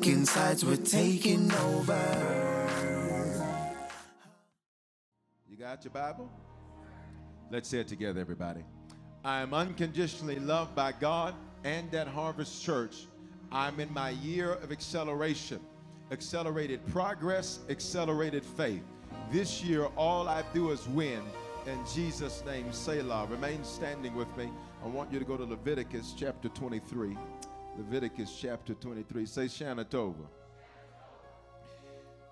Taking 0.00 0.26
sides, 0.26 0.64
we're 0.64 0.76
taking 0.76 1.52
over. 1.52 1.98
You 5.50 5.56
got 5.56 5.82
your 5.82 5.90
Bible? 5.90 6.30
Let's 7.50 7.68
say 7.68 7.80
it 7.80 7.88
together, 7.88 8.20
everybody. 8.20 8.60
I 9.24 9.40
am 9.40 9.52
unconditionally 9.52 10.38
loved 10.38 10.76
by 10.76 10.92
God 10.92 11.34
and 11.64 11.92
at 11.96 12.06
Harvest 12.06 12.62
Church. 12.62 13.08
I'm 13.50 13.80
in 13.80 13.92
my 13.92 14.10
year 14.10 14.52
of 14.52 14.70
acceleration, 14.70 15.58
accelerated 16.12 16.86
progress, 16.86 17.58
accelerated 17.68 18.44
faith. 18.44 18.84
This 19.32 19.64
year, 19.64 19.86
all 19.96 20.28
I 20.28 20.44
do 20.54 20.70
is 20.70 20.86
win. 20.90 21.22
In 21.66 21.78
Jesus' 21.92 22.44
name, 22.46 22.72
Selah. 22.72 23.26
Remain 23.28 23.64
standing 23.64 24.14
with 24.14 24.34
me. 24.36 24.48
I 24.84 24.86
want 24.86 25.12
you 25.12 25.18
to 25.18 25.24
go 25.24 25.36
to 25.36 25.44
Leviticus 25.44 26.14
chapter 26.16 26.48
23. 26.50 27.16
Leviticus 27.78 28.36
chapter 28.40 28.74
23. 28.74 29.24
Say 29.24 29.44
Shana 29.44 29.84
Tova. 29.84 30.26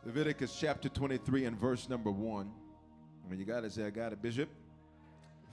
Leviticus 0.05 0.57
chapter 0.59 0.89
23 0.89 1.45
and 1.45 1.59
verse 1.59 1.89
number 1.89 2.11
1. 2.11 2.51
When 3.29 3.39
you 3.39 3.45
got 3.45 3.65
it, 3.65 3.73
say, 3.73 3.85
I 3.85 3.91
got 3.91 4.12
it, 4.12 4.21
Bishop. 4.21 4.49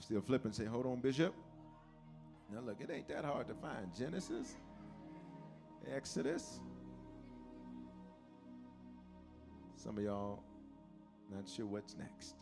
Still 0.00 0.20
flipping, 0.20 0.50
say, 0.52 0.64
hold 0.64 0.86
on, 0.86 1.00
Bishop. 1.00 1.32
Now 2.52 2.60
look, 2.60 2.80
it 2.80 2.90
ain't 2.92 3.08
that 3.08 3.24
hard 3.24 3.46
to 3.48 3.54
find. 3.54 3.88
Genesis, 3.96 4.56
Exodus. 5.94 6.58
Some 9.76 9.96
of 9.96 10.02
y'all 10.02 10.42
not 11.32 11.48
sure 11.48 11.66
what's 11.66 11.96
next. 11.96 12.34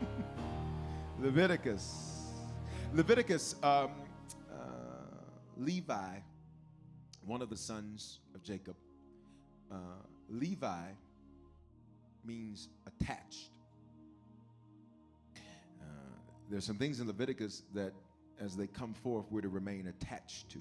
Leviticus. 1.20 2.32
Leviticus, 2.92 3.54
um, 3.62 3.90
uh, 4.52 4.56
Levi, 5.56 6.18
one 7.24 7.42
of 7.42 7.50
the 7.50 7.56
sons 7.56 8.20
of 8.34 8.42
Jacob. 8.42 8.76
Uh, 9.70 9.76
Levi 10.28 10.86
means 12.24 12.68
attached. 12.86 13.50
Uh, 15.36 15.84
there's 16.50 16.64
some 16.64 16.76
things 16.76 17.00
in 17.00 17.06
Leviticus 17.06 17.62
that, 17.74 17.92
as 18.40 18.56
they 18.56 18.66
come 18.66 18.94
forth, 18.94 19.26
we're 19.30 19.40
to 19.40 19.48
remain 19.48 19.86
attached 19.88 20.48
to. 20.50 20.60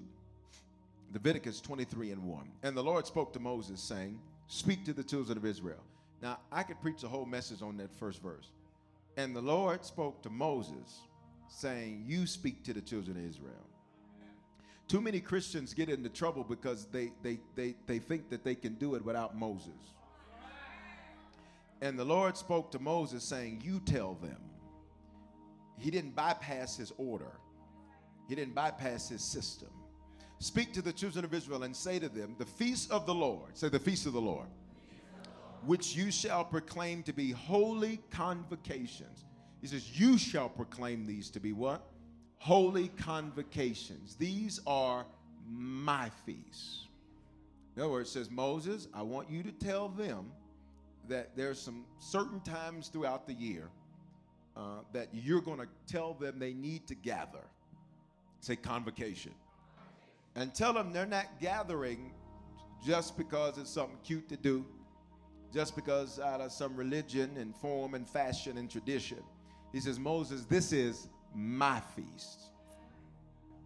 Leviticus 1.14 1.62
23 1.62 2.12
and 2.12 2.24
1. 2.24 2.52
And 2.64 2.76
the 2.76 2.84
Lord 2.84 3.06
spoke 3.06 3.34
to 3.34 3.40
Moses, 3.40 3.82
saying, 3.82 4.20
Speak 4.48 4.86
to 4.86 4.94
the 4.94 5.04
children 5.04 5.38
of 5.38 5.46
Israel. 5.46 5.84
Now, 6.22 6.40
I 6.52 6.64
could 6.64 6.82
preach 6.82 7.04
a 7.04 7.08
whole 7.08 7.26
message 7.26 7.62
on 7.62 7.78
that 7.78 7.94
first 7.94 8.22
verse. 8.22 8.52
And 9.18 9.36
the 9.36 9.42
Lord 9.42 9.86
spoke 9.86 10.22
to 10.24 10.30
Moses, 10.30 11.02
saying, 11.48 12.04
You 12.06 12.26
speak 12.26 12.64
to 12.66 12.74
the 12.74 12.82
children 12.82 13.18
of 13.18 13.26
Israel. 13.26 13.66
Too 14.88 15.02
many 15.02 15.20
Christians 15.20 15.74
get 15.74 15.90
into 15.90 16.10
trouble 16.10 16.46
because 16.48 16.86
they, 16.86 17.12
they, 17.22 17.40
they, 17.56 17.76
they 17.88 18.00
think 18.00 18.30
that 18.30 18.44
they 18.44 18.56
can 18.56 18.76
do 18.76 18.96
it 18.96 19.04
without 19.04 19.38
Moses. 19.38 19.94
And 21.82 22.00
the 22.00 22.06
Lord 22.06 22.38
spoke 22.38 22.72
to 22.72 22.80
Moses, 22.80 23.24
saying, 23.24 23.62
You 23.64 23.80
tell 23.82 24.16
them. 24.16 24.38
He 25.78 25.92
didn't 25.92 26.16
bypass 26.16 26.78
his 26.78 26.92
order, 26.98 27.32
he 28.28 28.36
didn't 28.36 28.56
bypass 28.56 29.10
his 29.10 29.22
system. 29.22 29.70
Speak 30.40 30.72
to 30.74 30.84
the 30.84 30.94
children 30.94 31.26
of 31.26 31.34
Israel 31.34 31.64
and 31.64 31.76
say 31.76 31.98
to 31.98 32.10
them, 32.10 32.36
The 32.38 32.46
feast 32.46 32.92
of 32.92 33.06
the 33.06 33.14
Lord, 33.14 33.58
say 33.58 33.70
the 33.70 33.80
feast 33.80 34.06
of 34.06 34.14
the 34.14 34.22
Lord, 34.22 34.48
which 35.66 35.96
you 35.96 36.12
shall 36.12 36.46
proclaim 36.46 37.02
to 37.04 37.14
be 37.14 37.32
holy 37.32 38.00
convocations. 38.12 39.26
He 39.62 39.68
says, 39.68 40.00
You 40.00 40.18
shall 40.18 40.48
proclaim 40.48 41.06
these 41.06 41.30
to 41.32 41.40
be 41.40 41.54
what? 41.54 41.82
Holy 42.38 42.90
convocations. 42.90 44.16
These 44.16 44.60
are 44.68 45.06
my 45.50 46.10
feasts. 46.26 46.88
In 47.76 47.84
other 47.84 47.92
words, 47.92 48.10
says, 48.10 48.32
Moses, 48.32 48.88
I 48.94 49.02
want 49.02 49.30
you 49.30 49.44
to 49.44 49.52
tell 49.52 49.90
them 49.90 50.32
that 51.08 51.36
there's 51.36 51.60
some 51.60 51.86
certain 52.00 52.40
times 52.42 52.90
throughout 52.90 53.28
the 53.28 53.34
year 53.34 53.70
uh, 54.56 54.80
that 54.94 55.10
you're 55.14 55.42
going 55.42 55.60
to 55.60 55.68
tell 55.86 56.14
them 56.14 56.40
they 56.40 56.54
need 56.54 56.88
to 56.88 56.96
gather. 56.96 57.46
Say 58.40 58.56
convocation. 58.56 59.32
And 60.36 60.54
tell 60.54 60.74
them 60.74 60.92
they're 60.92 61.06
not 61.06 61.40
gathering 61.40 62.12
just 62.86 63.18
because 63.18 63.58
it's 63.58 63.70
something 63.70 63.98
cute 64.04 64.28
to 64.30 64.38
do, 64.38 64.66
just 65.54 65.76
because 65.76 66.20
out 66.20 66.42
of 66.42 66.52
some 66.52 66.76
religion 66.76 67.38
and 67.38 67.56
form 67.56 67.94
and 67.94 68.08
fashion 68.08 68.58
and 68.58 68.70
tradition. 68.70 69.20
He 69.72 69.80
says, 69.80 70.00
Moses, 70.00 70.46
this 70.46 70.72
is 70.72 71.08
my 71.36 71.82
feast. 71.96 72.52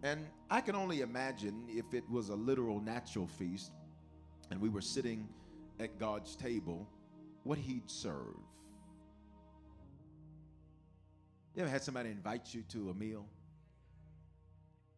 And 0.03 0.25
I 0.49 0.61
can 0.61 0.75
only 0.75 1.01
imagine 1.01 1.66
if 1.69 1.94
it 1.94 2.03
was 2.09 2.29
a 2.29 2.35
literal 2.35 2.79
natural 2.79 3.27
feast 3.27 3.72
and 4.49 4.59
we 4.59 4.69
were 4.69 4.81
sitting 4.81 5.27
at 5.79 5.99
God's 5.99 6.35
table, 6.35 6.88
what 7.44 7.57
he'd 7.57 7.89
serve. 7.89 8.38
You 11.55 11.63
ever 11.63 11.69
had 11.69 11.83
somebody 11.83 12.09
invite 12.09 12.53
you 12.53 12.63
to 12.69 12.89
a 12.89 12.94
meal? 12.94 13.25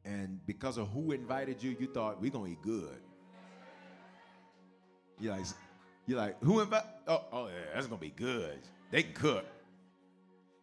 And 0.06 0.46
because 0.46 0.78
of 0.78 0.90
who 0.90 1.12
invited 1.12 1.64
you, 1.64 1.76
you 1.80 1.88
thought, 1.88 2.22
we're 2.22 2.32
going 2.32 2.46
to 2.46 2.52
eat 2.52 2.62
good. 2.62 3.00
You're 5.20 5.34
like, 5.34 5.46
you're 6.06 6.18
like 6.18 6.44
who 6.44 6.60
invited? 6.60 6.90
Oh, 7.08 7.24
oh, 7.32 7.48
yeah, 7.48 7.54
that's 7.74 7.88
going 7.88 8.00
to 8.00 8.06
be 8.06 8.12
good. 8.12 8.60
They 8.92 9.04
can 9.04 9.14
cook. 9.14 9.46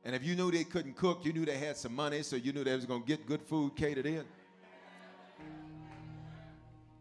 And 0.05 0.15
if 0.15 0.25
you 0.25 0.35
knew 0.35 0.51
they 0.51 0.65
couldn't 0.65 0.97
cook, 0.97 1.25
you 1.25 1.33
knew 1.33 1.45
they 1.45 1.59
had 1.59 1.77
some 1.77 1.95
money, 1.95 2.23
so 2.23 2.37
you 2.37 2.53
knew 2.53 2.65
they 2.65 2.75
was 2.75 2.87
going 2.87 3.03
to 3.03 3.07
get 3.07 3.27
good 3.27 3.43
food 3.43 3.77
catered 3.77 4.07
in. 4.07 4.25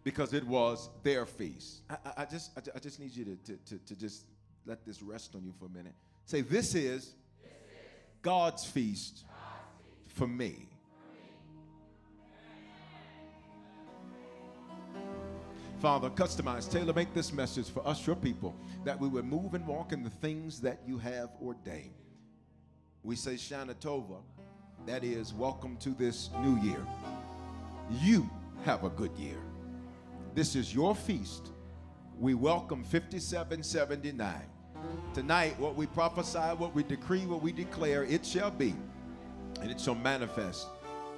Because 0.04 0.34
it 0.34 0.46
was 0.46 0.90
their 1.04 1.26
feast. 1.26 1.82
I, 1.90 1.94
I, 1.94 2.12
I 2.18 2.26
just, 2.26 2.52
I, 2.58 2.62
I 2.76 2.80
just 2.80 3.00
need 3.00 3.16
you 3.16 3.26
to, 3.26 3.36
to, 3.36 3.58
to, 3.66 3.78
to 3.86 3.96
just 3.96 4.26
let 4.66 4.86
this 4.86 5.02
rest 5.02 5.36
on 5.36 5.44
you 5.46 5.54
for 5.58 5.66
a 5.66 5.70
minute. 5.70 5.94
Say, 6.26 6.42
this 6.42 6.76
is 6.76 7.14
God's 8.22 8.66
feast 8.66 9.24
for 10.08 10.28
me. 10.28 10.68
Father, 15.80 16.10
customize, 16.10 16.70
tailor 16.70 16.92
make 16.92 17.14
this 17.14 17.32
message 17.32 17.70
for 17.70 17.88
us, 17.88 18.06
your 18.06 18.18
people, 18.18 18.54
that 18.84 19.00
we 19.00 19.08
would 19.08 19.24
move 19.24 19.54
and 19.54 19.66
walk 19.66 19.94
in 19.94 20.04
the 20.04 20.10
things 20.10 20.60
that 20.60 20.82
you 20.86 20.98
have 20.98 21.30
ordained. 21.42 21.94
We 23.02 23.16
say 23.16 23.36
Shana 23.36 23.74
Tova, 23.76 24.18
that 24.86 25.06
is, 25.06 25.34
welcome 25.34 25.78
to 25.78 25.92
this 25.92 26.30
new 26.42 26.60
year. 26.62 26.86
You 27.90 28.30
have 28.66 28.84
a 28.84 28.90
good 28.90 29.16
year. 29.18 29.38
This 30.36 30.54
is 30.54 30.76
your 30.76 30.94
feast. 30.94 31.52
We 32.20 32.34
welcome 32.34 32.84
5779. 32.84 34.42
Tonight, 35.14 35.58
what 35.60 35.76
we 35.76 35.88
prophesy, 35.88 36.40
what 36.40 36.76
we 36.76 36.84
decree, 36.84 37.26
what 37.26 37.42
we 37.42 37.54
declare, 37.54 38.04
it 38.04 38.26
shall 38.26 38.52
be, 38.52 38.76
and 39.62 39.72
it 39.72 39.80
shall 39.80 39.96
manifest 39.96 40.68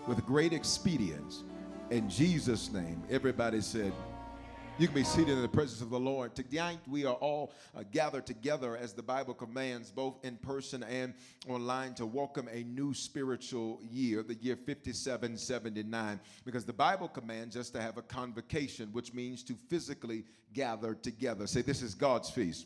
with 0.06 0.24
great 0.24 0.54
expedience. 0.54 1.44
In 1.90 2.08
Jesus' 2.08 2.72
name, 2.72 3.02
everybody 3.10 3.60
said, 3.60 3.92
you 4.78 4.88
can 4.88 4.96
be 4.96 5.04
seated 5.04 5.30
in 5.30 5.42
the 5.42 5.48
presence 5.48 5.82
of 5.82 5.90
the 5.90 6.00
Lord. 6.00 6.34
Tonight, 6.36 6.80
we 6.88 7.06
are 7.06 7.16
all 7.16 7.54
uh, 7.76 7.84
gathered 7.92 8.26
together 8.26 8.78
as 8.78 8.94
the 8.94 9.04
Bible 9.04 9.34
commands, 9.34 9.92
both 9.92 10.18
in 10.24 10.38
person 10.38 10.84
and 10.84 11.14
online, 11.48 11.94
to 11.96 12.06
welcome 12.06 12.48
a 12.52 12.64
new 12.64 12.94
spiritual 12.94 13.80
year, 13.92 14.24
the 14.24 14.36
year 14.36 14.56
5779, 14.56 16.20
because 16.46 16.66
the 16.66 16.74
Bible 16.74 17.08
commands 17.08 17.56
us 17.58 17.70
to 17.72 17.82
have 17.82 17.98
a 17.98 18.02
convocation, 18.02 18.90
which 18.92 19.14
means 19.14 19.44
to 19.44 19.54
physically 19.54 20.24
gather 20.54 20.96
together. 20.96 21.48
Say, 21.48 21.62
This 21.62 21.82
is 21.82 21.94
God's 21.94 22.30
feast. 22.30 22.66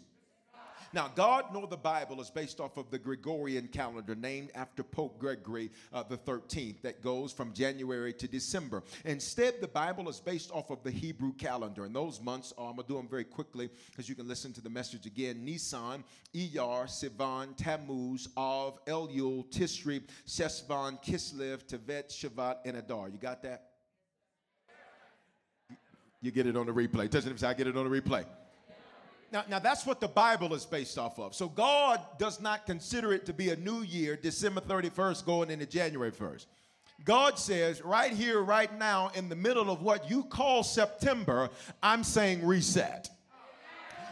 Now, 0.95 1.12
God 1.13 1.47
nor 1.51 1.68
the 1.68 1.75
Bible 1.75 2.21
is 2.21 2.30
based 2.30 2.62
off 2.62 2.77
of 2.77 2.89
the 2.89 2.97
Gregorian 2.97 3.68
calendar 3.68 4.15
named 4.15 4.51
after 4.56 4.81
Pope 4.81 5.19
Gregory 5.19 5.69
uh, 5.92 6.03
the 6.03 6.18
13th 6.18 6.81
that 6.83 7.01
goes 7.01 7.33
from 7.33 7.53
January 7.53 8.13
to 8.13 8.30
December. 8.30 8.81
Instead, 9.03 9.56
the 9.59 9.68
Bible 9.68 10.07
is 10.07 10.21
based 10.21 10.51
off 10.53 10.69
of 10.69 10.81
the 10.83 10.92
Hebrew 10.92 11.33
calendar. 11.33 11.83
And 11.83 11.94
those 11.94 12.21
months 12.21 12.53
are, 12.57 12.69
I'm 12.69 12.77
going 12.77 12.88
to 12.88 12.94
do 12.94 12.95
them 12.95 13.09
very 13.09 13.25
quickly 13.25 13.69
because 13.92 14.07
you 14.07 14.15
can 14.15 14.25
listen 14.25 14.53
to 14.53 14.62
the 14.62 14.69
message 14.69 15.06
again 15.06 15.44
Nisan, 15.44 16.06
Iyar, 16.33 16.86
Sivan, 16.88 17.57
Tammuz, 17.57 18.30
Av, 18.38 18.80
Elul, 18.86 19.45
Tishri, 19.51 20.01
Sheshvan, 20.25 21.03
Kislev, 21.03 21.65
Tevet, 21.65 22.07
Shavat, 22.07 22.59
and 22.63 22.77
Adar. 22.77 23.09
You 23.09 23.18
got 23.18 23.44
that? 23.44 23.71
You 26.21 26.31
get 26.31 26.47
it 26.47 26.56
on 26.56 26.68
the 26.68 26.74
replay. 26.74 27.09
Doesn't 27.09 27.33
it 27.33 27.39
say 27.42 27.47
I 27.47 27.53
get 27.53 27.68
it 27.68 27.75
on 27.75 27.83
the 27.83 28.01
replay? 28.01 28.25
Now, 29.31 29.44
now, 29.50 29.60
that's 29.60 29.86
what 29.86 30.00
the 30.00 30.07
Bible 30.07 30.54
is 30.54 30.66
based 30.66 30.98
off 30.98 31.19
of. 31.19 31.33
So 31.36 31.50
God 31.50 32.00
does 32.18 32.39
not 32.39 32.66
consider 32.66 33.12
it 33.12 33.25
to 33.25 33.33
be 33.33 33.50
a 33.50 33.56
new 33.56 33.81
year, 33.81 34.16
December 34.16 34.62
31st 34.62 35.25
going 35.25 35.50
into 35.50 35.66
January 35.66 36.12
1st. 36.12 36.45
God 37.04 37.38
says, 37.38 37.81
right 37.81 38.12
here, 38.12 38.42
right 38.42 38.75
now, 38.77 39.12
in 39.16 39.27
the 39.27 39.36
middle 39.36 39.69
of 39.69 39.81
what 39.81 40.10
you 40.10 40.24
call 40.24 40.63
September, 40.63 41.50
I'm 41.83 42.04
saying 42.04 42.45
reset. 42.45 43.10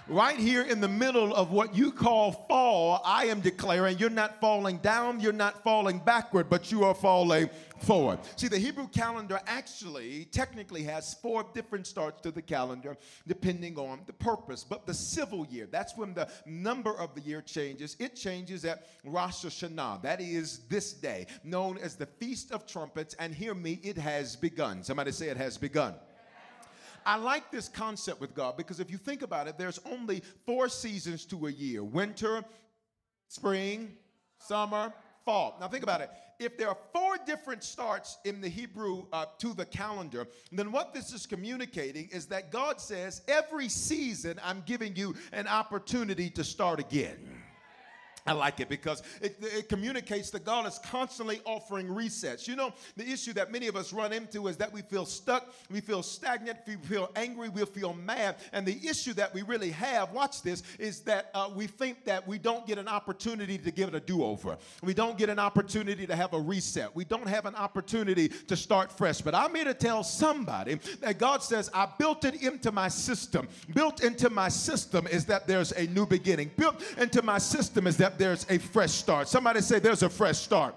Right 0.09 0.37
here 0.37 0.63
in 0.63 0.81
the 0.81 0.89
middle 0.89 1.33
of 1.33 1.51
what 1.51 1.73
you 1.73 1.89
call 1.89 2.33
fall, 2.49 3.01
I 3.05 3.27
am 3.27 3.39
declaring 3.39 3.99
you're 3.99 4.09
not 4.09 4.41
falling 4.41 4.79
down, 4.79 5.21
you're 5.21 5.31
not 5.31 5.63
falling 5.63 5.99
backward, 5.99 6.49
but 6.49 6.73
you 6.73 6.83
are 6.83 6.93
falling 6.93 7.49
forward. 7.83 8.19
See, 8.35 8.47
the 8.47 8.57
Hebrew 8.57 8.87
calendar 8.87 9.39
actually 9.45 10.25
technically 10.25 10.83
has 10.83 11.15
four 11.15 11.45
different 11.53 11.85
starts 11.85 12.21
to 12.21 12.31
the 12.31 12.41
calendar 12.41 12.97
depending 13.27 13.77
on 13.77 14.01
the 14.05 14.13
purpose. 14.13 14.63
But 14.63 14.85
the 14.85 14.93
civil 14.93 15.45
year, 15.47 15.67
that's 15.69 15.95
when 15.97 16.13
the 16.13 16.29
number 16.45 16.97
of 16.97 17.13
the 17.13 17.21
year 17.21 17.41
changes. 17.41 17.95
It 17.99 18.15
changes 18.15 18.65
at 18.65 18.87
Rosh 19.03 19.45
Hashanah. 19.45 20.01
That 20.01 20.21
is 20.21 20.59
this 20.69 20.93
day, 20.93 21.27
known 21.43 21.77
as 21.77 21.95
the 21.95 22.05
Feast 22.05 22.51
of 22.51 22.65
Trumpets. 22.65 23.15
And 23.19 23.33
hear 23.35 23.53
me, 23.53 23.79
it 23.83 23.97
has 23.97 24.35
begun. 24.35 24.83
Somebody 24.83 25.11
say 25.11 25.27
it 25.27 25.37
has 25.37 25.57
begun. 25.57 25.95
I 27.05 27.17
like 27.17 27.51
this 27.51 27.67
concept 27.67 28.21
with 28.21 28.33
God 28.33 28.55
because 28.55 28.79
if 28.79 28.89
you 28.89 28.97
think 28.97 29.23
about 29.23 29.47
it, 29.47 29.57
there's 29.57 29.79
only 29.91 30.21
four 30.45 30.69
seasons 30.69 31.25
to 31.25 31.47
a 31.47 31.51
year 31.51 31.83
winter, 31.83 32.45
spring, 33.27 33.91
summer, 34.37 34.93
fall. 35.25 35.57
Now 35.59 35.67
think 35.67 35.83
about 35.83 36.01
it. 36.01 36.09
If 36.39 36.57
there 36.57 36.69
are 36.69 36.77
four 36.91 37.17
different 37.25 37.63
starts 37.63 38.17
in 38.25 38.41
the 38.41 38.49
Hebrew 38.49 39.05
uh, 39.11 39.25
to 39.39 39.53
the 39.53 39.65
calendar, 39.65 40.27
then 40.51 40.71
what 40.71 40.93
this 40.93 41.13
is 41.13 41.25
communicating 41.25 42.09
is 42.11 42.25
that 42.27 42.51
God 42.51 42.79
says, 42.81 43.21
every 43.27 43.69
season 43.69 44.39
I'm 44.43 44.63
giving 44.65 44.95
you 44.95 45.15
an 45.31 45.47
opportunity 45.47 46.29
to 46.31 46.43
start 46.43 46.79
again. 46.79 47.42
I 48.25 48.31
like 48.31 48.61
it 48.61 48.69
because 48.69 49.03
it, 49.21 49.37
it, 49.41 49.67
communicates 49.67 50.29
that 50.29 50.45
God 50.45 50.65
is 50.65 50.79
constantly 50.79 51.41
offering 51.45 51.87
resets. 51.87 52.47
You 52.47 52.55
know, 52.55 52.73
the 52.95 53.05
issue 53.05 53.33
that 53.33 53.51
many 53.51 53.67
of 53.67 53.75
us 53.75 53.91
run 53.91 54.13
into 54.13 54.47
is 54.47 54.55
that 54.57 54.71
we 54.71 54.81
feel 54.81 55.05
stuck, 55.05 55.53
we 55.69 55.81
feel 55.81 56.01
stagnant, 56.01 56.59
we 56.65 56.75
feel 56.75 57.11
angry, 57.17 57.49
we 57.49 57.65
feel 57.65 57.93
mad. 57.93 58.37
And 58.53 58.65
the 58.65 58.79
issue 58.87 59.13
that 59.13 59.33
we 59.33 59.41
really 59.41 59.71
have, 59.71 60.13
watch 60.13 60.41
this, 60.41 60.63
is 60.79 61.01
that 61.01 61.31
uh, 61.33 61.49
we 61.53 61.67
think 61.67 62.05
that 62.05 62.25
we 62.25 62.37
don't 62.37 62.65
get 62.65 62.77
an 62.77 62.87
opportunity 62.87 63.57
to 63.57 63.71
give 63.71 63.89
it 63.89 63.95
a 63.95 63.99
do 63.99 64.23
over. 64.23 64.57
We 64.81 64.93
don't 64.93 65.17
get 65.17 65.29
an 65.29 65.39
opportunity 65.39 66.07
to 66.07 66.15
have 66.15 66.33
a 66.33 66.39
reset. 66.39 66.95
We 66.95 67.03
don't 67.03 67.27
have 67.27 67.45
an 67.45 67.55
opportunity 67.55 68.29
to 68.29 68.55
start 68.55 68.89
fresh. 68.91 69.19
But 69.19 69.35
I'm 69.35 69.53
here 69.53 69.65
to 69.65 69.73
tell 69.73 70.01
somebody 70.03 70.75
that 71.01 71.17
God 71.17 71.43
says, 71.43 71.69
I 71.73 71.89
built 71.97 72.23
it 72.23 72.41
into 72.41 72.71
my 72.71 72.87
system. 72.87 73.49
Built 73.73 74.01
into 74.01 74.29
my 74.29 74.47
system 74.47 75.07
is 75.07 75.25
that 75.25 75.45
there's 75.45 75.73
a 75.73 75.87
new 75.87 76.05
beginning. 76.05 76.51
Built 76.55 76.81
into 76.97 77.21
my 77.21 77.37
system 77.37 77.85
is 77.85 77.97
that 77.97 78.12
there's 78.17 78.45
a 78.49 78.57
fresh 78.57 78.91
start. 78.91 79.27
Somebody 79.27 79.61
say 79.61 79.79
there's 79.79 80.03
a 80.03 80.09
fresh 80.09 80.37
start. 80.37 80.75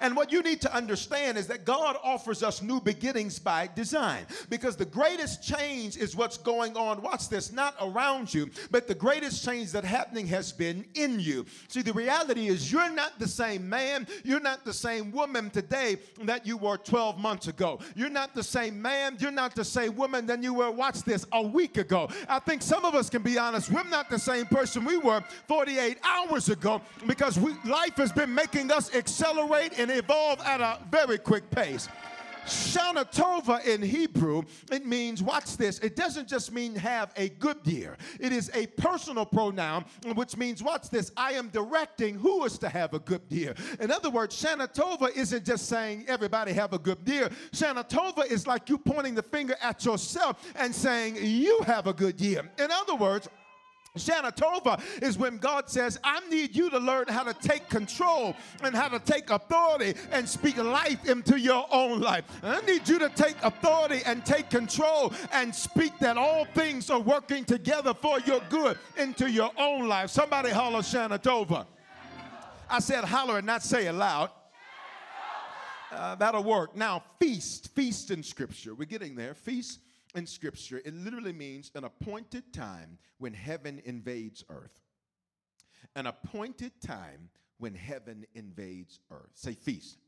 And 0.00 0.16
what 0.16 0.32
you 0.32 0.42
need 0.42 0.60
to 0.62 0.74
understand 0.74 1.38
is 1.38 1.46
that 1.48 1.64
God 1.64 1.96
offers 2.02 2.42
us 2.42 2.62
new 2.62 2.80
beginnings 2.80 3.38
by 3.38 3.68
design 3.74 4.26
because 4.48 4.76
the 4.76 4.84
greatest 4.84 5.42
change 5.42 5.96
is 5.96 6.16
what's 6.16 6.38
going 6.38 6.76
on, 6.76 7.02
watch 7.02 7.28
this, 7.28 7.52
not 7.52 7.74
around 7.80 8.32
you, 8.32 8.50
but 8.70 8.86
the 8.86 8.94
greatest 8.94 9.44
change 9.44 9.72
that 9.72 9.84
happening 9.84 10.26
has 10.26 10.52
been 10.52 10.84
in 10.94 11.20
you. 11.20 11.44
See, 11.68 11.82
the 11.82 11.92
reality 11.92 12.48
is 12.48 12.70
you're 12.72 12.92
not 12.92 13.18
the 13.18 13.28
same 13.28 13.68
man, 13.68 14.06
you're 14.24 14.40
not 14.40 14.64
the 14.64 14.72
same 14.72 15.12
woman 15.12 15.50
today 15.50 15.98
that 16.22 16.46
you 16.46 16.56
were 16.56 16.76
12 16.76 17.18
months 17.18 17.48
ago. 17.48 17.80
You're 17.94 18.10
not 18.10 18.34
the 18.34 18.42
same 18.42 18.80
man, 18.80 19.16
you're 19.18 19.30
not 19.30 19.54
the 19.54 19.64
same 19.64 19.96
woman 19.96 20.26
than 20.26 20.42
you 20.42 20.54
were, 20.54 20.70
watch 20.70 21.02
this, 21.02 21.26
a 21.32 21.42
week 21.42 21.76
ago. 21.76 22.08
I 22.28 22.38
think 22.38 22.62
some 22.62 22.84
of 22.84 22.94
us 22.94 23.10
can 23.10 23.22
be 23.22 23.38
honest, 23.38 23.70
we're 23.70 23.82
not 23.84 24.10
the 24.10 24.18
same 24.18 24.46
person 24.46 24.84
we 24.84 24.96
were 24.96 25.22
48 25.48 25.98
hours 26.04 26.48
ago 26.48 26.80
because 27.06 27.38
we, 27.38 27.52
life 27.64 27.96
has 27.96 28.12
been 28.12 28.34
making 28.34 28.70
us 28.70 28.94
accelerate 28.94 29.78
and 29.82 29.90
evolve 29.90 30.40
at 30.42 30.60
a 30.60 30.78
very 30.90 31.18
quick 31.18 31.50
pace. 31.50 31.88
Shana 32.46 33.04
Tova 33.12 33.64
in 33.64 33.82
Hebrew, 33.82 34.42
it 34.70 34.84
means, 34.84 35.22
watch 35.22 35.56
this, 35.56 35.78
it 35.78 35.94
doesn't 35.94 36.28
just 36.28 36.52
mean 36.52 36.74
have 36.74 37.12
a 37.16 37.28
good 37.28 37.58
year. 37.64 37.96
It 38.18 38.32
is 38.32 38.50
a 38.54 38.66
personal 38.66 39.24
pronoun, 39.24 39.84
which 40.14 40.36
means, 40.36 40.62
watch 40.62 40.90
this, 40.90 41.12
I 41.16 41.32
am 41.32 41.50
directing 41.50 42.16
who 42.16 42.44
is 42.44 42.58
to 42.58 42.68
have 42.68 42.94
a 42.94 42.98
good 42.98 43.22
year. 43.28 43.54
In 43.78 43.92
other 43.92 44.10
words, 44.10 44.40
Shana 44.40 44.72
Tova 44.72 45.14
isn't 45.16 45.44
just 45.44 45.68
saying 45.68 46.06
everybody 46.08 46.52
have 46.52 46.72
a 46.72 46.78
good 46.78 46.98
year. 47.06 47.28
Shana 47.52 47.88
Tova 47.88 48.26
is 48.26 48.46
like 48.46 48.68
you 48.68 48.78
pointing 48.78 49.14
the 49.14 49.22
finger 49.22 49.54
at 49.62 49.84
yourself 49.84 50.52
and 50.56 50.74
saying 50.74 51.18
you 51.20 51.60
have 51.64 51.86
a 51.86 51.92
good 51.92 52.20
year. 52.20 52.50
In 52.58 52.70
other 52.72 52.96
words, 52.96 53.28
Shana 53.98 54.34
Tova 54.34 54.80
is 55.02 55.18
when 55.18 55.36
God 55.36 55.68
says, 55.68 55.98
I 56.02 56.20
need 56.30 56.56
you 56.56 56.70
to 56.70 56.78
learn 56.78 57.08
how 57.08 57.24
to 57.24 57.34
take 57.34 57.68
control 57.68 58.34
and 58.64 58.74
how 58.74 58.88
to 58.88 58.98
take 58.98 59.28
authority 59.28 59.94
and 60.12 60.26
speak 60.26 60.56
life 60.56 61.06
into 61.06 61.38
your 61.38 61.66
own 61.70 62.00
life. 62.00 62.24
I 62.42 62.62
need 62.62 62.88
you 62.88 62.98
to 63.00 63.10
take 63.10 63.36
authority 63.42 64.00
and 64.06 64.24
take 64.24 64.48
control 64.48 65.12
and 65.30 65.54
speak 65.54 65.92
that 66.00 66.16
all 66.16 66.46
things 66.54 66.88
are 66.88 67.00
working 67.00 67.44
together 67.44 67.92
for 67.92 68.18
your 68.20 68.40
good 68.48 68.78
into 68.96 69.30
your 69.30 69.50
own 69.58 69.88
life. 69.88 70.08
Somebody 70.08 70.48
holler 70.48 70.80
Shana 70.80 71.22
Tova. 71.22 71.66
I 72.70 72.78
said 72.78 73.04
holler 73.04 73.38
and 73.38 73.46
not 73.46 73.62
say 73.62 73.88
it 73.88 73.92
loud. 73.92 74.30
Uh, 75.90 76.14
that'll 76.14 76.42
work. 76.42 76.74
Now, 76.74 77.02
feast, 77.20 77.74
feast 77.74 78.10
in 78.10 78.22
scripture. 78.22 78.74
We're 78.74 78.86
getting 78.86 79.14
there. 79.14 79.34
Feast 79.34 79.80
in 80.14 80.26
Scripture, 80.26 80.82
it 80.84 80.94
literally 80.94 81.32
means 81.32 81.70
an 81.74 81.84
appointed 81.84 82.52
time 82.52 82.98
when 83.18 83.32
heaven 83.32 83.80
invades 83.84 84.44
earth. 84.48 84.80
An 85.96 86.06
appointed 86.06 86.72
time 86.80 87.30
when 87.58 87.74
heaven 87.74 88.26
invades 88.34 89.00
earth. 89.10 89.30
Say 89.34 89.54
feast. 89.54 89.98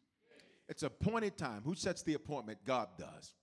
It's 0.68 0.82
appointed 0.82 1.36
time. 1.36 1.62
Who 1.64 1.74
sets 1.74 2.02
the 2.02 2.14
appointment? 2.14 2.58
God 2.64 2.88
does. 2.98 3.34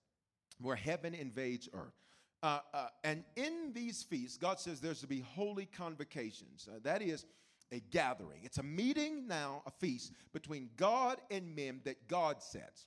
Where 0.60 0.76
heaven 0.76 1.14
invades 1.14 1.68
earth. 1.72 1.94
Uh, 2.42 2.58
uh, 2.74 2.88
and 3.04 3.22
in 3.36 3.72
these 3.72 4.02
feasts, 4.02 4.36
God 4.36 4.58
says 4.58 4.80
there's 4.80 5.00
to 5.00 5.06
be 5.06 5.20
holy 5.20 5.66
convocations. 5.66 6.68
Uh, 6.68 6.78
that 6.82 7.00
is 7.00 7.24
a 7.70 7.80
gathering. 7.90 8.40
It's 8.42 8.58
a 8.58 8.64
meeting 8.64 9.26
now, 9.28 9.62
a 9.66 9.70
feast 9.70 10.12
between 10.32 10.68
God 10.76 11.18
and 11.30 11.54
men 11.54 11.80
that 11.84 12.08
God 12.08 12.42
sets, 12.42 12.86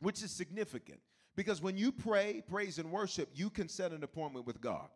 which 0.00 0.22
is 0.22 0.30
significant 0.30 1.00
because 1.36 1.62
when 1.62 1.76
you 1.76 1.92
pray, 1.92 2.42
praise, 2.48 2.78
and 2.78 2.90
worship, 2.90 3.28
you 3.34 3.50
can 3.50 3.68
set 3.68 3.92
an 3.92 4.02
appointment 4.02 4.46
with 4.46 4.60
God. 4.60 4.88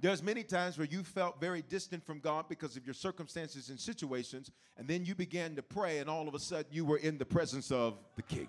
There's 0.00 0.22
many 0.22 0.44
times 0.44 0.78
where 0.78 0.86
you 0.86 1.02
felt 1.02 1.40
very 1.40 1.62
distant 1.62 2.04
from 2.06 2.20
God 2.20 2.46
because 2.48 2.76
of 2.76 2.84
your 2.86 2.94
circumstances 2.94 3.68
and 3.68 3.80
situations, 3.80 4.50
and 4.76 4.86
then 4.86 5.04
you 5.04 5.14
began 5.14 5.56
to 5.56 5.62
pray, 5.62 5.98
and 5.98 6.08
all 6.08 6.28
of 6.28 6.34
a 6.34 6.38
sudden 6.38 6.66
you 6.70 6.84
were 6.84 6.98
in 6.98 7.18
the 7.18 7.24
presence 7.24 7.72
of 7.72 7.98
the 8.14 8.22
King. 8.22 8.48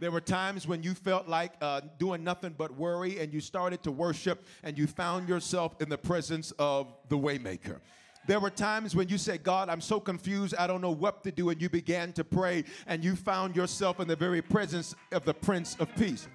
There 0.00 0.10
were 0.10 0.20
times 0.20 0.66
when 0.66 0.82
you 0.82 0.94
felt 0.94 1.28
like 1.28 1.52
uh, 1.60 1.80
doing 1.98 2.24
nothing 2.24 2.54
but 2.58 2.76
worry, 2.76 3.20
and 3.20 3.32
you 3.32 3.40
started 3.40 3.82
to 3.84 3.92
worship, 3.92 4.44
and 4.64 4.76
you 4.76 4.86
found 4.86 5.28
yourself 5.28 5.80
in 5.80 5.88
the 5.88 5.98
presence 5.98 6.52
of 6.58 6.92
the 7.08 7.16
Waymaker. 7.16 7.78
There 8.26 8.40
were 8.40 8.50
times 8.50 8.96
when 8.96 9.08
you 9.08 9.18
said, 9.18 9.42
God, 9.42 9.68
I'm 9.68 9.80
so 9.80 10.00
confused, 10.00 10.54
I 10.56 10.66
don't 10.66 10.80
know 10.80 10.90
what 10.90 11.22
to 11.24 11.32
do, 11.32 11.50
and 11.50 11.62
you 11.62 11.68
began 11.68 12.12
to 12.14 12.24
pray, 12.24 12.64
and 12.86 13.04
you 13.04 13.14
found 13.14 13.54
yourself 13.54 14.00
in 14.00 14.08
the 14.08 14.16
very 14.16 14.42
presence 14.42 14.94
of 15.12 15.24
the 15.24 15.34
Prince 15.34 15.76
of 15.78 15.94
Peace. 15.94 16.26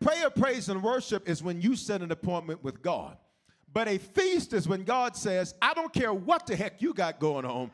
Prayer, 0.00 0.30
praise, 0.30 0.68
and 0.68 0.82
worship 0.82 1.28
is 1.28 1.42
when 1.42 1.60
you 1.60 1.76
set 1.76 2.00
an 2.00 2.10
appointment 2.10 2.64
with 2.64 2.82
God. 2.82 3.16
But 3.72 3.88
a 3.88 3.98
feast 3.98 4.54
is 4.54 4.66
when 4.66 4.84
God 4.84 5.16
says, 5.16 5.54
I 5.60 5.74
don't 5.74 5.92
care 5.92 6.12
what 6.14 6.46
the 6.46 6.56
heck 6.56 6.80
you 6.80 6.94
got 6.94 7.18
going 7.18 7.44
on, 7.44 7.70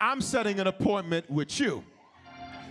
I'm 0.00 0.20
setting 0.20 0.60
an 0.60 0.66
appointment 0.66 1.28
with 1.30 1.58
you 1.58 1.84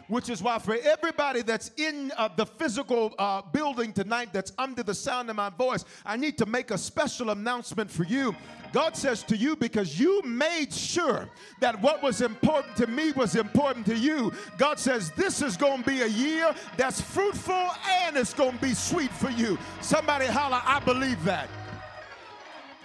which 0.08 0.30
is 0.30 0.42
why 0.42 0.60
for 0.60 0.76
everybody 0.84 1.42
that's 1.42 1.72
in 1.78 2.12
uh, 2.18 2.30
the 2.36 2.46
physical 2.46 3.14
uh, 3.18 3.42
building 3.42 3.94
tonight 3.94 4.30
that's 4.34 4.52
under 4.58 4.84
the 4.84 4.94
sound 4.94 5.30
of 5.30 5.36
my 5.36 5.50
voice, 5.50 5.86
I 6.06 6.18
need 6.18 6.38
to 6.40 6.46
make 6.46 6.72
a 6.72 6.78
special 6.78 7.30
announcement 7.30 7.90
for 7.90 8.04
you. 8.04 8.36
God 8.72 8.98
says 8.98 9.22
to 9.24 9.38
you, 9.38 9.56
because 9.56 10.00
you 10.00 10.22
made 10.24 10.74
sure 10.74 11.30
that 11.60 11.80
what 11.82 12.02
was 12.02 12.22
important 12.22 12.76
to 12.78 12.88
me 12.88 13.12
was 13.12 13.36
important 13.36 13.86
to 13.86 13.96
you. 13.96 14.34
God 14.58 14.80
says, 14.80 15.12
This 15.12 15.44
is 15.44 15.56
going 15.56 15.84
to 15.84 15.90
be 15.90 16.02
a 16.02 16.08
year 16.08 16.54
that's 16.76 17.00
fruitful 17.00 17.70
and 18.02 18.18
it's 18.18 18.34
going 18.34 18.54
to 18.54 18.62
be 18.62 18.74
sweet 18.74 19.12
for 19.12 19.30
you. 19.30 19.60
Somebody 19.82 20.26
holler, 20.26 20.62
I 20.66 20.80
believe 20.80 21.24
that. 21.24 21.50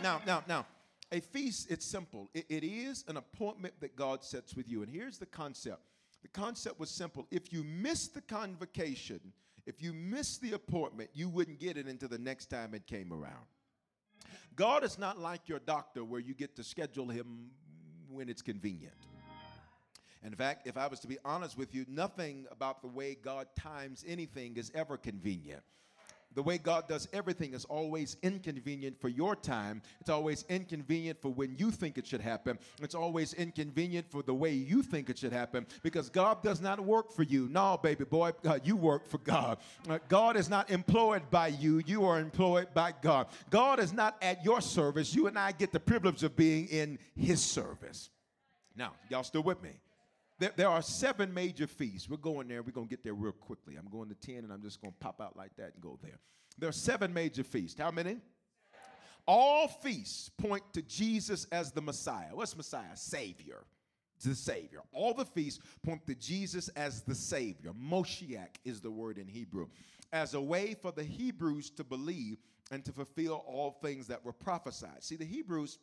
Now, 0.02 0.20
now, 0.26 0.44
now, 0.46 0.66
a 1.10 1.20
feast, 1.20 1.70
it's 1.70 1.86
simple. 1.86 2.28
it, 2.34 2.44
it 2.50 2.64
is 2.64 3.04
an 3.08 3.16
appointment 3.16 3.74
that 3.80 3.96
God 3.96 4.22
sets 4.22 4.54
with 4.54 4.68
you. 4.68 4.82
And 4.82 4.92
here's 4.92 5.16
the 5.16 5.26
concept 5.26 5.80
the 6.22 6.28
concept 6.28 6.80
was 6.80 6.90
simple. 6.90 7.26
If 7.30 7.52
you 7.52 7.64
missed 7.64 8.14
the 8.14 8.20
convocation, 8.20 9.20
if 9.66 9.82
you 9.82 9.92
missed 9.92 10.40
the 10.40 10.52
appointment, 10.52 11.10
you 11.14 11.28
wouldn't 11.28 11.60
get 11.60 11.76
it 11.76 11.86
until 11.86 12.08
the 12.08 12.18
next 12.18 12.46
time 12.46 12.74
it 12.74 12.86
came 12.86 13.12
around. 13.12 13.46
God 14.56 14.82
is 14.82 14.98
not 14.98 15.18
like 15.18 15.48
your 15.48 15.60
doctor 15.60 16.04
where 16.04 16.20
you 16.20 16.34
get 16.34 16.56
to 16.56 16.64
schedule 16.64 17.08
him 17.08 17.50
when 18.08 18.28
it's 18.28 18.42
convenient. 18.42 18.94
In 20.24 20.34
fact, 20.34 20.66
if 20.66 20.76
I 20.76 20.88
was 20.88 20.98
to 21.00 21.08
be 21.08 21.18
honest 21.24 21.56
with 21.56 21.74
you, 21.74 21.84
nothing 21.88 22.46
about 22.50 22.82
the 22.82 22.88
way 22.88 23.14
God 23.14 23.46
times 23.56 24.04
anything 24.06 24.56
is 24.56 24.72
ever 24.74 24.96
convenient 24.96 25.62
the 26.38 26.42
way 26.44 26.56
God 26.56 26.86
does 26.86 27.08
everything 27.12 27.52
is 27.52 27.64
always 27.64 28.16
inconvenient 28.22 29.00
for 29.00 29.08
your 29.08 29.34
time. 29.34 29.82
It's 30.00 30.08
always 30.08 30.44
inconvenient 30.48 31.20
for 31.20 31.30
when 31.30 31.56
you 31.58 31.72
think 31.72 31.98
it 31.98 32.06
should 32.06 32.20
happen. 32.20 32.60
It's 32.80 32.94
always 32.94 33.34
inconvenient 33.34 34.08
for 34.08 34.22
the 34.22 34.34
way 34.34 34.52
you 34.52 34.84
think 34.84 35.10
it 35.10 35.18
should 35.18 35.32
happen 35.32 35.66
because 35.82 36.08
God 36.08 36.44
does 36.44 36.60
not 36.60 36.78
work 36.78 37.10
for 37.10 37.24
you. 37.24 37.48
No, 37.50 37.76
baby 37.82 38.04
boy, 38.04 38.30
uh, 38.44 38.60
you 38.62 38.76
work 38.76 39.08
for 39.08 39.18
God. 39.18 39.58
Uh, 39.88 39.98
God 40.08 40.36
is 40.36 40.48
not 40.48 40.70
employed 40.70 41.28
by 41.28 41.48
you, 41.48 41.82
you 41.84 42.04
are 42.04 42.20
employed 42.20 42.68
by 42.72 42.94
God. 43.02 43.26
God 43.50 43.80
is 43.80 43.92
not 43.92 44.16
at 44.22 44.44
your 44.44 44.60
service. 44.60 45.12
You 45.12 45.26
and 45.26 45.36
I 45.36 45.50
get 45.50 45.72
the 45.72 45.80
privilege 45.80 46.22
of 46.22 46.36
being 46.36 46.68
in 46.68 47.00
His 47.16 47.42
service. 47.44 48.10
Now, 48.76 48.92
y'all 49.10 49.24
still 49.24 49.42
with 49.42 49.60
me? 49.60 49.70
There, 50.38 50.52
there, 50.54 50.68
are 50.68 50.82
seven 50.82 51.34
major 51.34 51.66
feasts. 51.66 52.08
We're 52.08 52.16
going 52.16 52.48
there. 52.48 52.62
We're 52.62 52.72
going 52.72 52.86
to 52.86 52.90
get 52.90 53.02
there 53.02 53.14
real 53.14 53.32
quickly. 53.32 53.76
I'm 53.76 53.88
going 53.90 54.08
to 54.08 54.14
10 54.14 54.44
and 54.44 54.52
I'm 54.52 54.62
just 54.62 54.80
going 54.80 54.92
to 54.92 54.98
pop 54.98 55.20
out 55.20 55.36
like 55.36 55.56
that 55.56 55.72
and 55.74 55.82
go 55.82 55.98
there. 56.02 56.18
There 56.58 56.68
are 56.68 56.72
seven 56.72 57.12
major 57.12 57.42
feasts. 57.44 57.80
How 57.80 57.90
many? 57.90 58.18
All 59.26 59.68
feasts 59.68 60.30
point 60.30 60.62
to 60.72 60.82
Jesus 60.82 61.46
as 61.52 61.72
the 61.72 61.82
Messiah. 61.82 62.28
What's 62.32 62.56
Messiah? 62.56 62.94
Savior. 62.94 63.64
The 64.24 64.34
Savior. 64.34 64.80
All 64.92 65.12
the 65.12 65.24
feasts 65.24 65.60
point 65.82 66.06
to 66.06 66.14
Jesus 66.14 66.68
as 66.70 67.02
the 67.02 67.14
Savior. 67.14 67.72
Moshiach 67.72 68.56
is 68.64 68.80
the 68.80 68.90
word 68.90 69.18
in 69.18 69.28
Hebrew. 69.28 69.68
As 70.12 70.34
a 70.34 70.40
way 70.40 70.74
for 70.74 70.92
the 70.92 71.04
Hebrews 71.04 71.70
to 71.70 71.84
believe 71.84 72.38
and 72.70 72.84
to 72.84 72.92
fulfill 72.92 73.44
all 73.46 73.78
things 73.82 74.06
that 74.06 74.24
were 74.24 74.32
prophesied. 74.32 75.02
See, 75.02 75.16
the 75.16 75.24
Hebrews 75.24 75.78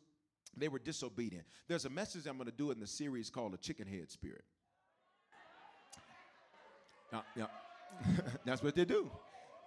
they 0.56 0.68
were 0.68 0.78
disobedient. 0.78 1.46
There's 1.68 1.84
a 1.84 1.90
message 1.90 2.26
I'm 2.26 2.36
going 2.36 2.50
to 2.50 2.56
do 2.56 2.70
in 2.70 2.80
the 2.80 2.86
series 2.86 3.30
called 3.30 3.52
the 3.52 3.58
chicken 3.58 3.86
head 3.86 4.10
spirit. 4.10 4.44
Yeah, 7.36 7.46
that's 8.44 8.62
what 8.62 8.74
they 8.74 8.84
do. 8.84 9.10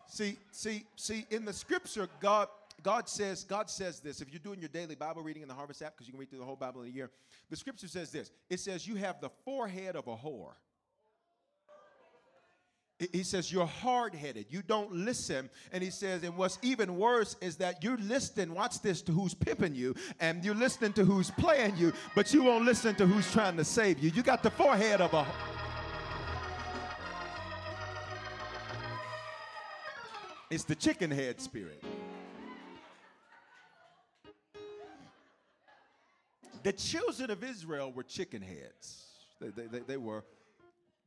See, 0.08 0.38
see, 0.52 0.86
see, 0.96 1.26
in 1.30 1.46
the 1.46 1.54
scripture, 1.54 2.08
God 2.20 2.48
God 2.84 3.10
says, 3.10 3.44
God 3.44 3.70
says 3.70 4.00
this. 4.00 4.22
If 4.22 4.32
you're 4.32 4.40
doing 4.40 4.60
your 4.60 4.70
daily 4.70 4.96
Bible 4.96 5.22
reading 5.22 5.42
in 5.42 5.48
the 5.48 5.54
Harvest 5.54 5.82
app, 5.82 5.96
because 5.96 6.08
you 6.08 6.14
can 6.14 6.20
read 6.20 6.30
through 6.30 6.40
the 6.40 6.46
whole 6.46 6.56
Bible 6.56 6.82
in 6.82 6.88
a 6.88 6.92
year, 6.92 7.10
the 7.50 7.56
scripture 7.56 7.88
says 7.88 8.12
this. 8.12 8.32
It 8.50 8.60
says, 8.60 8.88
You 8.88 8.96
have 8.96 9.20
the 9.20 9.30
forehead 9.46 9.96
of 9.96 10.08
a 10.08 10.16
whore. 10.16 10.54
He 13.14 13.24
says, 13.24 13.52
You're 13.52 13.66
hard 13.66 14.14
headed. 14.14 14.48
You 14.50 14.62
don't 14.62 14.92
listen. 14.92 15.50
And 15.72 15.82
he 15.82 15.90
says, 15.90 16.24
And 16.24 16.36
what's 16.36 16.60
even 16.62 16.98
worse 16.98 17.38
is 17.40 17.56
that 17.58 17.82
you're 17.82 17.98
listening, 17.98 18.54
watch 18.54 18.82
this, 18.82 19.02
to 19.04 19.14
who's 19.14 19.34
pimping 19.34 19.74
you, 19.74 19.96
and 20.20 20.44
you're 20.44 20.56
listening 20.56 20.92
to 20.94 21.06
who's 21.06 21.32
playing 21.32 21.78
you, 21.78 21.94
but 22.14 22.34
you 22.34 22.44
won't 22.44 22.66
listen 22.66 22.96
to 22.96 23.08
who's 23.08 23.32
trying 23.32 23.56
to 23.56 23.64
save 23.64 24.00
you. 24.00 24.10
You 24.10 24.22
got 24.22 24.44
the 24.44 24.52
forehead 24.52 25.00
of 25.00 25.14
a. 25.14 25.26
It's 30.50 30.66
the 30.66 30.76
chicken 30.76 31.12
head 31.12 31.40
spirit. 31.40 31.82
The 36.64 36.74
children 36.74 37.32
of 37.32 37.44
Israel 37.44 37.94
were 37.94 38.04
chicken 38.04 38.42
heads. 38.42 39.06
They, 39.40 39.48
they, 39.50 39.68
they, 39.68 39.80
they 39.80 39.98
were 39.98 40.26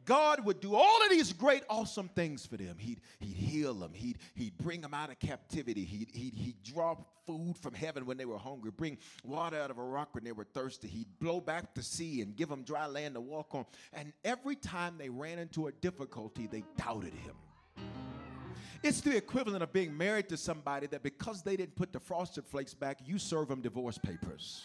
God 0.05 0.45
would 0.45 0.61
do 0.61 0.75
all 0.75 1.05
of 1.05 1.11
these 1.11 1.33
great, 1.33 1.63
awesome 1.69 2.09
things 2.09 2.47
for 2.47 2.57
them. 2.57 2.77
He'd, 2.79 3.01
he'd 3.21 3.37
heal 3.37 3.75
them. 3.75 3.93
He'd, 3.95 4.19
he'd 4.35 4.57
bring 4.59 4.81
them 4.81 4.95
out 4.95 5.11
of 5.11 5.19
captivity. 5.19 5.85
He'd, 5.85 6.09
he'd, 6.13 6.35
he'd 6.35 6.63
draw 6.63 6.97
food 7.27 7.57
from 7.57 7.75
heaven 7.75 8.05
when 8.05 8.17
they 8.17 8.25
were 8.25 8.39
hungry, 8.39 8.71
bring 8.77 8.99
water 9.25 9.61
out 9.61 9.71
of 9.71 9.79
a 9.79 9.83
rock 9.83 10.15
when 10.15 10.25
they 10.25 10.33
were 10.33 10.45
thirsty. 10.45 10.89
He'd 10.89 11.19
blow 11.21 11.41
back 11.41 11.75
the 11.75 11.83
sea 11.83 12.21
and 12.21 12.35
give 12.35 12.49
them 12.49 12.63
dry 12.63 12.87
land 12.87 13.15
to 13.15 13.21
walk 13.21 13.55
on. 13.55 13.65
And 13.93 14.13
every 14.25 14.57
time 14.57 14.97
they 14.99 15.09
ran 15.09 15.39
into 15.39 15.69
a 15.69 15.73
difficulty, 15.73 16.47
they 16.47 16.65
doubted 16.77 17.15
him. 17.15 17.35
It's 18.83 19.01
the 19.01 19.17
equivalent 19.17 19.63
of 19.63 19.73
being 19.73 19.97
married 19.97 20.29
to 20.31 20.37
somebody 20.37 20.89
that 20.89 21.05
because 21.05 21.43
they 21.43 21.57
didn't 21.57 21.77
put 21.77 21.93
the 21.93 22.01
frosted 22.01 22.45
flakes 22.45 22.75
back, 22.75 22.99
you 23.07 23.17
serve 23.19 23.49
them 23.49 23.61
divorce 23.61 23.99
papers 23.99 24.65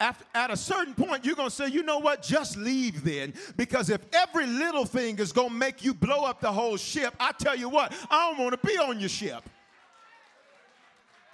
after, 0.00 0.24
at 0.34 0.50
a 0.50 0.56
certain 0.56 0.94
point, 0.94 1.24
you're 1.24 1.36
going 1.36 1.50
to 1.50 1.54
say, 1.54 1.68
you 1.68 1.82
know 1.82 1.98
what, 1.98 2.22
just 2.22 2.56
leave 2.56 3.04
then. 3.04 3.34
Because 3.56 3.90
if 3.90 4.00
every 4.12 4.46
little 4.46 4.86
thing 4.86 5.18
is 5.18 5.30
going 5.30 5.50
to 5.50 5.54
make 5.54 5.84
you 5.84 5.92
blow 5.92 6.24
up 6.24 6.40
the 6.40 6.50
whole 6.50 6.78
ship, 6.78 7.14
I 7.20 7.32
tell 7.32 7.54
you 7.54 7.68
what, 7.68 7.92
I 8.10 8.30
don't 8.30 8.42
want 8.42 8.60
to 8.60 8.66
be 8.66 8.78
on 8.78 8.98
your 8.98 9.10
ship. 9.10 9.44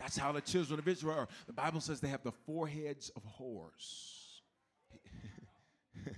That's 0.00 0.16
how 0.18 0.32
the 0.32 0.40
children 0.40 0.78
of 0.78 0.86
Israel 0.86 1.20
are. 1.20 1.28
The 1.46 1.52
Bible 1.52 1.80
says 1.80 2.00
they 2.00 2.08
have 2.08 2.22
the 2.22 2.32
foreheads 2.32 3.10
of 3.16 3.22
whores. 3.40 4.40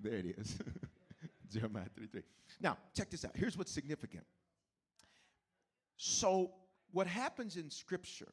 there 0.00 0.14
it 0.14 0.34
is. 0.38 0.58
Jeremiah 1.52 1.84
33. 1.94 2.22
Now, 2.60 2.78
check 2.94 3.10
this 3.10 3.24
out. 3.24 3.32
Here's 3.34 3.56
what's 3.56 3.72
significant. 3.72 4.24
So, 5.96 6.52
what 6.92 7.06
happens 7.06 7.56
in 7.56 7.70
Scripture 7.70 8.32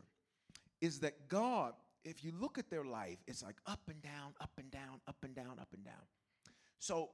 is 0.81 0.99
that 0.99 1.29
God 1.29 1.73
if 2.03 2.23
you 2.23 2.31
look 2.39 2.57
at 2.57 2.69
their 2.69 2.83
life, 2.83 3.17
it's 3.27 3.43
like 3.43 3.55
up 3.65 3.81
and 3.87 4.01
down, 4.01 4.33
up 4.41 4.51
and 4.57 4.69
down, 4.71 4.99
up 5.07 5.17
and 5.23 5.35
down, 5.35 5.59
up 5.59 5.69
and 5.73 5.83
down. 5.83 6.03
So 6.79 7.11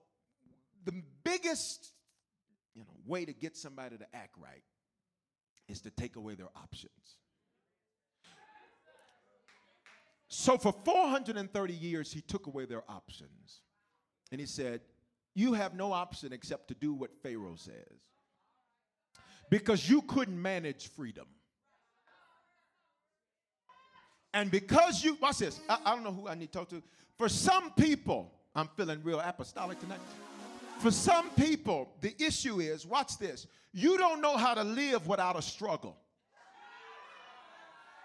the 0.85 1.03
biggest 1.23 1.93
you 2.73 2.81
know, 2.81 2.87
way 3.05 3.25
to 3.25 3.33
get 3.33 3.55
somebody 3.55 3.97
to 3.97 4.05
act 4.15 4.35
right 4.37 4.63
is 5.67 5.81
to 5.81 5.91
take 5.91 6.15
away 6.15 6.35
their 6.35 6.49
options. 6.55 7.17
So 10.27 10.57
for 10.57 10.73
430 10.85 11.73
years, 11.73 12.13
he 12.13 12.21
took 12.21 12.47
away 12.47 12.65
their 12.65 12.83
options. 12.87 13.61
And 14.31 14.39
he 14.39 14.45
said, 14.45 14.81
You 15.33 15.53
have 15.53 15.73
no 15.73 15.91
option 15.91 16.33
except 16.33 16.67
to 16.69 16.75
do 16.75 16.93
what 16.93 17.09
Pharaoh 17.23 17.55
says. 17.55 17.73
Because 19.49 19.89
you 19.89 20.03
couldn't 20.03 20.39
manage 20.39 20.89
freedom. 20.89 21.25
And 24.33 24.51
because 24.51 25.03
you, 25.03 25.17
watch 25.21 25.39
this, 25.39 25.59
I, 25.67 25.77
I, 25.85 25.95
don't 25.95 26.03
know 26.03 26.11
who 26.11 26.27
I 26.27 26.35
need 26.35 26.51
to 26.51 26.59
talk 26.59 26.69
to. 26.69 26.81
For 27.17 27.29
some 27.29 27.71
people, 27.71 28.31
I'm 28.55 28.67
feeling 28.77 29.01
real 29.03 29.19
apostolic 29.19 29.79
tonight. 29.79 29.99
For 30.79 30.91
some 30.91 31.29
people, 31.31 31.89
the 32.01 32.15
issue 32.23 32.59
is, 32.59 32.85
watch 32.85 33.17
this, 33.17 33.47
you 33.73 33.97
don't 33.97 34.21
know 34.21 34.37
how 34.37 34.53
to 34.53 34.63
live 34.63 35.07
without 35.07 35.37
a 35.37 35.41
struggle. 35.41 35.97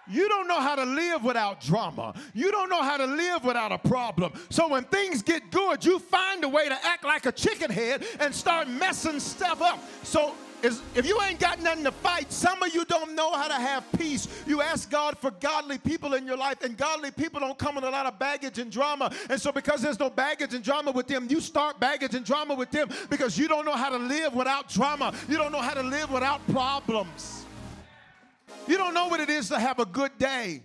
You 0.06 0.28
don't 0.28 0.48
know 0.48 0.60
how 0.60 0.74
to 0.74 0.84
live 0.84 1.24
without 1.24 1.60
drama. 1.60 2.14
You 2.34 2.50
don't 2.50 2.68
know 2.68 2.82
how 2.82 2.98
to 2.98 3.06
live 3.06 3.44
without 3.44 3.72
a 3.72 3.78
problem. 3.78 4.32
So 4.50 4.68
when 4.68 4.84
things 4.84 5.22
get 5.22 5.50
good, 5.50 5.84
you 5.84 5.98
find 5.98 6.44
a 6.44 6.48
way 6.48 6.68
to 6.68 6.74
act 6.84 7.04
like 7.04 7.24
a 7.26 7.32
chicken 7.32 7.70
head 7.70 8.04
and 8.20 8.34
start 8.34 8.68
messing 8.68 9.18
stuff 9.18 9.62
up. 9.62 9.80
So 10.02 10.34
is 10.64 10.80
if 10.94 11.06
you 11.06 11.20
ain't 11.22 11.38
got 11.38 11.60
nothing 11.60 11.84
to 11.84 11.92
fight, 11.92 12.32
some 12.32 12.62
of 12.62 12.74
you 12.74 12.84
don't 12.86 13.14
know 13.14 13.32
how 13.32 13.48
to 13.48 13.54
have 13.54 13.84
peace. 13.98 14.26
You 14.46 14.62
ask 14.62 14.90
God 14.90 15.18
for 15.18 15.30
godly 15.30 15.78
people 15.78 16.14
in 16.14 16.26
your 16.26 16.36
life, 16.36 16.62
and 16.62 16.76
godly 16.76 17.10
people 17.10 17.40
don't 17.40 17.58
come 17.58 17.74
with 17.74 17.84
a 17.84 17.90
lot 17.90 18.06
of 18.06 18.18
baggage 18.18 18.58
and 18.58 18.70
drama. 18.70 19.12
And 19.28 19.40
so, 19.40 19.52
because 19.52 19.82
there's 19.82 20.00
no 20.00 20.10
baggage 20.10 20.54
and 20.54 20.64
drama 20.64 20.90
with 20.90 21.06
them, 21.06 21.26
you 21.28 21.40
start 21.40 21.78
baggage 21.78 22.14
and 22.14 22.24
drama 22.24 22.54
with 22.54 22.70
them 22.70 22.88
because 23.10 23.38
you 23.38 23.48
don't 23.48 23.64
know 23.64 23.76
how 23.76 23.90
to 23.90 23.98
live 23.98 24.34
without 24.34 24.68
drama. 24.68 25.12
You 25.28 25.36
don't 25.36 25.52
know 25.52 25.62
how 25.62 25.74
to 25.74 25.82
live 25.82 26.10
without 26.10 26.46
problems. 26.48 27.44
You 28.66 28.78
don't 28.78 28.94
know 28.94 29.08
what 29.08 29.20
it 29.20 29.28
is 29.28 29.48
to 29.50 29.58
have 29.58 29.78
a 29.78 29.84
good 29.84 30.16
day. 30.18 30.62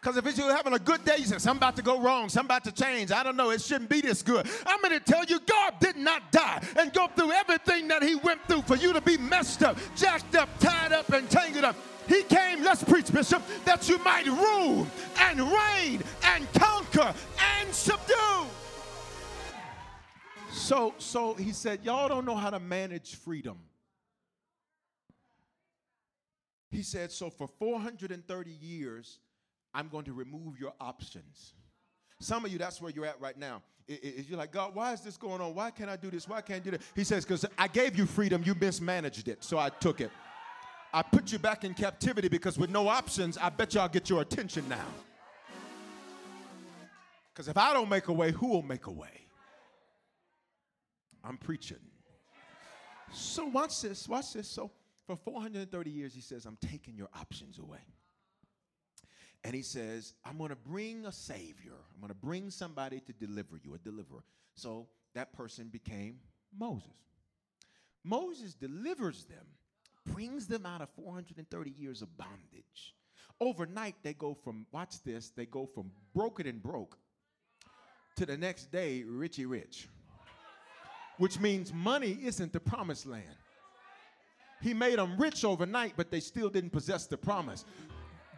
Because 0.00 0.16
if 0.16 0.38
you're 0.38 0.54
having 0.56 0.72
a 0.72 0.78
good 0.78 1.04
day, 1.04 1.16
you 1.18 1.26
say, 1.26 1.36
something 1.36 1.58
about 1.58 1.76
to 1.76 1.82
go 1.82 2.00
wrong, 2.00 2.30
something 2.30 2.46
about 2.46 2.64
to 2.64 2.72
change. 2.72 3.12
I 3.12 3.22
don't 3.22 3.36
know, 3.36 3.50
it 3.50 3.60
shouldn't 3.60 3.90
be 3.90 4.00
this 4.00 4.22
good. 4.22 4.48
I'm 4.66 4.80
going 4.80 4.98
to 4.98 5.00
tell 5.00 5.24
you, 5.24 5.38
God 5.40 5.74
did 5.78 5.96
not 5.96 6.32
die 6.32 6.62
and 6.78 6.90
go 6.92 7.06
through 7.08 7.32
everything 7.32 7.88
that 7.88 8.02
he 8.02 8.14
went 8.14 8.40
through 8.48 8.62
for 8.62 8.76
you 8.76 8.94
to 8.94 9.00
be 9.02 9.18
messed 9.18 9.62
up, 9.62 9.76
jacked 9.94 10.34
up, 10.36 10.48
tied 10.58 10.92
up, 10.92 11.10
and 11.10 11.28
tangled 11.28 11.64
up. 11.64 11.76
He 12.08 12.22
came, 12.22 12.64
let's 12.64 12.82
preach, 12.82 13.12
Bishop, 13.12 13.42
that 13.66 13.88
you 13.90 13.98
might 13.98 14.26
rule 14.26 14.86
and 15.20 15.40
reign 15.40 16.02
and 16.24 16.50
conquer 16.54 17.14
and 17.58 17.74
subdue. 17.74 18.46
So, 20.50 20.94
so 20.96 21.34
he 21.34 21.52
said, 21.52 21.80
y'all 21.84 22.08
don't 22.08 22.24
know 22.24 22.36
how 22.36 22.50
to 22.50 22.58
manage 22.58 23.16
freedom. 23.16 23.58
He 26.70 26.82
said, 26.82 27.12
so 27.12 27.28
for 27.28 27.46
430 27.46 28.50
years, 28.50 29.18
I'm 29.74 29.88
going 29.88 30.04
to 30.04 30.12
remove 30.12 30.58
your 30.58 30.72
options. 30.80 31.54
Some 32.20 32.44
of 32.44 32.52
you, 32.52 32.58
that's 32.58 32.80
where 32.82 32.90
you're 32.90 33.06
at 33.06 33.20
right 33.20 33.38
now. 33.38 33.62
you're 33.86 34.38
like, 34.38 34.52
God, 34.52 34.74
why 34.74 34.92
is 34.92 35.00
this 35.00 35.16
going 35.16 35.40
on? 35.40 35.54
Why 35.54 35.70
can't 35.70 35.90
I 35.90 35.96
do 35.96 36.10
this? 36.10 36.28
Why 36.28 36.40
can't 36.40 36.60
I 36.60 36.64
do 36.64 36.70
that? 36.72 36.82
He 36.94 37.04
says, 37.04 37.24
because 37.24 37.46
I 37.56 37.66
gave 37.68 37.96
you 37.96 38.06
freedom, 38.06 38.42
you 38.44 38.54
mismanaged 38.54 39.28
it, 39.28 39.42
so 39.42 39.58
I 39.58 39.70
took 39.70 40.00
it. 40.00 40.10
I 40.92 41.02
put 41.02 41.32
you 41.32 41.38
back 41.38 41.64
in 41.64 41.72
captivity 41.72 42.28
because 42.28 42.58
with 42.58 42.70
no 42.70 42.88
options, 42.88 43.38
I 43.38 43.48
bet 43.48 43.74
you 43.74 43.80
I'll 43.80 43.88
get 43.88 44.10
your 44.10 44.22
attention 44.22 44.68
now. 44.68 44.86
Because 47.32 47.48
if 47.48 47.56
I 47.56 47.72
don't 47.72 47.88
make 47.88 48.08
a 48.08 48.12
way, 48.12 48.32
who 48.32 48.48
will 48.48 48.62
make 48.62 48.86
a 48.86 48.90
way? 48.90 49.26
I'm 51.24 51.36
preaching. 51.36 51.78
So 53.12 53.46
watch 53.46 53.82
this, 53.82 54.08
watch 54.08 54.32
this. 54.32 54.48
So 54.48 54.70
for 55.06 55.16
430 55.16 55.90
years, 55.90 56.14
he 56.14 56.20
says, 56.20 56.44
I'm 56.44 56.58
taking 56.60 56.96
your 56.96 57.08
options 57.14 57.58
away. 57.58 57.80
And 59.44 59.54
he 59.54 59.62
says, 59.62 60.14
I'm 60.24 60.38
going 60.38 60.50
to 60.50 60.56
bring 60.56 61.06
a 61.06 61.12
savior. 61.12 61.72
I'm 61.94 62.00
going 62.00 62.08
to 62.08 62.14
bring 62.14 62.50
somebody 62.50 63.00
to 63.00 63.12
deliver 63.12 63.58
you, 63.62 63.74
a 63.74 63.78
deliverer. 63.78 64.22
So 64.54 64.88
that 65.14 65.32
person 65.32 65.68
became 65.68 66.18
Moses. 66.58 66.88
Moses 68.04 68.54
delivers 68.54 69.24
them, 69.24 69.46
brings 70.06 70.46
them 70.46 70.66
out 70.66 70.82
of 70.82 70.88
430 70.90 71.70
years 71.70 72.02
of 72.02 72.16
bondage. 72.16 72.94
Overnight, 73.40 73.96
they 74.02 74.12
go 74.12 74.34
from, 74.34 74.66
watch 74.72 75.02
this, 75.04 75.30
they 75.30 75.46
go 75.46 75.66
from 75.66 75.90
broken 76.14 76.46
and 76.46 76.62
broke 76.62 76.98
to 78.16 78.26
the 78.26 78.36
next 78.36 78.70
day, 78.70 79.04
richy 79.06 79.48
rich. 79.48 79.88
Which 81.16 81.38
means 81.40 81.72
money 81.72 82.18
isn't 82.22 82.52
the 82.52 82.60
promised 82.60 83.06
land. 83.06 83.36
He 84.60 84.74
made 84.74 84.98
them 84.98 85.16
rich 85.18 85.44
overnight, 85.44 85.94
but 85.96 86.10
they 86.10 86.20
still 86.20 86.50
didn't 86.50 86.70
possess 86.70 87.06
the 87.06 87.16
promise. 87.16 87.64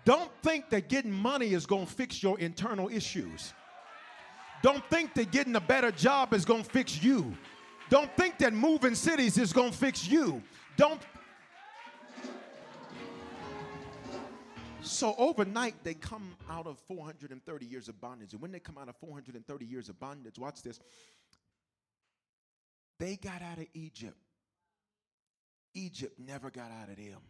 Don't 0.04 0.30
think 0.42 0.71
that 0.71 0.88
getting 0.88 1.12
money 1.12 1.52
is 1.52 1.66
going 1.66 1.87
to 1.87 1.92
fix 1.92 2.23
your 2.23 2.38
internal 2.38 2.88
issues. 2.88 3.52
Don't 4.62 4.85
think 4.90 5.14
that 5.14 5.30
getting 5.30 5.56
a 5.56 5.61
better 5.61 5.90
job 5.90 6.32
is 6.32 6.44
going 6.44 6.64
to 6.64 6.71
fix 6.71 7.02
you. 7.02 7.37
Don't 7.90 8.11
think 8.16 8.38
that 8.38 8.52
moving 8.52 8.94
cities 8.94 9.38
is 9.38 9.52
going 9.52 9.71
to 9.71 9.76
fix 9.76 10.06
you. 10.09 10.42
Don't. 10.76 11.00
So 14.82 15.14
overnight, 15.18 15.75
they 15.85 15.94
come 15.94 16.35
out 16.50 16.66
of 16.66 16.78
430 16.80 17.66
years 17.66 17.88
of 17.88 18.00
bondage. 18.00 18.32
And 18.32 18.42
when 18.42 18.50
they 18.50 18.59
come 18.59 18.78
out 18.78 18.88
of 18.88 18.97
430 18.97 19.64
years 19.64 19.88
of 19.88 19.99
bondage, 20.00 20.38
watch 20.38 20.62
this. 20.62 20.80
They 22.99 23.16
got 23.16 23.42
out 23.42 23.59
of 23.59 23.66
Egypt. 23.75 24.16
Egypt 25.75 26.18
never 26.18 26.50
got 26.50 26.71
out 26.71 26.88
of 26.88 26.97
them. 26.97 27.21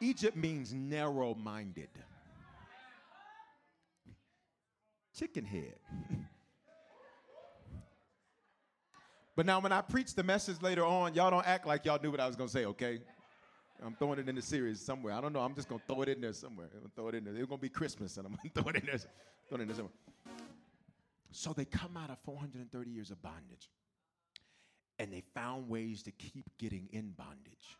Egypt 0.00 0.36
means 0.36 0.72
narrow 0.72 1.34
minded. 1.34 1.88
Chicken 5.16 5.44
head. 5.44 5.74
but 9.36 9.46
now, 9.46 9.60
when 9.60 9.72
I 9.72 9.80
preach 9.80 10.14
the 10.14 10.22
message 10.22 10.62
later 10.62 10.84
on, 10.84 11.14
y'all 11.14 11.30
don't 11.30 11.46
act 11.46 11.66
like 11.66 11.84
y'all 11.84 11.98
knew 12.00 12.10
what 12.10 12.20
I 12.20 12.26
was 12.26 12.36
going 12.36 12.48
to 12.48 12.52
say, 12.52 12.64
okay? 12.66 13.00
I'm 13.84 13.94
throwing 13.94 14.18
it 14.18 14.28
in 14.28 14.34
the 14.34 14.42
series 14.42 14.80
somewhere. 14.80 15.12
I 15.14 15.20
don't 15.20 15.32
know. 15.32 15.40
I'm 15.40 15.54
just 15.54 15.68
going 15.68 15.80
to 15.80 15.86
throw 15.86 16.02
it 16.02 16.08
in 16.08 16.20
there 16.20 16.32
somewhere. 16.32 16.66
I'm 16.72 16.80
going 16.80 16.90
to 16.90 16.94
throw 16.94 17.08
it 17.08 17.14
in 17.14 17.24
there. 17.24 17.34
It's 17.34 17.46
going 17.46 17.58
to 17.58 17.62
be 17.62 17.68
Christmas, 17.68 18.16
and 18.16 18.26
I'm 18.26 18.32
going 18.32 18.50
to 18.54 18.62
throw 18.62 18.70
it 18.70 18.76
in 18.76 18.86
there. 18.86 18.98
Throw 19.48 19.58
it 19.58 19.62
in 19.62 19.74
somewhere. 19.74 19.92
So 21.30 21.52
they 21.52 21.64
come 21.64 21.96
out 21.96 22.10
of 22.10 22.18
430 22.24 22.90
years 22.90 23.10
of 23.10 23.20
bondage, 23.22 23.70
and 24.98 25.12
they 25.12 25.22
found 25.34 25.68
ways 25.68 26.02
to 26.04 26.10
keep 26.12 26.44
getting 26.58 26.88
in 26.92 27.10
bondage. 27.10 27.76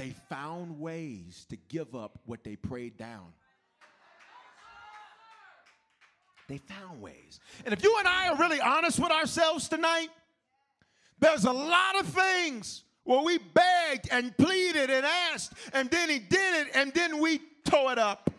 They 0.00 0.14
found 0.30 0.80
ways 0.80 1.44
to 1.50 1.58
give 1.68 1.94
up 1.94 2.20
what 2.24 2.42
they 2.42 2.56
prayed 2.56 2.96
down. 2.96 3.34
They 6.48 6.56
found 6.56 7.02
ways. 7.02 7.38
And 7.66 7.74
if 7.74 7.84
you 7.84 7.94
and 7.98 8.08
I 8.08 8.28
are 8.28 8.36
really 8.36 8.62
honest 8.62 8.98
with 8.98 9.10
ourselves 9.10 9.68
tonight, 9.68 10.08
there's 11.18 11.44
a 11.44 11.52
lot 11.52 12.00
of 12.00 12.06
things 12.06 12.82
where 13.04 13.20
we 13.20 13.36
begged 13.36 14.08
and 14.10 14.34
pleaded 14.38 14.88
and 14.88 15.04
asked, 15.04 15.52
and 15.74 15.90
then 15.90 16.08
he 16.08 16.18
did 16.18 16.66
it, 16.66 16.68
and 16.74 16.94
then 16.94 17.20
we 17.20 17.38
tore 17.66 17.92
it 17.92 17.98
up. 17.98 18.30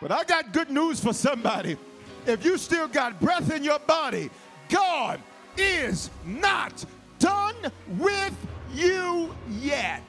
But 0.00 0.12
I 0.12 0.24
got 0.24 0.54
good 0.54 0.70
news 0.70 0.98
for 0.98 1.12
somebody. 1.12 1.76
If 2.24 2.42
you 2.42 2.56
still 2.56 2.88
got 2.88 3.20
breath 3.20 3.54
in 3.54 3.62
your 3.62 3.80
body, 3.80 4.30
God 4.70 5.20
is 5.58 6.08
not 6.24 6.82
done 7.18 7.70
with 7.98 8.34
you 8.74 9.34
yet. 9.60 10.02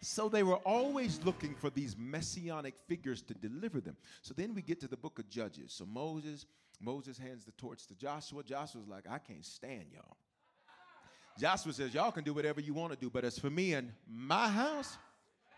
So 0.00 0.28
they 0.28 0.42
were 0.42 0.56
always 0.56 1.18
looking 1.24 1.54
for 1.54 1.70
these 1.70 1.96
messianic 1.98 2.74
figures 2.86 3.22
to 3.22 3.34
deliver 3.34 3.80
them. 3.80 3.96
So 4.22 4.34
then 4.36 4.54
we 4.54 4.62
get 4.62 4.78
to 4.80 4.88
the 4.88 4.96
book 4.96 5.18
of 5.18 5.28
Judges. 5.28 5.72
So 5.72 5.86
Moses, 5.86 6.46
Moses 6.80 7.18
hands 7.18 7.44
the 7.44 7.52
torch 7.52 7.86
to 7.86 7.94
Joshua. 7.94 8.42
Joshua's 8.44 8.86
like, 8.86 9.04
I 9.10 9.18
can't 9.18 9.44
stand 9.44 9.86
y'all. 9.92 10.16
Joshua 11.38 11.72
says, 11.72 11.94
Y'all 11.94 12.12
can 12.12 12.22
do 12.22 12.32
whatever 12.32 12.60
you 12.60 12.74
want 12.74 12.92
to 12.92 12.98
do, 12.98 13.10
but 13.10 13.24
as 13.24 13.38
for 13.38 13.50
me 13.50 13.74
and 13.74 13.90
my 14.08 14.48
house, 14.48 14.98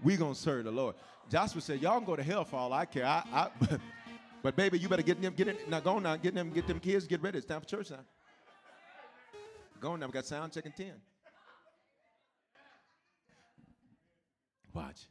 we 0.02 0.16
gonna 0.16 0.34
serve 0.34 0.64
the 0.64 0.70
Lord. 0.70 0.94
Joshua 1.30 1.60
said, 1.60 1.82
Y'all 1.82 1.98
can 1.98 2.06
go 2.06 2.16
to 2.16 2.22
hell 2.22 2.44
for 2.44 2.56
all 2.56 2.72
I 2.72 2.86
care. 2.86 3.04
I, 3.04 3.22
I 3.32 3.78
but 4.42 4.56
baby, 4.56 4.78
you 4.78 4.88
better 4.88 5.02
get 5.02 5.20
them, 5.20 5.34
get 5.34 5.48
in, 5.48 5.56
now 5.68 5.80
go 5.80 5.98
now, 5.98 6.16
get 6.16 6.34
them, 6.34 6.50
get 6.50 6.66
them 6.66 6.80
kids, 6.80 7.06
get 7.06 7.20
ready. 7.20 7.38
It's 7.38 7.46
time 7.46 7.60
for 7.60 7.66
church 7.66 7.90
now. 7.90 8.04
Go 9.80 9.92
on 9.92 10.00
now, 10.00 10.06
we 10.06 10.12
got 10.12 10.26
sound 10.26 10.52
checking 10.52 10.72
10. 10.72 10.92
Watch. 14.72 15.02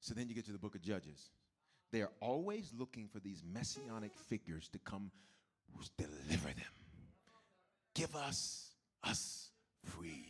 So 0.00 0.14
then 0.14 0.28
you 0.28 0.34
get 0.34 0.46
to 0.46 0.52
the 0.52 0.58
book 0.58 0.74
of 0.74 0.82
Judges. 0.82 1.30
They 1.92 2.02
are 2.02 2.10
always 2.20 2.72
looking 2.76 3.08
for 3.08 3.20
these 3.20 3.42
messianic 3.44 4.12
figures 4.28 4.68
to 4.68 4.78
come 4.78 5.10
deliver 5.96 6.48
them. 6.48 6.74
Give 7.94 8.14
us 8.14 8.74
us 9.02 9.50
free. 9.84 10.26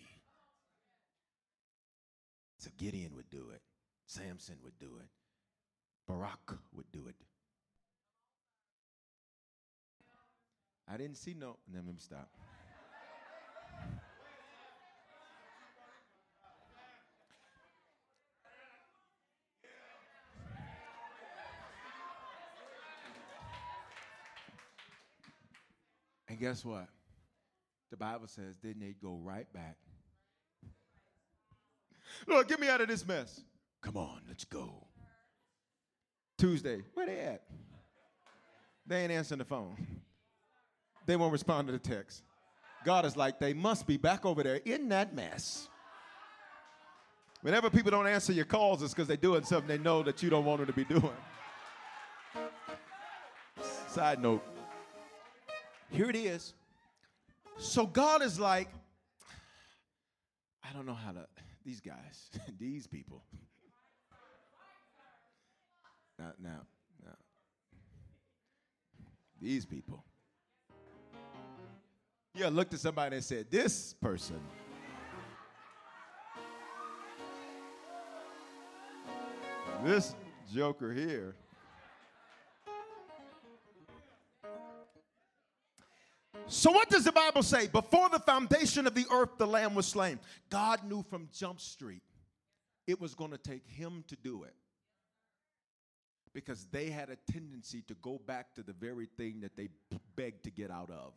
So 2.58 2.70
Gideon 2.78 3.14
would 3.16 3.30
do 3.30 3.50
it. 3.54 3.62
Samson 4.06 4.56
would 4.62 4.78
do 4.78 4.98
it. 5.00 5.08
Barak 6.06 6.58
would 6.74 6.90
do 6.92 7.06
it. 7.08 7.14
I 10.92 10.96
didn't 10.96 11.16
see 11.16 11.34
no. 11.34 11.56
Let 11.72 11.84
me 11.84 11.94
stop. 11.98 12.28
Guess 26.40 26.64
what? 26.64 26.88
The 27.90 27.96
Bible 27.96 28.26
says, 28.26 28.56
didn't 28.62 28.80
they 28.80 28.94
go 29.02 29.20
right 29.22 29.52
back? 29.52 29.76
Lord, 32.26 32.48
get 32.48 32.58
me 32.58 32.68
out 32.68 32.80
of 32.80 32.88
this 32.88 33.06
mess. 33.06 33.42
Come 33.82 33.96
on, 33.96 34.22
let's 34.26 34.44
go. 34.44 34.86
Tuesday, 36.38 36.82
where 36.94 37.06
they 37.06 37.20
at? 37.20 37.42
They 38.86 39.02
ain't 39.02 39.12
answering 39.12 39.38
the 39.38 39.44
phone. 39.44 39.76
They 41.06 41.16
won't 41.16 41.32
respond 41.32 41.68
to 41.68 41.72
the 41.72 41.78
text. 41.78 42.22
God 42.84 43.04
is 43.04 43.16
like, 43.16 43.38
they 43.38 43.52
must 43.52 43.86
be 43.86 43.96
back 43.96 44.24
over 44.24 44.42
there 44.42 44.60
in 44.64 44.88
that 44.88 45.14
mess. 45.14 45.68
Whenever 47.42 47.70
people 47.70 47.90
don't 47.90 48.06
answer 48.06 48.32
your 48.32 48.44
calls, 48.44 48.82
it's 48.82 48.94
because 48.94 49.08
they're 49.08 49.16
doing 49.16 49.44
something 49.44 49.68
they 49.68 49.82
know 49.82 50.02
that 50.02 50.22
you 50.22 50.30
don't 50.30 50.44
want 50.44 50.58
them 50.58 50.66
to 50.66 50.72
be 50.72 50.84
doing. 50.84 51.10
Side 53.88 54.22
note 54.22 54.42
here 55.90 56.08
it 56.08 56.16
is. 56.16 56.54
So 57.58 57.86
God 57.86 58.22
is 58.22 58.38
like, 58.38 58.68
I 60.64 60.72
don't 60.72 60.86
know 60.86 60.94
how 60.94 61.12
to, 61.12 61.26
these 61.64 61.80
guys, 61.80 62.30
these 62.58 62.86
people. 62.86 63.22
Now, 66.18 66.32
now, 66.42 66.60
now. 67.04 67.16
These 69.40 69.64
people. 69.66 70.04
Yeah, 72.34 72.48
looked 72.48 72.74
at 72.74 72.80
somebody 72.80 73.16
and 73.16 73.24
said, 73.24 73.50
This 73.50 73.94
person. 73.94 74.40
this 79.84 80.14
joker 80.52 80.92
here. 80.92 81.34
So, 86.50 86.72
what 86.72 86.90
does 86.90 87.04
the 87.04 87.12
Bible 87.12 87.44
say? 87.44 87.68
Before 87.68 88.08
the 88.08 88.18
foundation 88.18 88.88
of 88.88 88.94
the 88.94 89.06
earth, 89.12 89.38
the 89.38 89.46
lamb 89.46 89.76
was 89.76 89.86
slain. 89.86 90.18
God 90.50 90.80
knew 90.84 91.04
from 91.08 91.28
Jump 91.32 91.60
Street 91.60 92.02
it 92.88 93.00
was 93.00 93.14
going 93.14 93.30
to 93.30 93.38
take 93.38 93.64
him 93.68 94.02
to 94.08 94.16
do 94.16 94.42
it 94.42 94.54
because 96.34 96.66
they 96.72 96.90
had 96.90 97.08
a 97.08 97.16
tendency 97.30 97.82
to 97.82 97.94
go 98.02 98.20
back 98.26 98.52
to 98.54 98.64
the 98.64 98.72
very 98.72 99.06
thing 99.16 99.40
that 99.42 99.56
they 99.56 99.68
begged 100.16 100.42
to 100.42 100.50
get 100.50 100.72
out 100.72 100.90
of. 100.90 101.12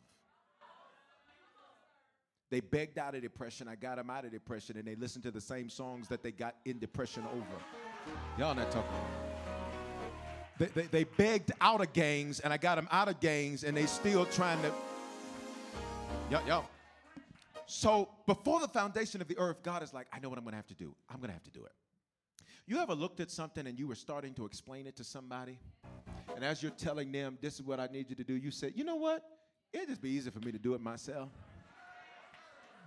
They 2.51 2.59
begged 2.59 2.99
out 2.99 3.15
of 3.15 3.23
depression. 3.23 3.67
I 3.67 3.73
got 3.73 3.97
them 3.97 4.11
out 4.11 4.25
of 4.25 4.31
depression, 4.31 4.77
and 4.77 4.87
they 4.87 4.93
listened 4.93 5.23
to 5.23 5.31
the 5.31 5.41
same 5.41 5.67
songs 5.67 6.07
that 6.09 6.21
they 6.21 6.31
got 6.31 6.57
in 6.65 6.77
depression 6.77 7.23
over. 7.33 7.63
Y'all 8.37 8.53
not 8.53 8.69
talking. 8.69 8.91
They, 10.59 10.67
they, 10.67 10.83
they 10.83 11.03
begged 11.05 11.51
out 11.59 11.81
of 11.81 11.91
gangs, 11.91 12.39
and 12.39 12.53
I 12.53 12.57
got 12.57 12.75
them 12.75 12.87
out 12.91 13.07
of 13.07 13.19
gangs, 13.19 13.63
and 13.63 13.75
they 13.75 13.87
still 13.87 14.27
trying 14.27 14.61
to. 14.61 14.71
Yo, 16.33 16.39
yo. 16.47 16.65
So 17.67 18.09
before 18.25 18.59
the 18.59 18.67
foundation 18.67 19.21
of 19.21 19.27
the 19.27 19.37
earth, 19.37 19.61
God 19.61 19.83
is 19.83 19.93
like, 19.93 20.07
I 20.11 20.17
know 20.17 20.29
what 20.29 20.39
I'm 20.39 20.45
to 20.45 20.55
have 20.55 20.65
to 20.65 20.73
do. 20.73 20.95
I'm 21.07 21.21
to 21.21 21.31
have 21.31 21.43
to 21.43 21.51
do 21.51 21.63
it. 21.63 21.71
You 22.65 22.79
ever 22.79 22.95
looked 22.95 23.19
at 23.19 23.29
something 23.29 23.67
and 23.67 23.77
you 23.77 23.85
were 23.85 23.93
starting 23.93 24.33
to 24.33 24.47
explain 24.47 24.87
it 24.87 24.95
to 24.95 25.03
somebody? 25.03 25.59
And 26.35 26.43
as 26.43 26.63
you're 26.63 26.71
telling 26.71 27.11
them, 27.11 27.37
this 27.39 27.53
is 27.53 27.61
what 27.61 27.79
I 27.79 27.85
need 27.85 28.09
you 28.09 28.15
to 28.15 28.23
do, 28.23 28.33
you 28.33 28.49
said, 28.49 28.73
you 28.75 28.83
know 28.83 28.95
what? 28.95 29.23
It'd 29.71 29.89
just 29.89 30.01
be 30.01 30.09
easy 30.09 30.31
for 30.31 30.39
me 30.39 30.51
to 30.51 30.57
do 30.57 30.73
it 30.73 30.81
myself. 30.81 31.29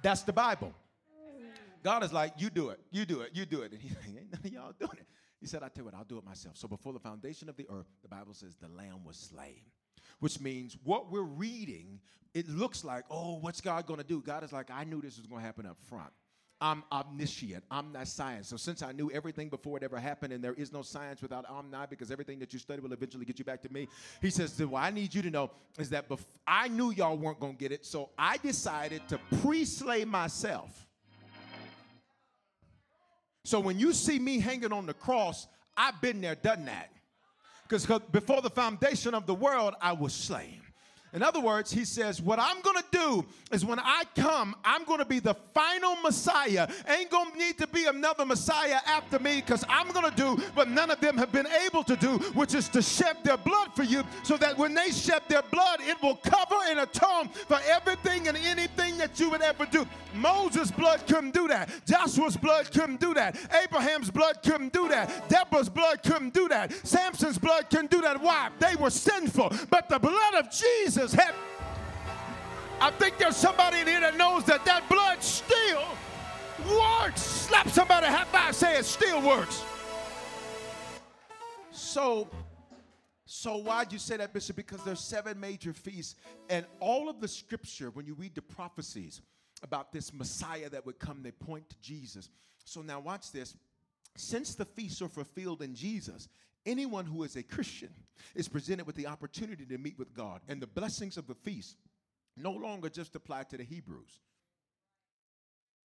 That's 0.02 0.22
the 0.22 0.32
Bible. 0.32 0.74
God 1.85 2.02
is 2.02 2.12
like, 2.12 2.32
you 2.38 2.50
do 2.50 2.70
it, 2.70 2.80
you 2.90 3.06
do 3.06 3.20
it, 3.20 3.30
you 3.32 3.46
do 3.46 3.62
it. 3.62 3.70
And 3.70 3.80
he's 3.80 3.94
like, 4.04 4.09
ain't 4.09 4.32
none 4.32 4.40
of 4.44 4.52
y'all 4.52 4.72
doing 4.76 4.98
it. 4.98 5.06
He 5.40 5.46
said, 5.46 5.62
I 5.62 5.68
tell 5.68 5.82
you 5.82 5.85
what, 5.85 5.94
I'll 5.94 6.02
do 6.02 6.18
it 6.18 6.24
myself. 6.24 6.56
So 6.56 6.66
before 6.66 6.92
the 6.92 6.98
foundation 6.98 7.48
of 7.48 7.56
the 7.56 7.68
earth, 7.70 7.87
the 8.02 8.09
Bible 8.09 8.35
says 8.35 8.56
the 8.61 8.66
lamb 8.66 9.04
was 9.04 9.16
slain. 9.16 9.62
Which 10.20 10.40
means 10.40 10.76
what 10.83 11.11
we're 11.11 11.20
reading, 11.22 12.00
it 12.35 12.48
looks 12.48 12.85
like, 12.85 13.05
oh, 13.11 13.38
what's 13.38 13.61
God 13.61 13.87
gonna 13.87 14.05
do? 14.05 14.20
God 14.20 14.44
is 14.44 14.52
like, 14.52 14.70
I 14.70 14.85
knew 14.85 15.00
this 15.00 15.18
was 15.18 15.26
gonna 15.26 15.42
happen 15.42 15.66
up 15.66 15.76
front. 15.88 16.11
I'm 16.59 16.85
omniscient. 16.90 17.64
I'm 17.70 17.92
not 17.92 18.09
science. 18.09 18.48
So 18.48 18.57
since 18.57 18.83
I 18.83 18.92
knew 18.92 19.11
everything 19.11 19.50
before 19.50 19.76
it 19.76 19.83
ever 19.83 19.98
happened, 19.98 20.33
and 20.33 20.42
there 20.42 20.55
is 20.55 20.72
no 20.72 20.81
science 20.81 21.20
without 21.20 21.44
omni, 21.50 21.85
because 21.90 22.11
everything 22.11 22.38
that 22.38 22.52
you 22.55 22.59
study 22.59 22.81
will 22.81 22.94
eventually 22.94 23.26
get 23.26 23.38
you 23.38 23.44
back 23.44 23.61
to 23.62 23.72
me. 23.72 23.88
He 24.22 24.31
says, 24.31 24.59
what 24.64 24.83
I 24.83 24.90
need 24.90 25.14
you 25.14 25.20
to 25.20 25.31
know 25.31 25.50
is 25.79 25.90
that 25.90 26.09
bef- 26.09 26.24
I 26.46 26.68
knew 26.68 26.92
y'all 26.92 27.18
weren't 27.18 27.40
gonna 27.40 27.52
get 27.52 27.72
it, 27.72 27.85
so 27.85 28.09
I 28.18 28.38
decided 28.38 29.07
to 29.09 29.20
pre-slay 29.42 30.07
myself. 30.07 30.87
So 33.44 33.61
when 33.61 33.79
you 33.79 33.92
see 33.92 34.18
me 34.18 34.40
hanging 34.40 34.72
on 34.72 34.87
the 34.87 34.94
cross, 34.94 35.46
I've 35.76 36.00
been 36.00 36.22
there, 36.22 36.35
done 36.35 36.64
that. 36.64 36.90
Because 37.68 37.87
before 38.12 38.42
the 38.42 38.50
foundation 38.50 39.14
of 39.14 39.26
the 39.26 39.35
world, 39.35 39.74
I 39.81 39.92
was 39.92 40.12
slain. 40.12 40.61
In 41.16 41.22
other 41.22 41.40
words, 41.40 41.72
he 41.72 41.87
says, 41.87 42.20
What 42.20 42.38
I'm 42.38 42.61
going 42.61 42.76
to 42.76 42.85
do 42.92 43.24
is 43.50 43.64
when 43.64 43.79
I 43.79 44.02
come, 44.16 44.55
I'm 44.62 44.85
going 44.85 44.98
to 44.98 45.07
be 45.07 45.18
the 45.18 45.33
final 45.55 45.96
Messiah. 46.02 46.68
Ain't 46.87 47.09
going 47.09 47.33
to 47.33 47.38
need 47.38 47.57
to 47.57 47.66
be 47.66 47.87
another 47.87 48.26
Messiah 48.26 48.81
after 48.87 49.18
me 49.18 49.37
because 49.37 49.64
I'm 49.66 49.90
going 49.92 50.11
to 50.11 50.14
do 50.14 50.37
what 50.52 50.68
none 50.68 50.90
of 50.90 51.00
them 51.00 51.16
have 51.16 51.33
been 51.33 51.46
able 51.64 51.85
to 51.85 51.96
do, 51.96 52.18
which 52.35 52.52
is 52.52 52.68
to 52.68 52.83
shed 52.83 53.16
their 53.24 53.38
blood 53.38 53.74
for 53.74 53.83
you 53.83 54.05
so 54.24 54.37
that 54.37 54.59
when 54.59 54.74
they 54.74 54.90
shed 54.90 55.22
their 55.26 55.40
blood, 55.40 55.81
it 55.81 55.96
will 56.02 56.16
cover 56.16 56.57
and 56.68 56.81
atone 56.81 57.31
for 57.31 57.59
everything 57.66 58.29
and 58.29 58.37
anything 58.37 58.98
that 58.98 59.18
you 59.18 59.31
would 59.31 59.40
ever 59.40 59.64
do. 59.64 59.87
Moses' 60.12 60.70
blood 60.70 61.07
couldn't 61.07 61.33
do 61.33 61.48
that. 61.48 61.70
Joshua's 61.87 62.37
blood 62.37 62.70
couldn't 62.70 63.00
do 63.00 63.14
that. 63.14 63.38
Abraham's 63.62 64.11
blood 64.11 64.42
couldn't 64.42 64.72
do 64.74 64.88
that. 64.88 65.31
Deborah's 65.31 65.70
blood 65.70 66.02
couldn't 66.02 66.35
do 66.35 66.48
that. 66.48 66.72
Samson's 66.87 67.38
blood 67.38 67.70
couldn't 67.70 67.90
do 67.90 68.02
that. 68.02 68.20
Why? 68.20 68.50
They 68.59 68.76
were 68.76 68.90
sinful. 68.90 69.52
But 69.70 69.88
the 69.88 69.98
blood 69.98 70.35
of 70.35 70.50
Jesus 70.50 71.06
Jesus 71.11 71.21
I 72.79 72.90
think 72.90 73.16
there's 73.16 73.37
somebody 73.37 73.81
in 73.81 73.87
here 73.87 74.01
that 74.01 74.16
knows 74.16 74.45
that 74.45 74.64
that 74.66 74.88
blood 74.88 75.23
still 75.23 75.85
works. 76.79 77.23
Slap 77.23 77.69
somebody 77.69 78.07
high 78.07 78.25
five, 78.25 78.55
say 78.55 78.79
it 78.79 78.85
still 78.85 79.23
works. 79.27 79.64
So, 81.71 82.29
so 83.25 83.57
why'd 83.57 83.92
you 83.92 83.99
say 83.99 84.19
that, 84.19 84.33
Bishop? 84.33 84.57
Because 84.57 84.83
there's 84.85 85.01
seven 85.01 85.40
major 85.40 85.73
feasts, 85.73 86.16
and 86.51 86.66
all 86.81 87.09
of 87.09 87.21
the 87.21 87.29
scripture, 87.29 87.90
when 87.90 88.07
you 88.07 88.14
read 88.14 88.35
the 88.35 88.42
prophecies 88.42 89.23
about 89.62 89.92
this 89.92 90.12
Messiah 90.12 90.69
that 90.69 90.85
would 90.85 90.99
come, 90.99 91.23
they 91.23 91.33
point 91.33 91.69
to 91.71 91.77
Jesus. 91.81 92.29
So 92.64 92.83
now 92.83 93.01
watch 93.01 93.33
this. 93.33 93.55
Since 94.16 94.55
the 94.55 94.64
feasts 94.64 95.01
are 95.01 95.09
fulfilled 95.09 95.62
in 95.62 95.75
Jesus, 95.75 96.29
anyone 96.66 97.07
who 97.07 97.22
is 97.22 97.37
a 97.37 97.42
Christian 97.42 97.90
is 98.35 98.48
presented 98.48 98.87
with 98.87 98.96
the 98.96 99.07
opportunity 99.07 99.64
to 99.64 99.79
meet 99.79 99.98
with 99.98 100.12
God. 100.12 100.40
And 100.48 100.61
the 100.61 100.66
blessings 100.66 101.16
of 101.16 101.26
the 101.26 101.35
feast 101.35 101.76
no 102.37 102.52
longer 102.52 102.88
just 102.88 103.14
apply 103.14 103.44
to 103.44 103.57
the 103.57 103.64
Hebrews. 103.64 104.20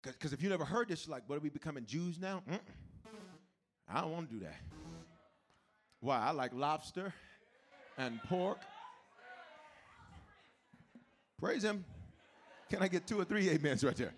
Because 0.02 0.32
if 0.32 0.42
you 0.42 0.48
never 0.48 0.64
heard 0.64 0.88
this, 0.88 1.08
like, 1.08 1.24
what 1.26 1.36
are 1.36 1.40
we 1.40 1.50
becoming 1.50 1.84
Jews 1.84 2.18
now? 2.18 2.42
Mm-mm. 2.48 2.58
I 3.88 4.00
don't 4.00 4.12
want 4.12 4.30
to 4.30 4.34
do 4.36 4.44
that. 4.44 4.56
Why? 6.00 6.18
I 6.18 6.30
like 6.30 6.52
lobster 6.54 7.12
and 7.96 8.22
pork. 8.24 8.58
Praise 11.38 11.64
Him. 11.64 11.84
Can 12.70 12.82
I 12.82 12.88
get 12.88 13.06
two 13.06 13.20
or 13.20 13.24
three 13.24 13.50
amens 13.50 13.82
right 13.82 13.96
there? 13.96 14.12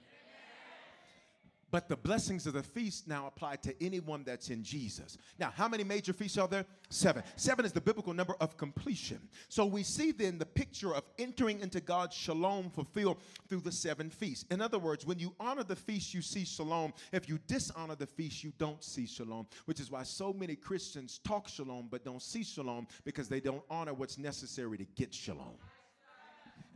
But 1.71 1.89
the 1.89 1.97
blessings 1.97 2.47
of 2.47 2.55
the 2.55 2.63
feast 2.63 3.07
now 3.07 3.27
apply 3.27 3.57
to 3.57 3.75
anyone 3.83 4.25
that's 4.25 4.51
in 4.51 4.65
Jesus. 4.65 5.19
Now, 5.39 5.53
how 5.55 5.69
many 5.69 5.85
major 5.85 6.13
feasts 6.13 6.39
are 6.39 6.49
there? 6.49 6.65
Seven. 6.89 7.23
Seven 7.37 7.65
is 7.65 7.73
the 7.73 7.81
biblical 7.81 8.13
number 8.13 8.35
of 8.41 8.57
completion. 8.57 9.21
So 9.49 9.65
we 9.65 9.83
see 9.85 10.11
then 10.11 10.39
the 10.39 10.47
picture 10.47 10.95
of 10.95 11.05
entering 11.19 11.61
into 11.61 11.81
God's 11.81 12.17
shalom 12.17 12.71
fulfilled 12.71 13.19
through 13.49 13.61
the 13.61 13.73
seven 13.73 14.11
feasts. 14.11 14.45
In 14.51 14.61
other 14.61 14.79
words, 14.79 15.07
when 15.07 15.19
you 15.19 15.35
honor 15.39 15.63
the 15.63 15.77
feast, 15.77 16.13
you 16.13 16.23
see 16.23 16.45
shalom. 16.45 16.93
If 17.13 17.29
you 17.29 17.39
dishonor 17.47 17.95
the 17.95 18.07
feast, 18.07 18.43
you 18.43 18.53
don't 18.59 18.83
see 18.83 19.07
shalom, 19.07 19.47
which 19.67 19.79
is 19.79 19.91
why 19.91 20.03
so 20.03 20.33
many 20.33 20.57
Christians 20.57 21.21
talk 21.25 21.49
shalom 21.49 21.89
but 21.91 22.05
don't 22.05 22.23
see 22.23 22.43
shalom 22.43 22.87
because 23.05 23.29
they 23.29 23.41
don't 23.41 23.63
honor 23.71 23.95
what's 23.95 24.19
necessary 24.19 24.79
to 24.79 24.85
get 24.97 25.15
shalom. 25.15 25.57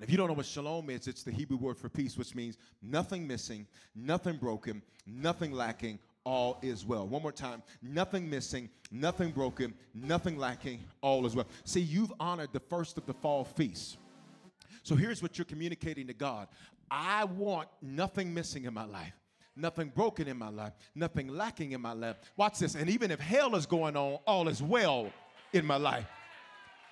If 0.05 0.11
you 0.11 0.19
don't 0.19 0.29
know 0.29 0.35
what 0.35 0.45
shalom 0.45 0.91
is, 0.91 1.09
it's 1.09 1.23
the 1.23 1.31
Hebrew 1.31 1.57
word 1.57 1.79
for 1.79 1.89
peace, 1.89 2.19
which 2.19 2.35
means 2.35 2.59
nothing 2.83 3.27
missing, 3.27 3.67
nothing 3.97 4.37
broken, 4.37 4.83
nothing 5.07 5.51
lacking, 5.51 5.99
all 6.25 6.59
is 6.61 6.85
well. 6.85 7.07
One 7.07 7.23
more 7.23 7.33
time. 7.33 7.63
Nothing 7.81 8.29
missing, 8.29 8.69
nothing 8.91 9.31
broken, 9.31 9.73
nothing 9.95 10.37
lacking, 10.37 10.81
all 11.01 11.25
is 11.25 11.35
well. 11.35 11.47
See, 11.65 11.81
you've 11.81 12.13
honored 12.21 12.51
the 12.53 12.61
first 12.61 12.99
of 12.99 13.07
the 13.07 13.15
fall 13.15 13.45
feasts. 13.45 13.97
So 14.83 14.95
here's 14.95 15.23
what 15.23 15.39
you're 15.39 15.47
communicating 15.47 16.07
to 16.09 16.13
God 16.13 16.49
I 16.91 17.25
want 17.25 17.71
nothing 17.81 18.35
missing 18.35 18.67
in 18.67 18.75
my 18.75 18.85
life. 18.85 19.15
Nothing 19.57 19.89
broken 19.89 20.29
in 20.29 20.37
my 20.37 20.51
life, 20.51 20.75
nothing 20.95 21.29
lacking 21.29 21.73
in 21.73 21.81
my 21.81 21.95
life. 21.95 22.17
Watch 22.37 22.59
this. 22.59 22.75
And 22.75 22.91
even 22.91 23.11
if 23.11 23.21
hell 23.21 23.57
is 23.57 23.65
going 23.65 23.97
on, 23.97 24.19
all 24.27 24.49
is 24.49 24.63
well 24.63 25.11
in 25.55 25.65
my 25.65 25.77
life. 25.77 26.05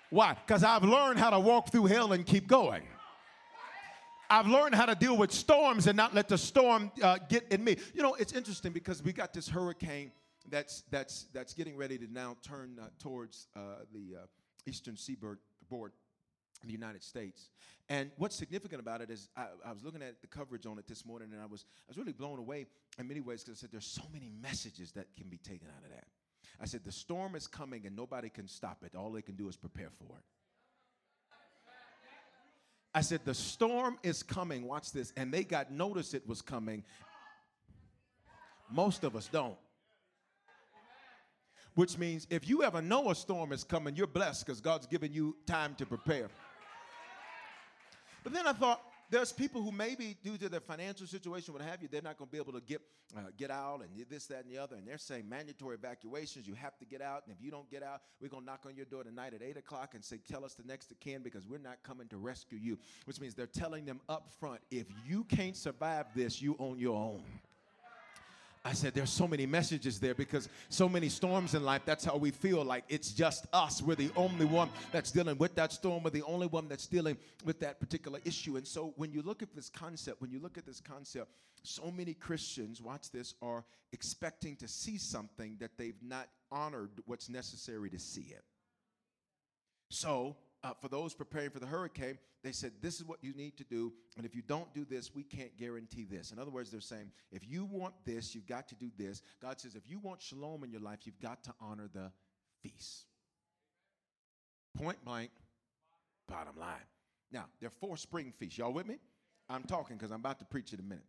Why? 0.08 0.34
Because 0.46 0.64
I've 0.64 0.84
learned 0.84 1.18
how 1.18 1.28
to 1.28 1.40
walk 1.40 1.70
through 1.70 1.86
hell 1.86 2.14
and 2.14 2.24
keep 2.24 2.46
going. 2.46 2.84
I've 4.32 4.46
learned 4.46 4.74
how 4.74 4.86
to 4.86 4.94
deal 4.94 5.14
with 5.14 5.30
storms 5.30 5.86
and 5.86 5.94
not 5.94 6.14
let 6.14 6.26
the 6.26 6.38
storm 6.38 6.90
uh, 7.02 7.18
get 7.28 7.52
in 7.52 7.62
me. 7.62 7.76
You 7.94 8.02
know, 8.02 8.14
it's 8.14 8.32
interesting 8.32 8.72
because 8.72 9.02
we 9.02 9.12
got 9.12 9.34
this 9.34 9.46
hurricane 9.46 10.10
that's 10.48 10.84
that's 10.90 11.26
that's 11.34 11.52
getting 11.52 11.76
ready 11.76 11.98
to 11.98 12.10
now 12.10 12.38
turn 12.42 12.78
uh, 12.80 12.86
towards 12.98 13.48
uh, 13.54 13.84
the 13.92 14.22
uh, 14.22 14.26
eastern 14.64 14.96
seaboard 14.96 15.38
board 15.68 15.92
in 16.62 16.68
the 16.68 16.72
United 16.72 17.02
States. 17.02 17.50
And 17.90 18.10
what's 18.16 18.34
significant 18.34 18.80
about 18.80 19.02
it 19.02 19.10
is 19.10 19.28
I, 19.36 19.48
I, 19.66 19.72
was 19.72 19.84
looking 19.84 20.00
at 20.00 20.22
the 20.22 20.28
coverage 20.28 20.64
on 20.64 20.78
it 20.78 20.86
this 20.88 21.04
morning, 21.04 21.28
and 21.32 21.42
I 21.42 21.46
was 21.46 21.66
I 21.80 21.88
was 21.88 21.98
really 21.98 22.12
blown 22.12 22.38
away 22.38 22.64
in 22.98 23.06
many 23.06 23.20
ways 23.20 23.44
because 23.44 23.58
I 23.58 23.60
said 23.60 23.70
there's 23.70 23.84
so 23.84 24.04
many 24.14 24.30
messages 24.40 24.92
that 24.92 25.14
can 25.14 25.28
be 25.28 25.36
taken 25.36 25.68
out 25.68 25.84
of 25.84 25.90
that. 25.90 26.06
I 26.58 26.64
said 26.64 26.84
the 26.84 26.92
storm 26.92 27.34
is 27.34 27.46
coming 27.46 27.84
and 27.86 27.94
nobody 27.94 28.30
can 28.30 28.48
stop 28.48 28.82
it. 28.82 28.94
All 28.94 29.12
they 29.12 29.20
can 29.20 29.36
do 29.36 29.50
is 29.50 29.56
prepare 29.56 29.90
for 29.90 30.16
it. 30.16 30.24
I 32.94 33.00
said, 33.00 33.20
The 33.24 33.34
storm 33.34 33.98
is 34.02 34.22
coming. 34.22 34.66
Watch 34.66 34.92
this. 34.92 35.12
And 35.16 35.32
they 35.32 35.44
got 35.44 35.70
notice 35.70 36.14
it 36.14 36.26
was 36.26 36.42
coming. 36.42 36.84
Most 38.70 39.04
of 39.04 39.16
us 39.16 39.28
don't. 39.30 39.56
Which 41.74 41.96
means 41.96 42.26
if 42.28 42.46
you 42.48 42.62
ever 42.62 42.82
know 42.82 43.10
a 43.10 43.14
storm 43.14 43.52
is 43.52 43.64
coming, 43.64 43.96
you're 43.96 44.06
blessed 44.06 44.46
because 44.46 44.60
God's 44.60 44.86
given 44.86 45.12
you 45.12 45.36
time 45.46 45.74
to 45.76 45.86
prepare. 45.86 46.28
But 48.22 48.34
then 48.34 48.46
I 48.46 48.52
thought, 48.52 48.82
there's 49.12 49.30
people 49.30 49.62
who 49.62 49.70
maybe 49.70 50.16
due 50.24 50.38
to 50.38 50.48
their 50.48 50.60
financial 50.60 51.06
situation, 51.06 51.52
what 51.52 51.62
have 51.62 51.82
you, 51.82 51.88
they're 51.88 52.00
not 52.00 52.16
going 52.16 52.28
to 52.28 52.32
be 52.32 52.38
able 52.38 52.54
to 52.54 52.62
get 52.62 52.80
uh, 53.14 53.20
get 53.36 53.50
out 53.50 53.82
and 53.82 53.90
this, 54.08 54.24
that, 54.26 54.44
and 54.44 54.50
the 54.50 54.56
other. 54.56 54.74
And 54.74 54.88
they're 54.88 54.96
saying 54.96 55.28
mandatory 55.28 55.76
evacuations. 55.76 56.46
You 56.46 56.54
have 56.54 56.78
to 56.78 56.86
get 56.86 57.02
out, 57.02 57.24
and 57.26 57.36
if 57.36 57.44
you 57.44 57.50
don't 57.50 57.70
get 57.70 57.82
out, 57.82 58.00
we're 58.22 58.28
going 58.28 58.44
to 58.44 58.46
knock 58.46 58.64
on 58.66 58.74
your 58.74 58.86
door 58.86 59.04
tonight 59.04 59.34
at 59.34 59.42
eight 59.42 59.58
o'clock 59.58 59.90
and 59.92 60.02
say, 60.02 60.18
"Tell 60.26 60.46
us 60.46 60.54
the 60.54 60.64
next 60.66 60.90
of 60.90 60.98
kin 60.98 61.22
because 61.22 61.46
we're 61.46 61.58
not 61.58 61.82
coming 61.82 62.08
to 62.08 62.16
rescue 62.16 62.58
you." 62.58 62.78
Which 63.04 63.20
means 63.20 63.34
they're 63.34 63.46
telling 63.46 63.84
them 63.84 64.00
up 64.08 64.30
front, 64.40 64.60
if 64.70 64.86
you 65.06 65.24
can't 65.24 65.56
survive 65.56 66.06
this, 66.16 66.40
you 66.40 66.56
own 66.58 66.78
your 66.78 66.96
own. 66.96 67.22
I 68.64 68.74
said, 68.74 68.94
there's 68.94 69.10
so 69.10 69.26
many 69.26 69.44
messages 69.44 69.98
there 69.98 70.14
because 70.14 70.48
so 70.68 70.88
many 70.88 71.08
storms 71.08 71.54
in 71.54 71.64
life, 71.64 71.82
that's 71.84 72.04
how 72.04 72.16
we 72.16 72.30
feel 72.30 72.64
like 72.64 72.84
it's 72.88 73.12
just 73.12 73.46
us. 73.52 73.82
We're 73.82 73.96
the 73.96 74.12
only 74.14 74.46
one 74.46 74.68
that's 74.92 75.10
dealing 75.10 75.36
with 75.38 75.56
that 75.56 75.72
storm. 75.72 76.04
We're 76.04 76.10
the 76.10 76.22
only 76.22 76.46
one 76.46 76.68
that's 76.68 76.86
dealing 76.86 77.16
with 77.44 77.58
that 77.60 77.80
particular 77.80 78.20
issue. 78.24 78.56
And 78.56 78.66
so 78.66 78.94
when 78.96 79.10
you 79.10 79.22
look 79.22 79.42
at 79.42 79.52
this 79.52 79.68
concept, 79.68 80.20
when 80.20 80.30
you 80.30 80.38
look 80.38 80.58
at 80.58 80.64
this 80.64 80.80
concept, 80.80 81.32
so 81.64 81.90
many 81.90 82.14
Christians, 82.14 82.80
watch 82.80 83.10
this, 83.10 83.34
are 83.42 83.64
expecting 83.92 84.54
to 84.56 84.68
see 84.68 84.96
something 84.96 85.56
that 85.58 85.72
they've 85.76 86.00
not 86.00 86.28
honored 86.52 86.90
what's 87.06 87.28
necessary 87.28 87.90
to 87.90 87.98
see 87.98 88.28
it. 88.30 88.44
So 89.90 90.36
uh, 90.64 90.72
for 90.80 90.88
those 90.88 91.14
preparing 91.14 91.50
for 91.50 91.58
the 91.58 91.66
hurricane, 91.66 92.18
they 92.44 92.52
said, 92.52 92.72
This 92.80 93.00
is 93.00 93.04
what 93.04 93.18
you 93.22 93.32
need 93.34 93.56
to 93.56 93.64
do. 93.64 93.92
And 94.16 94.24
if 94.24 94.34
you 94.34 94.42
don't 94.42 94.72
do 94.74 94.84
this, 94.84 95.14
we 95.14 95.24
can't 95.24 95.56
guarantee 95.58 96.04
this. 96.04 96.30
In 96.30 96.38
other 96.38 96.50
words, 96.50 96.70
they're 96.70 96.80
saying, 96.80 97.10
If 97.30 97.48
you 97.48 97.64
want 97.64 97.94
this, 98.04 98.34
you've 98.34 98.46
got 98.46 98.68
to 98.68 98.74
do 98.74 98.90
this. 98.96 99.22
God 99.40 99.60
says, 99.60 99.74
If 99.74 99.88
you 99.88 99.98
want 99.98 100.22
shalom 100.22 100.62
in 100.64 100.70
your 100.70 100.80
life, 100.80 101.00
you've 101.04 101.20
got 101.20 101.42
to 101.44 101.54
honor 101.60 101.88
the 101.92 102.12
feast. 102.62 103.06
Point 104.76 105.04
blank, 105.04 105.30
bottom 106.28 106.56
line. 106.58 106.86
Now, 107.32 107.46
there 107.60 107.68
are 107.68 107.78
four 107.80 107.96
spring 107.96 108.32
feasts. 108.38 108.58
Y'all 108.58 108.72
with 108.72 108.86
me? 108.86 108.98
I'm 109.48 109.64
talking 109.64 109.96
because 109.96 110.10
I'm 110.10 110.20
about 110.20 110.38
to 110.38 110.44
preach 110.44 110.72
in 110.72 110.80
a 110.80 110.82
minute. 110.82 111.04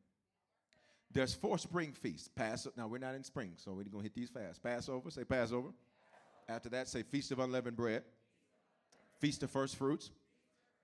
There's 1.12 1.34
four 1.34 1.58
spring 1.58 1.94
feasts. 1.94 2.28
Passover. 2.28 2.74
Now, 2.76 2.88
we're 2.88 2.98
not 2.98 3.14
in 3.14 3.24
spring, 3.24 3.54
so 3.58 3.72
we're 3.72 3.84
going 3.84 3.98
to 3.98 4.04
hit 4.04 4.16
these 4.16 4.30
fast. 4.30 4.64
Passover, 4.64 5.12
say 5.12 5.24
Passover. 5.24 5.70
After 6.50 6.70
that, 6.70 6.88
say 6.88 7.04
Feast 7.04 7.32
of 7.32 7.40
Unleavened 7.40 7.78
Bread. 7.78 8.04
Feast 9.24 9.42
of 9.42 9.50
First 9.50 9.78
Fruits. 9.78 10.12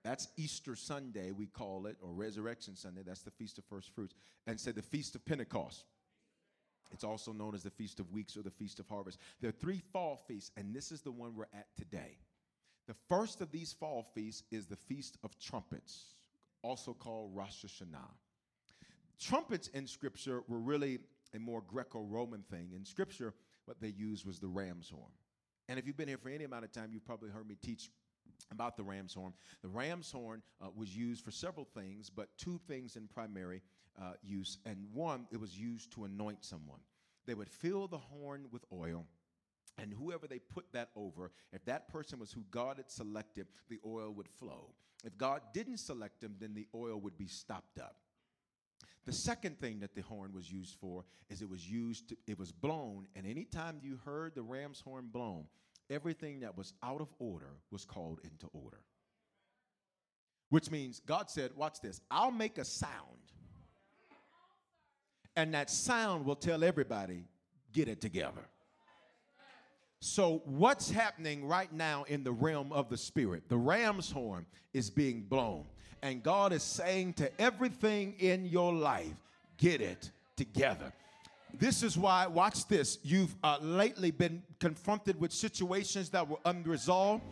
That's 0.02 0.28
Easter 0.38 0.74
Sunday, 0.74 1.30
we 1.30 1.44
call 1.44 1.84
it, 1.84 1.98
or 2.00 2.10
Resurrection 2.10 2.74
Sunday. 2.74 3.02
That's 3.04 3.20
the 3.20 3.30
Feast 3.30 3.58
of 3.58 3.66
First 3.66 3.94
Fruits. 3.94 4.14
And 4.46 4.58
say 4.58 4.70
the 4.70 4.80
Feast 4.80 5.14
of 5.14 5.22
Pentecost. 5.26 5.84
It's 6.90 7.04
also 7.04 7.34
known 7.34 7.54
as 7.54 7.64
the 7.64 7.70
Feast 7.70 8.00
of 8.00 8.10
Weeks 8.10 8.38
or 8.38 8.42
the 8.42 8.50
Feast 8.50 8.80
of 8.80 8.88
Harvest. 8.88 9.18
There 9.42 9.50
are 9.50 9.52
three 9.52 9.82
fall 9.92 10.16
feasts, 10.26 10.52
and 10.56 10.74
this 10.74 10.90
is 10.90 11.02
the 11.02 11.10
one 11.10 11.36
we're 11.36 11.52
at 11.52 11.66
today. 11.76 12.16
The 12.88 12.94
first 13.10 13.42
of 13.42 13.52
these 13.52 13.74
fall 13.74 14.10
feasts 14.14 14.44
is 14.50 14.64
the 14.64 14.74
Feast 14.74 15.18
of 15.22 15.38
Trumpets, 15.38 16.14
also 16.62 16.94
called 16.94 17.36
Rosh 17.36 17.62
Hashanah. 17.62 18.08
Trumpets 19.20 19.68
in 19.68 19.86
Scripture 19.86 20.44
were 20.48 20.60
really 20.60 21.00
a 21.34 21.38
more 21.38 21.60
Greco 21.60 22.00
Roman 22.00 22.40
thing. 22.50 22.70
In 22.74 22.86
Scripture, 22.86 23.34
what 23.66 23.82
they 23.82 23.88
used 23.88 24.24
was 24.24 24.38
the 24.38 24.48
ram's 24.48 24.88
horn. 24.88 25.12
And 25.68 25.78
if 25.78 25.86
you've 25.86 25.98
been 25.98 26.08
here 26.08 26.16
for 26.16 26.30
any 26.30 26.44
amount 26.44 26.64
of 26.64 26.72
time, 26.72 26.88
you've 26.90 27.04
probably 27.04 27.28
heard 27.28 27.46
me 27.46 27.54
teach 27.62 27.90
about 28.50 28.76
the 28.76 28.82
ram's 28.82 29.14
horn. 29.14 29.32
The 29.62 29.68
ram's 29.68 30.10
horn 30.10 30.42
uh, 30.60 30.68
was 30.74 30.96
used 30.96 31.24
for 31.24 31.30
several 31.30 31.66
things, 31.74 32.10
but 32.10 32.28
two 32.38 32.60
things 32.66 32.96
in 32.96 33.06
primary 33.06 33.62
uh, 34.00 34.12
use. 34.22 34.58
And 34.64 34.86
one, 34.92 35.26
it 35.30 35.40
was 35.40 35.58
used 35.58 35.92
to 35.92 36.04
anoint 36.04 36.44
someone. 36.44 36.80
They 37.26 37.34
would 37.34 37.50
fill 37.50 37.86
the 37.86 37.98
horn 37.98 38.46
with 38.50 38.64
oil. 38.72 39.06
And 39.78 39.92
whoever 39.92 40.26
they 40.26 40.38
put 40.38 40.66
that 40.72 40.90
over, 40.94 41.30
if 41.52 41.64
that 41.64 41.88
person 41.88 42.18
was 42.18 42.32
who 42.32 42.44
God 42.50 42.76
had 42.76 42.90
selected, 42.90 43.46
the 43.68 43.78
oil 43.86 44.12
would 44.12 44.28
flow. 44.28 44.74
If 45.04 45.16
God 45.16 45.40
didn't 45.54 45.78
select 45.78 46.20
them, 46.20 46.36
then 46.38 46.54
the 46.54 46.66
oil 46.74 47.00
would 47.00 47.16
be 47.16 47.26
stopped 47.26 47.78
up. 47.78 47.96
The 49.06 49.12
second 49.12 49.58
thing 49.58 49.80
that 49.80 49.94
the 49.94 50.02
horn 50.02 50.32
was 50.34 50.52
used 50.52 50.76
for 50.78 51.04
is 51.30 51.40
it 51.40 51.48
was 51.48 51.68
used, 51.68 52.10
to, 52.10 52.16
it 52.26 52.38
was 52.38 52.52
blown, 52.52 53.06
and 53.16 53.26
anytime 53.26 53.80
you 53.82 53.98
heard 54.04 54.34
the 54.34 54.42
ram's 54.42 54.80
horn 54.80 55.08
blown, 55.10 55.46
everything 55.90 56.40
that 56.40 56.56
was 56.56 56.72
out 56.82 57.00
of 57.00 57.08
order 57.18 57.56
was 57.70 57.84
called 57.84 58.20
into 58.24 58.46
order. 58.52 58.80
Which 60.48 60.70
means 60.70 61.00
God 61.00 61.30
said, 61.30 61.50
Watch 61.56 61.80
this, 61.80 62.00
I'll 62.10 62.30
make 62.30 62.58
a 62.58 62.64
sound. 62.64 62.92
And 65.36 65.54
that 65.54 65.70
sound 65.70 66.24
will 66.24 66.36
tell 66.36 66.64
everybody, 66.64 67.24
get 67.72 67.88
it 67.88 68.00
together. 68.00 68.48
So, 70.00 70.42
what's 70.46 70.90
happening 70.90 71.44
right 71.46 71.72
now 71.72 72.04
in 72.08 72.24
the 72.24 72.32
realm 72.32 72.72
of 72.72 72.88
the 72.88 72.96
spirit? 72.96 73.48
The 73.48 73.58
ram's 73.58 74.10
horn 74.10 74.46
is 74.72 74.88
being 74.88 75.22
blown. 75.22 75.66
And 76.02 76.22
God 76.22 76.54
is 76.54 76.62
saying 76.62 77.14
to 77.14 77.40
everything 77.40 78.14
in 78.18 78.46
your 78.46 78.72
life, 78.72 79.14
get 79.58 79.82
it 79.82 80.10
together. 80.36 80.92
This 81.58 81.82
is 81.82 81.98
why, 81.98 82.26
watch 82.26 82.66
this, 82.68 82.98
you've 83.02 83.34
uh, 83.42 83.58
lately 83.60 84.10
been 84.10 84.42
confronted 84.58 85.20
with 85.20 85.32
situations 85.32 86.08
that 86.10 86.28
were 86.28 86.38
unresolved. 86.44 87.22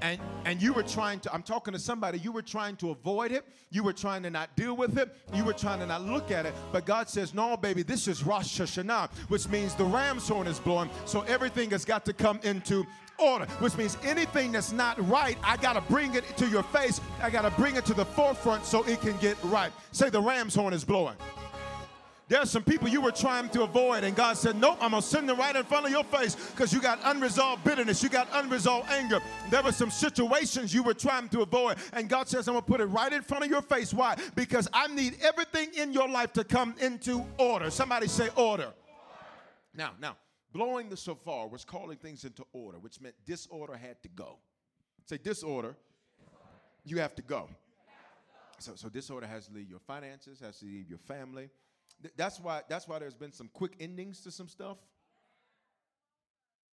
And, 0.00 0.18
and 0.46 0.62
you 0.62 0.72
were 0.72 0.82
trying 0.82 1.20
to, 1.20 1.34
I'm 1.34 1.42
talking 1.42 1.72
to 1.74 1.78
somebody, 1.78 2.18
you 2.18 2.32
were 2.32 2.42
trying 2.42 2.76
to 2.76 2.90
avoid 2.90 3.32
it. 3.32 3.44
You 3.70 3.82
were 3.82 3.92
trying 3.92 4.22
to 4.22 4.30
not 4.30 4.54
deal 4.56 4.74
with 4.74 4.96
it. 4.96 5.14
You 5.34 5.44
were 5.44 5.52
trying 5.52 5.80
to 5.80 5.86
not 5.86 6.02
look 6.02 6.30
at 6.30 6.46
it. 6.46 6.54
But 6.72 6.86
God 6.86 7.08
says, 7.10 7.34
no, 7.34 7.56
baby, 7.56 7.82
this 7.82 8.08
is 8.08 8.24
Rosh 8.24 8.60
Hashanah, 8.60 9.10
which 9.28 9.48
means 9.48 9.74
the 9.74 9.84
ram's 9.84 10.28
horn 10.28 10.46
is 10.46 10.58
blowing. 10.58 10.88
So 11.04 11.22
everything 11.22 11.70
has 11.70 11.84
got 11.84 12.04
to 12.06 12.12
come 12.12 12.40
into 12.42 12.86
order, 13.18 13.46
which 13.60 13.76
means 13.76 13.96
anything 14.04 14.52
that's 14.52 14.72
not 14.72 14.96
right, 15.08 15.38
I 15.42 15.56
got 15.56 15.74
to 15.74 15.80
bring 15.82 16.14
it 16.14 16.24
to 16.36 16.46
your 16.48 16.62
face. 16.64 17.00
I 17.22 17.30
got 17.30 17.42
to 17.42 17.50
bring 17.50 17.76
it 17.76 17.84
to 17.86 17.94
the 17.94 18.04
forefront 18.04 18.64
so 18.64 18.82
it 18.84 19.00
can 19.00 19.16
get 19.18 19.36
right. 19.44 19.72
Say 19.92 20.10
the 20.10 20.20
ram's 20.20 20.54
horn 20.54 20.74
is 20.74 20.84
blowing. 20.84 21.16
There's 22.28 22.50
some 22.50 22.64
people 22.64 22.88
you 22.88 23.00
were 23.00 23.12
trying 23.12 23.48
to 23.50 23.62
avoid, 23.62 24.02
and 24.02 24.16
God 24.16 24.36
said, 24.36 24.56
Nope, 24.56 24.78
I'm 24.80 24.90
gonna 24.90 25.02
send 25.02 25.28
them 25.28 25.38
right 25.38 25.54
in 25.54 25.62
front 25.62 25.86
of 25.86 25.92
your 25.92 26.02
face 26.02 26.34
because 26.34 26.72
you 26.72 26.80
got 26.80 26.98
unresolved 27.04 27.62
bitterness, 27.62 28.02
you 28.02 28.08
got 28.08 28.28
unresolved 28.32 28.90
anger. 28.90 29.20
There 29.48 29.62
were 29.62 29.70
some 29.70 29.90
situations 29.90 30.74
you 30.74 30.82
were 30.82 30.94
trying 30.94 31.28
to 31.28 31.42
avoid, 31.42 31.76
and 31.92 32.08
God 32.08 32.26
says, 32.26 32.48
I'm 32.48 32.54
gonna 32.54 32.66
put 32.66 32.80
it 32.80 32.86
right 32.86 33.12
in 33.12 33.22
front 33.22 33.44
of 33.44 33.50
your 33.50 33.62
face. 33.62 33.94
Why? 33.94 34.16
Because 34.34 34.68
I 34.72 34.88
need 34.88 35.18
everything 35.22 35.70
in 35.74 35.92
your 35.92 36.08
life 36.08 36.32
to 36.32 36.42
come 36.42 36.74
into 36.80 37.24
order. 37.38 37.70
Somebody 37.70 38.08
say 38.08 38.28
order. 38.34 38.72
Now, 39.72 39.92
now, 40.00 40.16
blowing 40.52 40.88
the 40.88 40.96
shofar 40.96 41.46
was 41.46 41.64
calling 41.64 41.96
things 41.96 42.24
into 42.24 42.44
order, 42.52 42.78
which 42.78 43.00
meant 43.00 43.14
disorder 43.24 43.76
had 43.76 44.02
to 44.02 44.08
go. 44.08 44.38
Say 45.04 45.18
disorder, 45.18 45.76
you 46.84 46.98
have 46.98 47.14
to 47.14 47.22
go. 47.22 47.48
So, 48.58 48.72
so 48.74 48.88
disorder 48.88 49.28
has 49.28 49.46
to 49.46 49.54
leave 49.54 49.70
your 49.70 49.78
finances, 49.78 50.40
has 50.40 50.58
to 50.58 50.64
leave 50.64 50.88
your 50.88 50.98
family 50.98 51.50
that's 52.16 52.38
why 52.40 52.62
that's 52.68 52.86
why 52.86 52.98
there's 52.98 53.14
been 53.14 53.32
some 53.32 53.48
quick 53.52 53.72
endings 53.80 54.20
to 54.20 54.30
some 54.30 54.48
stuff 54.48 54.78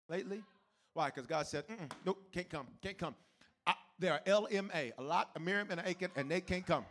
lately. 0.10 0.44
Why? 0.94 1.08
Because 1.08 1.26
God 1.26 1.48
said, 1.48 1.64
nope, 2.06 2.22
can't 2.34 2.50
come, 2.50 2.68
can't 2.82 2.98
come. 2.98 3.16
I, 3.66 3.74
there 3.98 4.14
are 4.14 4.20
LMA, 4.20 4.92
a 4.98 5.02
lot, 5.02 5.30
a 5.36 5.40
Miriam 5.40 5.70
and 5.72 5.82
Aiken, 5.86 6.12
and 6.16 6.30
they 6.30 6.42
can't 6.42 6.66
come. 6.66 6.86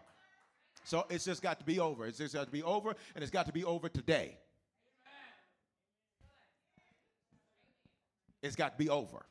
So 0.84 1.04
it's 1.10 1.26
just 1.26 1.42
got 1.42 1.58
to 1.58 1.64
be 1.64 1.78
over. 1.78 2.06
It's 2.06 2.18
just 2.18 2.34
got 2.34 2.46
to 2.46 2.50
be 2.50 2.62
over, 2.62 2.94
and 3.14 3.22
it's 3.22 3.30
got 3.30 3.46
to 3.46 3.52
be 3.52 3.64
over 3.64 3.88
today. 3.88 4.38
It's 8.42 8.56
got 8.56 8.78
to 8.78 8.78
be 8.78 8.88
over. 8.88 9.26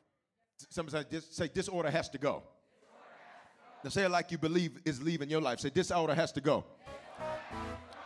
Somebody 0.68 1.04
say, 1.10 1.20
say 1.30 1.50
disorder 1.52 1.90
has 1.90 2.08
to 2.10 2.18
go. 2.18 2.44
Now 3.82 3.90
say 3.90 4.04
it 4.04 4.10
like 4.10 4.30
you 4.30 4.38
believe 4.38 4.78
is 4.84 5.02
leaving 5.02 5.30
your 5.30 5.40
life. 5.40 5.60
Say 5.60 5.70
disorder 5.70 6.14
has 6.14 6.30
to 6.32 6.40
go. 6.40 6.64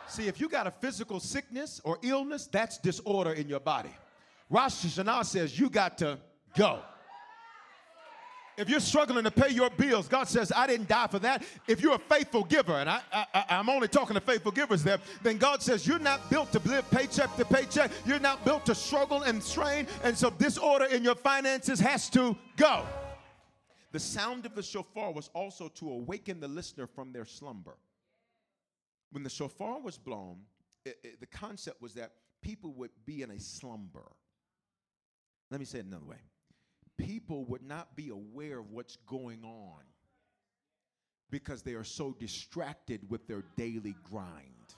See, 0.08 0.28
if 0.28 0.40
you 0.40 0.48
got 0.48 0.66
a 0.66 0.70
physical 0.70 1.20
sickness 1.20 1.80
or 1.84 1.98
illness, 2.02 2.46
that's 2.46 2.78
disorder 2.78 3.32
in 3.32 3.48
your 3.48 3.60
body. 3.60 3.94
Rosh 4.50 4.84
Hashanah 4.84 5.24
says 5.24 5.58
you 5.58 5.70
got 5.70 5.98
to 5.98 6.18
go. 6.56 6.80
If 8.56 8.68
you're 8.68 8.80
struggling 8.80 9.24
to 9.24 9.32
pay 9.32 9.48
your 9.48 9.68
bills, 9.70 10.06
God 10.06 10.28
says, 10.28 10.52
I 10.54 10.68
didn't 10.68 10.88
die 10.88 11.08
for 11.08 11.18
that. 11.20 11.42
If 11.66 11.80
you're 11.80 11.96
a 11.96 11.98
faithful 11.98 12.44
giver, 12.44 12.74
and 12.74 12.88
I, 12.88 13.00
I, 13.12 13.44
I'm 13.48 13.68
only 13.68 13.88
talking 13.88 14.14
to 14.14 14.20
faithful 14.20 14.52
givers 14.52 14.84
there, 14.84 14.98
then 15.24 15.38
God 15.38 15.60
says, 15.60 15.86
You're 15.86 15.98
not 15.98 16.30
built 16.30 16.52
to 16.52 16.60
live 16.60 16.88
paycheck 16.90 17.34
to 17.36 17.44
paycheck. 17.44 17.90
You're 18.06 18.20
not 18.20 18.44
built 18.44 18.64
to 18.66 18.74
struggle 18.74 19.22
and 19.22 19.42
strain. 19.42 19.88
And 20.04 20.16
so, 20.16 20.30
disorder 20.30 20.84
in 20.84 21.02
your 21.02 21.16
finances 21.16 21.80
has 21.80 22.08
to 22.10 22.36
go. 22.56 22.84
The 23.90 23.98
sound 23.98 24.46
of 24.46 24.54
the 24.54 24.62
shofar 24.62 25.12
was 25.12 25.30
also 25.34 25.68
to 25.68 25.90
awaken 25.90 26.38
the 26.38 26.48
listener 26.48 26.86
from 26.86 27.12
their 27.12 27.24
slumber 27.24 27.76
when 29.14 29.22
the 29.22 29.30
shofar 29.30 29.80
was 29.80 29.96
blown, 29.96 30.38
it, 30.84 30.98
it, 31.04 31.20
the 31.20 31.26
concept 31.26 31.80
was 31.80 31.94
that 31.94 32.10
people 32.42 32.72
would 32.74 32.90
be 33.06 33.22
in 33.22 33.30
a 33.30 33.38
slumber. 33.38 34.10
Let 35.52 35.60
me 35.60 35.66
say 35.66 35.78
it 35.78 35.86
another 35.86 36.04
way 36.04 36.16
people 36.96 37.44
would 37.46 37.62
not 37.62 37.96
be 37.96 38.10
aware 38.10 38.58
of 38.58 38.70
what's 38.70 38.96
going 39.06 39.42
on 39.44 39.82
because 41.30 41.62
they 41.62 41.74
are 41.74 41.84
so 41.84 42.12
distracted 42.12 43.00
with 43.08 43.26
their 43.26 43.42
daily 43.56 43.96
grind. 44.08 44.74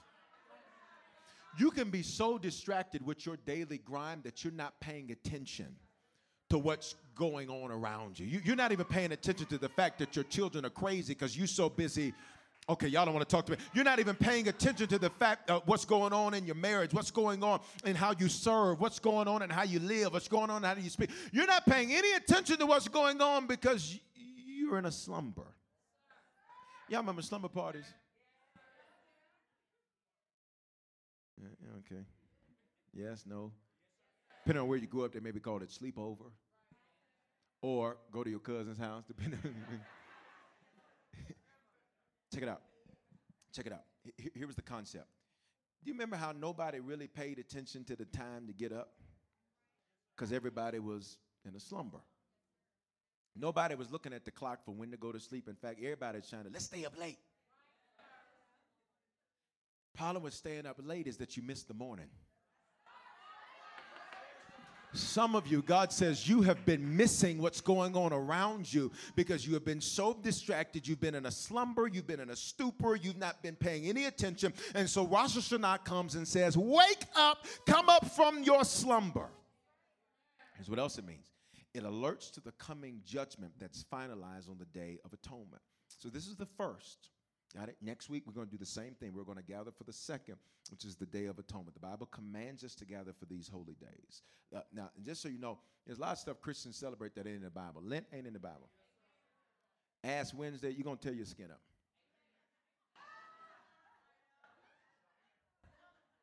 You 1.59 1.69
can 1.69 1.91
be 1.91 2.01
so 2.01 2.39
distracted 2.39 3.05
with 3.05 3.25
your 3.25 3.37
daily 3.37 3.77
grind 3.77 4.23
that 4.23 4.43
you're 4.43 4.53
not 4.53 4.79
paying 4.79 5.11
attention 5.11 5.75
to 6.49 6.57
what's 6.57 6.95
going 7.15 7.49
on 7.49 7.71
around 7.71 8.19
you. 8.19 8.25
you 8.25 8.53
are 8.53 8.55
not 8.55 8.71
even 8.71 8.85
paying 8.85 9.11
attention 9.11 9.45
to 9.47 9.57
the 9.57 9.69
fact 9.69 9.99
that 9.99 10.15
your 10.15 10.25
children 10.25 10.65
are 10.65 10.71
crazy 10.71 11.13
because 11.13 11.37
you're 11.37 11.47
so 11.47 11.69
busy 11.69 12.13
Okay, 12.69 12.87
y'all 12.87 13.05
don't 13.05 13.13
want 13.13 13.27
to 13.27 13.33
talk 13.33 13.45
to 13.45 13.53
me. 13.53 13.57
You're 13.73 13.85
not 13.85 13.99
even 13.99 14.15
paying 14.15 14.49
attention 14.49 14.87
to 14.87 14.99
the 14.99 15.09
fact 15.09 15.49
what's 15.65 15.85
going 15.85 16.11
on 16.11 16.33
in 16.33 16.45
your 16.45 16.55
marriage, 16.55 16.93
what's 16.93 17.11
going 17.11 17.41
on 17.41 17.61
in 17.85 17.95
how 17.95 18.13
you 18.17 18.27
serve, 18.27 18.81
what's 18.81 18.99
going 18.99 19.27
on 19.27 19.41
in 19.41 19.49
how 19.49 19.63
you 19.63 19.79
live, 19.79 20.11
what's 20.11 20.27
going 20.27 20.49
on 20.49 20.63
in 20.65 20.69
how 20.69 20.81
you 20.81 20.89
speak. 20.89 21.09
You're 21.31 21.47
not 21.47 21.65
paying 21.65 21.93
any 21.93 22.11
attention 22.13 22.57
to 22.57 22.65
what's 22.65 22.89
going 22.89 23.21
on 23.21 23.47
because 23.47 23.97
you're 24.45 24.77
in 24.79 24.85
a 24.85 24.91
slumber. 24.91 25.47
Y'all 26.89 26.99
remember 26.99 27.21
slumber 27.21 27.47
parties? 27.47 27.85
Yeah, 31.41 31.47
okay. 31.79 32.01
Yes, 32.93 33.23
no. 33.25 33.51
Depending 34.43 34.63
on 34.63 34.67
where 34.67 34.77
you 34.77 34.87
grew 34.87 35.05
up, 35.05 35.13
they 35.13 35.19
maybe 35.19 35.39
called 35.39 35.61
it 35.61 35.69
sleepover. 35.69 36.31
Or 37.61 37.97
go 38.11 38.23
to 38.23 38.29
your 38.29 38.39
cousin's 38.39 38.77
house, 38.77 39.03
depending. 39.07 39.39
Check 42.33 42.43
it 42.43 42.49
out. 42.49 42.61
Check 43.53 43.67
it 43.67 43.73
out. 43.73 43.83
Here, 44.33 44.47
was 44.47 44.55
the 44.55 44.61
concept. 44.61 45.07
Do 45.83 45.89
you 45.89 45.93
remember 45.93 46.15
how 46.15 46.31
nobody 46.31 46.79
really 46.79 47.07
paid 47.07 47.39
attention 47.39 47.83
to 47.85 47.95
the 47.95 48.05
time 48.05 48.47
to 48.47 48.53
get 48.53 48.71
up? 48.71 48.89
Because 50.15 50.31
everybody 50.31 50.79
was 50.79 51.17
in 51.45 51.55
a 51.55 51.59
slumber. 51.59 51.99
Nobody 53.35 53.75
was 53.75 53.91
looking 53.91 54.13
at 54.13 54.25
the 54.25 54.31
clock 54.31 54.65
for 54.65 54.71
when 54.71 54.91
to 54.91 54.97
go 54.97 55.11
to 55.11 55.19
sleep. 55.19 55.47
In 55.47 55.55
fact, 55.55 55.79
everybody's 55.79 56.27
trying 56.27 56.45
to, 56.45 56.49
let's 56.51 56.65
stay 56.65 56.85
up 56.85 56.99
late. 56.99 57.17
Problem 59.95 60.23
with 60.23 60.33
staying 60.33 60.65
up 60.65 60.77
late 60.83 61.07
is 61.07 61.17
that 61.17 61.37
you 61.37 61.43
miss 61.43 61.63
the 61.63 61.73
morning. 61.73 62.09
Some 64.97 65.35
of 65.35 65.47
you, 65.47 65.61
God 65.61 65.91
says, 65.91 66.27
you 66.27 66.41
have 66.41 66.65
been 66.65 66.97
missing 66.97 67.39
what's 67.39 67.61
going 67.61 67.95
on 67.95 68.13
around 68.13 68.71
you 68.71 68.91
because 69.15 69.45
you 69.45 69.53
have 69.53 69.63
been 69.63 69.81
so 69.81 70.13
distracted. 70.13 70.87
You've 70.87 70.99
been 70.99 71.15
in 71.15 71.25
a 71.25 71.31
slumber, 71.31 71.87
you've 71.87 72.07
been 72.07 72.19
in 72.19 72.29
a 72.29 72.35
stupor, 72.35 72.95
you've 72.95 73.17
not 73.17 73.41
been 73.43 73.55
paying 73.55 73.85
any 73.85 74.05
attention. 74.05 74.53
And 74.73 74.89
so 74.89 75.05
Rosh 75.05 75.37
Hashanah 75.37 75.83
comes 75.83 76.15
and 76.15 76.27
says, 76.27 76.57
Wake 76.57 77.05
up, 77.15 77.45
come 77.65 77.89
up 77.89 78.09
from 78.11 78.43
your 78.43 78.63
slumber. 78.63 79.29
Here's 80.55 80.69
what 80.69 80.79
else 80.79 80.97
it 80.97 81.05
means 81.05 81.27
it 81.73 81.83
alerts 81.83 82.31
to 82.31 82.41
the 82.41 82.51
coming 82.53 83.01
judgment 83.05 83.53
that's 83.59 83.83
finalized 83.83 84.49
on 84.49 84.57
the 84.57 84.65
Day 84.65 84.97
of 85.05 85.13
Atonement. 85.13 85.61
So 85.87 86.09
this 86.09 86.27
is 86.27 86.35
the 86.35 86.47
first. 86.57 87.09
Got 87.55 87.69
it? 87.69 87.77
Next 87.81 88.09
week, 88.09 88.23
we're 88.25 88.33
going 88.33 88.47
to 88.47 88.51
do 88.51 88.57
the 88.57 88.65
same 88.65 88.93
thing. 88.93 89.13
We're 89.13 89.23
going 89.23 89.37
to 89.37 89.43
gather 89.43 89.71
for 89.71 89.83
the 89.83 89.93
second, 89.93 90.35
which 90.69 90.83
is 90.83 90.95
the 90.95 91.05
Day 91.05 91.25
of 91.25 91.39
Atonement. 91.39 91.73
The 91.73 91.79
Bible 91.79 92.07
commands 92.07 92.63
us 92.63 92.75
to 92.75 92.85
gather 92.85 93.13
for 93.13 93.25
these 93.25 93.47
holy 93.47 93.75
days. 93.79 94.21
Uh, 94.55 94.59
now, 94.73 94.89
just 95.03 95.21
so 95.21 95.29
you 95.29 95.39
know, 95.39 95.57
there's 95.85 95.97
a 95.97 96.01
lot 96.01 96.11
of 96.11 96.17
stuff 96.17 96.41
Christians 96.41 96.75
celebrate 96.75 97.15
that 97.15 97.25
ain't 97.25 97.37
in 97.37 97.43
the 97.43 97.49
Bible. 97.49 97.81
Lent 97.83 98.05
ain't 98.13 98.27
in 98.27 98.33
the 98.33 98.39
Bible. 98.39 98.69
Ash 100.03 100.33
Wednesday, 100.33 100.71
you're 100.71 100.83
going 100.83 100.97
to 100.97 101.03
tear 101.03 101.13
your 101.13 101.25
skin 101.25 101.47
up. 101.51 101.61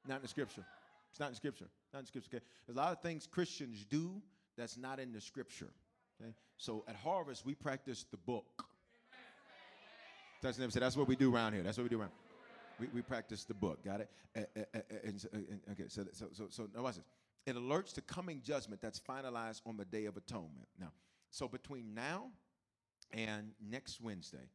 Not 0.06 0.16
in 0.16 0.22
the 0.22 0.28
scripture. 0.28 0.64
It's 1.10 1.20
not 1.20 1.30
in 1.30 1.34
scripture. 1.34 1.68
Not 1.92 2.00
in 2.00 2.06
scripture. 2.06 2.36
Okay? 2.36 2.44
There's 2.66 2.76
a 2.76 2.80
lot 2.80 2.92
of 2.92 3.00
things 3.00 3.26
Christians 3.26 3.86
do 3.88 4.20
that's 4.56 4.76
not 4.76 5.00
in 5.00 5.12
the 5.12 5.20
scripture. 5.20 5.70
Okay? 6.20 6.32
So 6.58 6.84
at 6.86 6.96
Harvest, 6.96 7.46
we 7.46 7.54
practice 7.54 8.04
the 8.10 8.18
book. 8.18 8.66
That's, 10.44 10.74
that's 10.74 10.96
what 10.96 11.08
we 11.08 11.16
do 11.16 11.34
around 11.34 11.54
here. 11.54 11.62
That's 11.62 11.78
what 11.78 11.84
we 11.84 11.88
do 11.88 12.00
around. 12.00 12.10
We, 12.78 12.88
we 12.92 13.02
practice 13.02 13.44
the 13.44 13.54
book. 13.54 13.82
Got 13.84 14.00
it? 14.00 14.10
Okay. 14.36 15.84
So 15.88 16.04
so 16.12 16.26
so 16.32 16.46
so 16.50 16.68
now 16.74 16.82
watch 16.82 16.96
this. 16.96 17.04
It 17.46 17.56
alerts 17.56 17.92
to 17.94 18.00
coming 18.02 18.40
judgment 18.42 18.80
that's 18.80 19.00
finalized 19.00 19.62
on 19.66 19.76
the 19.76 19.84
Day 19.84 20.06
of 20.06 20.16
Atonement. 20.16 20.68
Now, 20.78 20.92
so 21.30 21.46
between 21.46 21.94
now 21.94 22.26
and 23.12 23.52
next 23.70 24.00
Wednesday, 24.00 24.48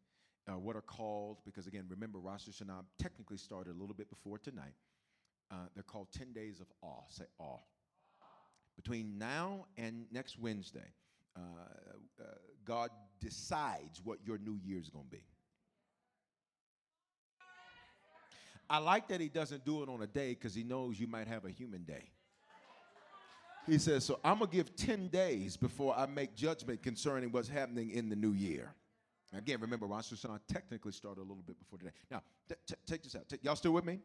uh, 0.47 0.57
what 0.57 0.75
are 0.75 0.81
called 0.81 1.37
because 1.45 1.65
again, 1.65 1.85
remember 1.89 2.19
Rosh 2.19 2.47
Hashanah 2.47 2.83
technically 2.99 3.37
started 3.37 3.75
a 3.75 3.79
little 3.79 3.95
bit 3.95 4.09
before 4.09 4.37
tonight. 4.37 4.73
Uh, 5.51 5.55
they're 5.73 5.83
called 5.83 6.07
10 6.11 6.31
days 6.33 6.59
of 6.59 6.67
awe. 6.83 7.03
Say 7.07 7.25
awe. 7.39 7.57
Between 8.75 9.17
now 9.17 9.65
and 9.77 10.05
next 10.11 10.37
Wednesday, 10.37 10.93
uh, 11.35 11.41
God 12.63 12.91
decides 13.19 14.01
what 14.03 14.19
your 14.23 14.37
new 14.37 14.59
year 14.63 14.79
is 14.79 14.89
going 14.89 15.05
to 15.05 15.11
be. 15.11 15.23
I 18.69 18.77
like 18.77 19.07
that 19.07 19.19
he 19.19 19.29
doesn't 19.29 19.65
do 19.65 19.81
it 19.81 19.89
on 19.89 20.01
a 20.01 20.07
day 20.07 20.29
because 20.29 20.53
he 20.53 20.63
knows 20.63 20.99
you 20.99 21.07
might 21.07 21.27
have 21.27 21.45
a 21.45 21.49
human 21.49 21.83
day. 21.83 22.11
He 23.67 23.77
says, 23.77 24.03
So 24.05 24.19
I'm 24.23 24.39
going 24.39 24.49
to 24.49 24.55
give 24.55 24.75
10 24.75 25.07
days 25.07 25.57
before 25.57 25.95
I 25.97 26.05
make 26.05 26.35
judgment 26.35 26.83
concerning 26.83 27.31
what's 27.31 27.49
happening 27.49 27.91
in 27.91 28.09
the 28.09 28.15
new 28.15 28.31
year. 28.33 28.73
Again, 29.35 29.59
remember, 29.61 29.85
Rosh 29.85 30.11
Hashanah 30.11 30.39
technically 30.47 30.91
started 30.91 31.21
a 31.21 31.27
little 31.27 31.43
bit 31.45 31.59
before 31.59 31.77
today. 31.77 31.91
Now, 32.09 32.23
t- 32.47 32.55
t- 32.67 32.75
take 32.87 33.03
this 33.03 33.15
out. 33.15 33.29
T- 33.29 33.37
y'all 33.43 33.55
still 33.55 33.73
with 33.73 33.85
me? 33.85 33.99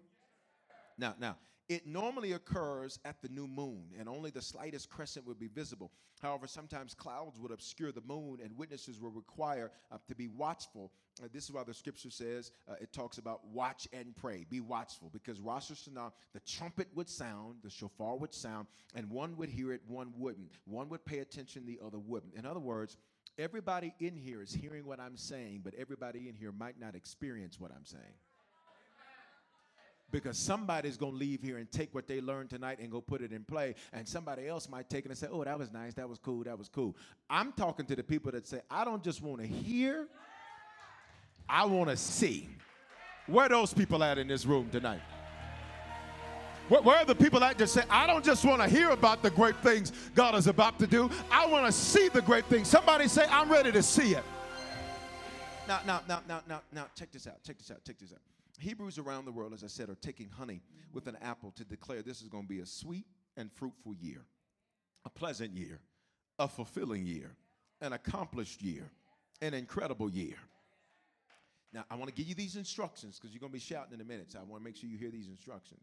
Now, 0.98 1.14
now, 1.18 1.36
it 1.68 1.86
normally 1.86 2.32
occurs 2.32 2.98
at 3.04 3.22
the 3.22 3.28
new 3.28 3.46
moon, 3.46 3.84
and 3.98 4.08
only 4.08 4.30
the 4.30 4.42
slightest 4.42 4.90
crescent 4.90 5.26
would 5.26 5.38
be 5.38 5.48
visible. 5.48 5.90
However, 6.20 6.46
sometimes 6.46 6.94
clouds 6.94 7.38
would 7.38 7.50
obscure 7.50 7.90
the 7.90 8.02
moon, 8.02 8.38
and 8.42 8.56
witnesses 8.56 9.00
were 9.00 9.10
required 9.10 9.70
uh, 9.90 9.96
to 10.06 10.14
be 10.14 10.28
watchful. 10.28 10.92
Uh, 11.22 11.28
this 11.32 11.44
is 11.44 11.52
why 11.52 11.62
the 11.62 11.72
scripture 11.72 12.10
says 12.10 12.52
uh, 12.68 12.74
it 12.80 12.92
talks 12.92 13.18
about 13.18 13.46
watch 13.46 13.88
and 13.92 14.14
pray. 14.16 14.44
Be 14.50 14.60
watchful, 14.60 15.10
because 15.12 15.40
Rosh 15.40 15.70
Hashanah, 15.70 16.12
the 16.34 16.40
trumpet 16.40 16.88
would 16.94 17.08
sound, 17.08 17.56
the 17.62 17.70
shofar 17.70 18.16
would 18.16 18.34
sound, 18.34 18.66
and 18.94 19.08
one 19.08 19.36
would 19.36 19.48
hear 19.48 19.72
it, 19.72 19.80
one 19.86 20.12
wouldn't. 20.16 20.58
One 20.66 20.88
would 20.90 21.04
pay 21.04 21.20
attention, 21.20 21.64
the 21.66 21.80
other 21.84 21.98
wouldn't. 21.98 22.34
In 22.34 22.44
other 22.44 22.60
words, 22.60 22.98
everybody 23.38 23.94
in 24.00 24.16
here 24.16 24.42
is 24.42 24.52
hearing 24.52 24.84
what 24.84 25.00
I'm 25.00 25.16
saying, 25.16 25.62
but 25.64 25.74
everybody 25.74 26.28
in 26.28 26.34
here 26.34 26.52
might 26.52 26.78
not 26.78 26.94
experience 26.94 27.58
what 27.58 27.72
I'm 27.72 27.86
saying 27.86 28.14
because 30.14 30.38
somebody's 30.38 30.96
going 30.96 31.10
to 31.10 31.18
leave 31.18 31.42
here 31.42 31.58
and 31.58 31.68
take 31.72 31.92
what 31.92 32.06
they 32.06 32.20
learned 32.20 32.48
tonight 32.48 32.78
and 32.78 32.88
go 32.88 33.00
put 33.00 33.20
it 33.20 33.32
in 33.32 33.42
play 33.42 33.74
and 33.92 34.06
somebody 34.06 34.46
else 34.46 34.68
might 34.68 34.88
take 34.88 35.04
it 35.04 35.08
and 35.08 35.18
say 35.18 35.26
oh 35.28 35.42
that 35.42 35.58
was 35.58 35.72
nice 35.72 35.92
that 35.92 36.08
was 36.08 36.20
cool 36.20 36.44
that 36.44 36.56
was 36.56 36.68
cool 36.68 36.96
i'm 37.28 37.50
talking 37.52 37.84
to 37.84 37.96
the 37.96 38.02
people 38.02 38.30
that 38.30 38.46
say 38.46 38.60
i 38.70 38.84
don't 38.84 39.02
just 39.02 39.20
want 39.22 39.40
to 39.40 39.46
hear 39.46 40.06
i 41.48 41.64
want 41.64 41.90
to 41.90 41.96
see 41.96 42.48
where 43.26 43.48
those 43.48 43.74
people 43.74 44.04
at 44.04 44.16
in 44.16 44.28
this 44.28 44.46
room 44.46 44.68
tonight 44.70 45.00
where, 46.68 46.96
are 46.96 47.04
the 47.04 47.14
people 47.14 47.40
that 47.40 47.58
just 47.58 47.74
say, 47.74 47.82
I 47.90 48.06
don't 48.06 48.24
just 48.24 48.42
want 48.42 48.62
to 48.62 48.68
hear 48.68 48.88
about 48.88 49.22
the 49.22 49.28
great 49.28 49.56
things 49.56 49.92
God 50.14 50.34
is 50.34 50.46
about 50.46 50.78
to 50.78 50.86
do. 50.86 51.10
I 51.30 51.44
want 51.44 51.66
to 51.66 51.72
see 51.72 52.08
the 52.08 52.22
great 52.22 52.46
things. 52.46 52.68
Somebody 52.68 53.06
say, 53.06 53.26
I'm 53.28 53.52
ready 53.52 53.70
to 53.70 53.82
see 53.82 54.14
it. 54.14 54.24
Now, 55.68 55.80
now, 55.86 56.00
now, 56.08 56.22
now, 56.26 56.40
now, 56.48 56.62
now, 56.72 56.86
check 56.96 57.12
this 57.12 57.26
out. 57.26 57.42
Check 57.44 57.58
this 57.58 57.70
out. 57.70 57.84
Check 57.84 57.98
this 57.98 58.12
out. 58.12 58.33
Hebrews 58.58 58.98
around 58.98 59.24
the 59.24 59.32
world, 59.32 59.52
as 59.52 59.64
I 59.64 59.66
said, 59.66 59.88
are 59.88 59.96
taking 59.96 60.28
honey 60.28 60.62
with 60.92 61.06
an 61.06 61.16
apple 61.20 61.52
to 61.56 61.64
declare 61.64 62.02
this 62.02 62.22
is 62.22 62.28
going 62.28 62.44
to 62.44 62.48
be 62.48 62.60
a 62.60 62.66
sweet 62.66 63.06
and 63.36 63.50
fruitful 63.52 63.94
year, 63.94 64.24
a 65.04 65.10
pleasant 65.10 65.56
year, 65.56 65.80
a 66.38 66.46
fulfilling 66.46 67.06
year, 67.06 67.36
an 67.80 67.92
accomplished 67.92 68.62
year, 68.62 68.90
an 69.42 69.54
incredible 69.54 70.08
year. 70.08 70.36
Now, 71.72 71.84
I 71.90 71.96
want 71.96 72.08
to 72.08 72.14
give 72.14 72.28
you 72.28 72.36
these 72.36 72.54
instructions 72.54 73.18
because 73.18 73.34
you're 73.34 73.40
going 73.40 73.50
to 73.50 73.54
be 73.54 73.60
shouting 73.60 73.94
in 73.94 74.00
a 74.00 74.04
minute, 74.04 74.30
so 74.30 74.38
I 74.38 74.42
want 74.44 74.62
to 74.62 74.64
make 74.64 74.76
sure 74.76 74.88
you 74.88 74.96
hear 74.96 75.10
these 75.10 75.26
instructions. 75.26 75.80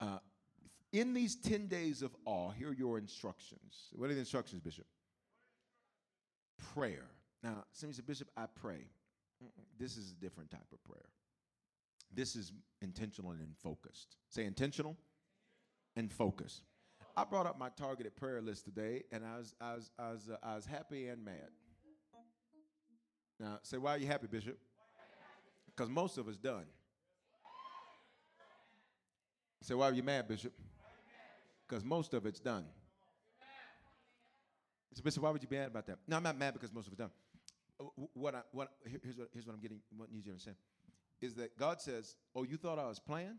Uh, 0.00 0.18
in 0.92 1.14
these 1.14 1.36
10 1.36 1.68
days 1.68 2.02
of 2.02 2.14
awe, 2.24 2.50
here 2.50 2.70
are 2.70 2.74
your 2.74 2.98
instructions. 2.98 3.88
What 3.92 4.10
are 4.10 4.14
the 4.14 4.20
instructions, 4.20 4.60
Bishop? 4.60 4.86
Prayer. 6.74 7.06
Now, 7.42 7.64
somebody 7.72 7.96
said, 7.96 8.06
Bishop, 8.06 8.28
I 8.36 8.46
pray. 8.60 8.88
This 9.78 9.96
is 9.96 10.10
a 10.10 10.14
different 10.14 10.50
type 10.50 10.66
of 10.72 10.82
prayer. 10.82 11.08
This 12.14 12.36
is 12.36 12.52
intentional 12.80 13.30
and 13.32 13.56
focused. 13.62 14.16
Say 14.28 14.44
intentional 14.44 14.96
and 15.96 16.12
focused. 16.12 16.62
I 17.16 17.24
brought 17.24 17.46
up 17.46 17.58
my 17.58 17.68
targeted 17.70 18.16
prayer 18.16 18.40
list 18.40 18.64
today, 18.64 19.02
and 19.10 19.24
I 19.24 19.38
was, 19.38 19.54
I 19.60 19.74
was, 19.74 19.90
I 19.98 20.10
was, 20.12 20.28
uh, 20.30 20.36
I 20.42 20.54
was 20.54 20.66
happy 20.66 21.08
and 21.08 21.24
mad. 21.24 21.48
Now, 23.40 23.58
say, 23.62 23.76
why 23.76 23.96
are 23.96 23.98
you 23.98 24.06
happy, 24.06 24.26
Bishop? 24.26 24.58
Because 25.66 25.90
most 25.90 26.18
of 26.18 26.28
us 26.28 26.36
done. 26.36 26.64
Say, 29.62 29.74
why 29.74 29.88
are 29.88 29.92
you 29.92 30.02
mad, 30.02 30.28
Bishop? 30.28 30.52
Because 31.66 31.84
most 31.84 32.14
of 32.14 32.24
it's 32.24 32.40
done. 32.40 32.64
So, 34.94 35.02
Bishop, 35.02 35.22
why 35.22 35.30
would 35.30 35.42
you 35.42 35.48
be 35.48 35.56
mad 35.56 35.68
about 35.68 35.86
that? 35.86 35.98
No, 36.06 36.16
I'm 36.16 36.22
not 36.22 36.38
mad 36.38 36.54
because 36.54 36.72
most 36.72 36.86
of 36.86 36.92
it's 36.92 37.00
done. 37.00 37.10
Uh, 37.80 37.84
what 38.14 38.34
I, 38.34 38.40
what, 38.52 38.70
here's, 38.84 39.16
what, 39.16 39.28
here's 39.32 39.46
what 39.46 39.54
I'm 39.54 39.60
getting, 39.60 39.80
what 39.96 40.10
needs 40.10 40.26
you 40.26 40.32
to 40.32 40.34
understand 40.34 40.56
is 41.20 41.34
that 41.34 41.58
God 41.58 41.80
says, 41.80 42.16
Oh, 42.34 42.44
you 42.44 42.56
thought 42.56 42.78
I 42.78 42.86
was 42.86 42.98
playing? 42.98 43.38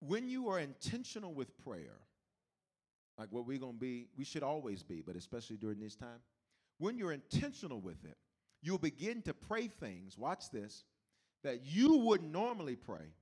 When 0.00 0.28
you 0.28 0.48
are 0.48 0.58
intentional 0.58 1.32
with 1.32 1.56
prayer, 1.64 2.00
like 3.18 3.28
what 3.30 3.46
we're 3.46 3.58
going 3.58 3.74
to 3.74 3.78
be, 3.78 4.08
we 4.18 4.24
should 4.24 4.42
always 4.42 4.82
be, 4.82 5.00
but 5.00 5.14
especially 5.14 5.56
during 5.56 5.78
this 5.78 5.94
time, 5.94 6.20
when 6.78 6.98
you're 6.98 7.12
intentional 7.12 7.80
with 7.80 8.04
it, 8.04 8.16
you'll 8.62 8.78
begin 8.78 9.22
to 9.22 9.34
pray 9.34 9.68
things, 9.68 10.18
watch 10.18 10.50
this, 10.50 10.84
that 11.44 11.64
you 11.64 11.98
wouldn't 11.98 12.32
normally 12.32 12.74
pray, 12.74 13.14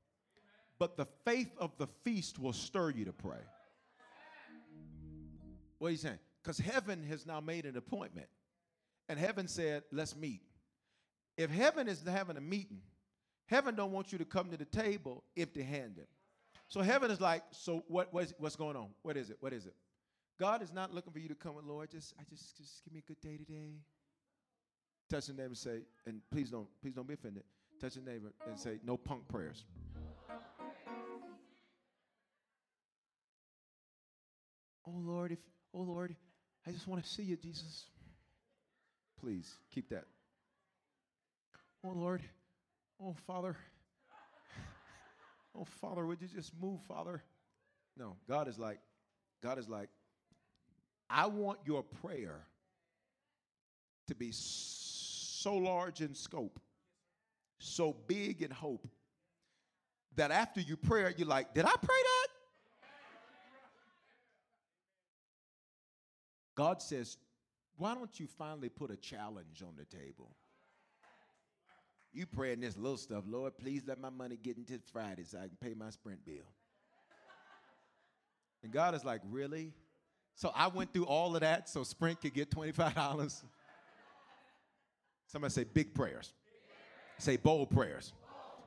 but 0.79 0.97
the 0.97 1.07
faith 1.27 1.51
of 1.59 1.77
the 1.77 1.87
feast 2.05 2.39
will 2.39 2.53
stir 2.53 2.91
you 2.91 3.05
to 3.05 3.13
pray. 3.13 3.41
What 5.79 5.89
are 5.89 5.91
you 5.93 5.97
saying? 5.97 6.19
Because 6.43 6.59
heaven 6.59 7.03
has 7.05 7.27
now 7.27 7.41
made 7.41 7.67
an 7.67 7.77
appointment 7.77 8.29
and 9.11 9.19
heaven 9.19 9.49
said, 9.49 9.83
let's 9.91 10.15
meet. 10.15 10.41
If 11.37 11.51
heaven 11.51 11.89
is 11.89 12.01
having 12.07 12.37
a 12.37 12.41
meeting, 12.41 12.81
heaven 13.47 13.75
don't 13.75 13.91
want 13.91 14.13
you 14.13 14.19
to 14.19 14.25
come 14.25 14.51
to 14.51 14.57
the 14.57 14.65
table 14.65 15.25
empty-handed. 15.37 16.07
So 16.69 16.81
heaven 16.81 17.11
is 17.11 17.21
like, 17.21 17.43
so 17.51 17.83
what, 17.89 18.15
what 18.15 18.25
is, 18.25 18.35
what's 18.39 18.55
going 18.55 18.77
on? 18.77 18.91
What 19.03 19.17
is 19.17 19.29
it? 19.29 19.39
What 19.41 19.53
is 19.53 19.67
it? 19.67 19.75
God 20.39 20.63
is 20.63 20.73
not 20.73 20.95
looking 20.95 21.13
for 21.13 21.19
you 21.19 21.27
to 21.27 21.35
come, 21.35 21.57
with, 21.57 21.65
Lord, 21.65 21.91
just 21.91 22.15
I 22.21 22.23
just 22.31 22.57
just 22.57 22.85
give 22.85 22.95
me 22.95 23.01
a 23.01 23.09
good 23.09 23.21
day 23.21 23.37
today. 23.37 23.81
Touch 25.11 25.27
the 25.27 25.33
neighbor 25.33 25.47
and 25.47 25.59
say, 25.59 25.81
and 26.07 26.21
please 26.31 26.51
don't, 26.51 26.69
please 26.81 26.95
don't 26.95 27.09
be 27.09 27.15
offended. 27.15 27.43
Touch 27.81 27.95
the 27.95 28.01
neighbor 28.01 28.33
and 28.49 28.57
say, 28.57 28.79
no 28.85 28.97
punk 28.97 29.27
prayers. 29.27 29.65
Oh 34.87 34.95
Lord, 34.95 35.33
if 35.33 35.41
oh 35.75 35.81
Lord, 35.81 36.15
I 36.65 36.71
just 36.71 36.87
want 36.87 37.03
to 37.03 37.11
see 37.11 37.25
you, 37.25 37.37
Jesus. 37.37 37.87
Please 39.21 39.55
keep 39.71 39.91
that. 39.91 40.05
Oh 41.85 41.93
Lord, 41.95 42.23
oh 43.03 43.15
Father, 43.27 43.57
oh 45.55 45.67
Father, 45.81 46.07
would 46.07 46.23
you 46.23 46.29
just 46.29 46.53
move, 46.61 46.81
Father? 46.89 47.23
No, 47.97 48.17
God 48.29 48.49
is 48.49 48.59
like, 48.59 48.79
God 49.43 49.59
is 49.59 49.69
like, 49.69 49.89
I 51.09 51.27
want 51.27 51.59
your 51.67 51.83
prayer 51.83 52.47
to 54.09 54.15
be 54.15 54.31
so 54.33 55.55
large 55.55 56.01
in 56.01 56.15
scope, 56.15 56.59
so 57.59 57.97
big 58.07 58.43
in 58.43 58.51
hope, 58.51 58.87
that 60.17 60.31
after 60.31 60.61
you 60.61 60.77
pray, 60.77 61.13
you're 61.17 61.29
like, 61.29 61.55
did 61.55 61.65
I 61.65 61.75
pray 61.81 61.89
that? 61.89 62.27
God 66.57 66.83
says, 66.83 67.17
why 67.81 67.95
don't 67.95 68.21
you 68.21 68.27
finally 68.39 68.69
put 68.69 68.91
a 68.91 68.97
challenge 68.97 69.63
on 69.63 69.73
the 69.77 69.85
table? 69.85 70.31
You 72.13 72.27
praying 72.27 72.61
this 72.61 72.77
little 72.77 72.99
stuff, 72.99 73.25
Lord, 73.27 73.57
please 73.57 73.83
let 73.87 73.99
my 73.99 74.11
money 74.11 74.39
get 74.41 74.59
into 74.59 74.79
Friday 74.93 75.25
so 75.25 75.39
I 75.39 75.43
can 75.43 75.57
pay 75.61 75.75
my 75.75 75.91
sprint 75.91 76.25
bill. 76.27 76.45
And 78.63 78.71
God 78.71 78.95
is 78.95 79.05
like, 79.05 79.23
really? 79.31 79.73
So 80.35 80.53
I 80.55 80.69
went 80.69 80.93
through 80.93 81.07
all 81.07 81.35
of 81.35 81.41
that 81.41 81.69
so 81.69 81.83
Sprint 81.83 82.21
could 82.21 82.35
get 82.35 82.51
$25. 82.51 83.43
Somebody 85.27 85.53
say 85.53 85.65
big 85.65 85.95
prayers. 85.95 86.35
Say 87.19 87.37
bold 87.37 87.71
prayers. 87.71 88.13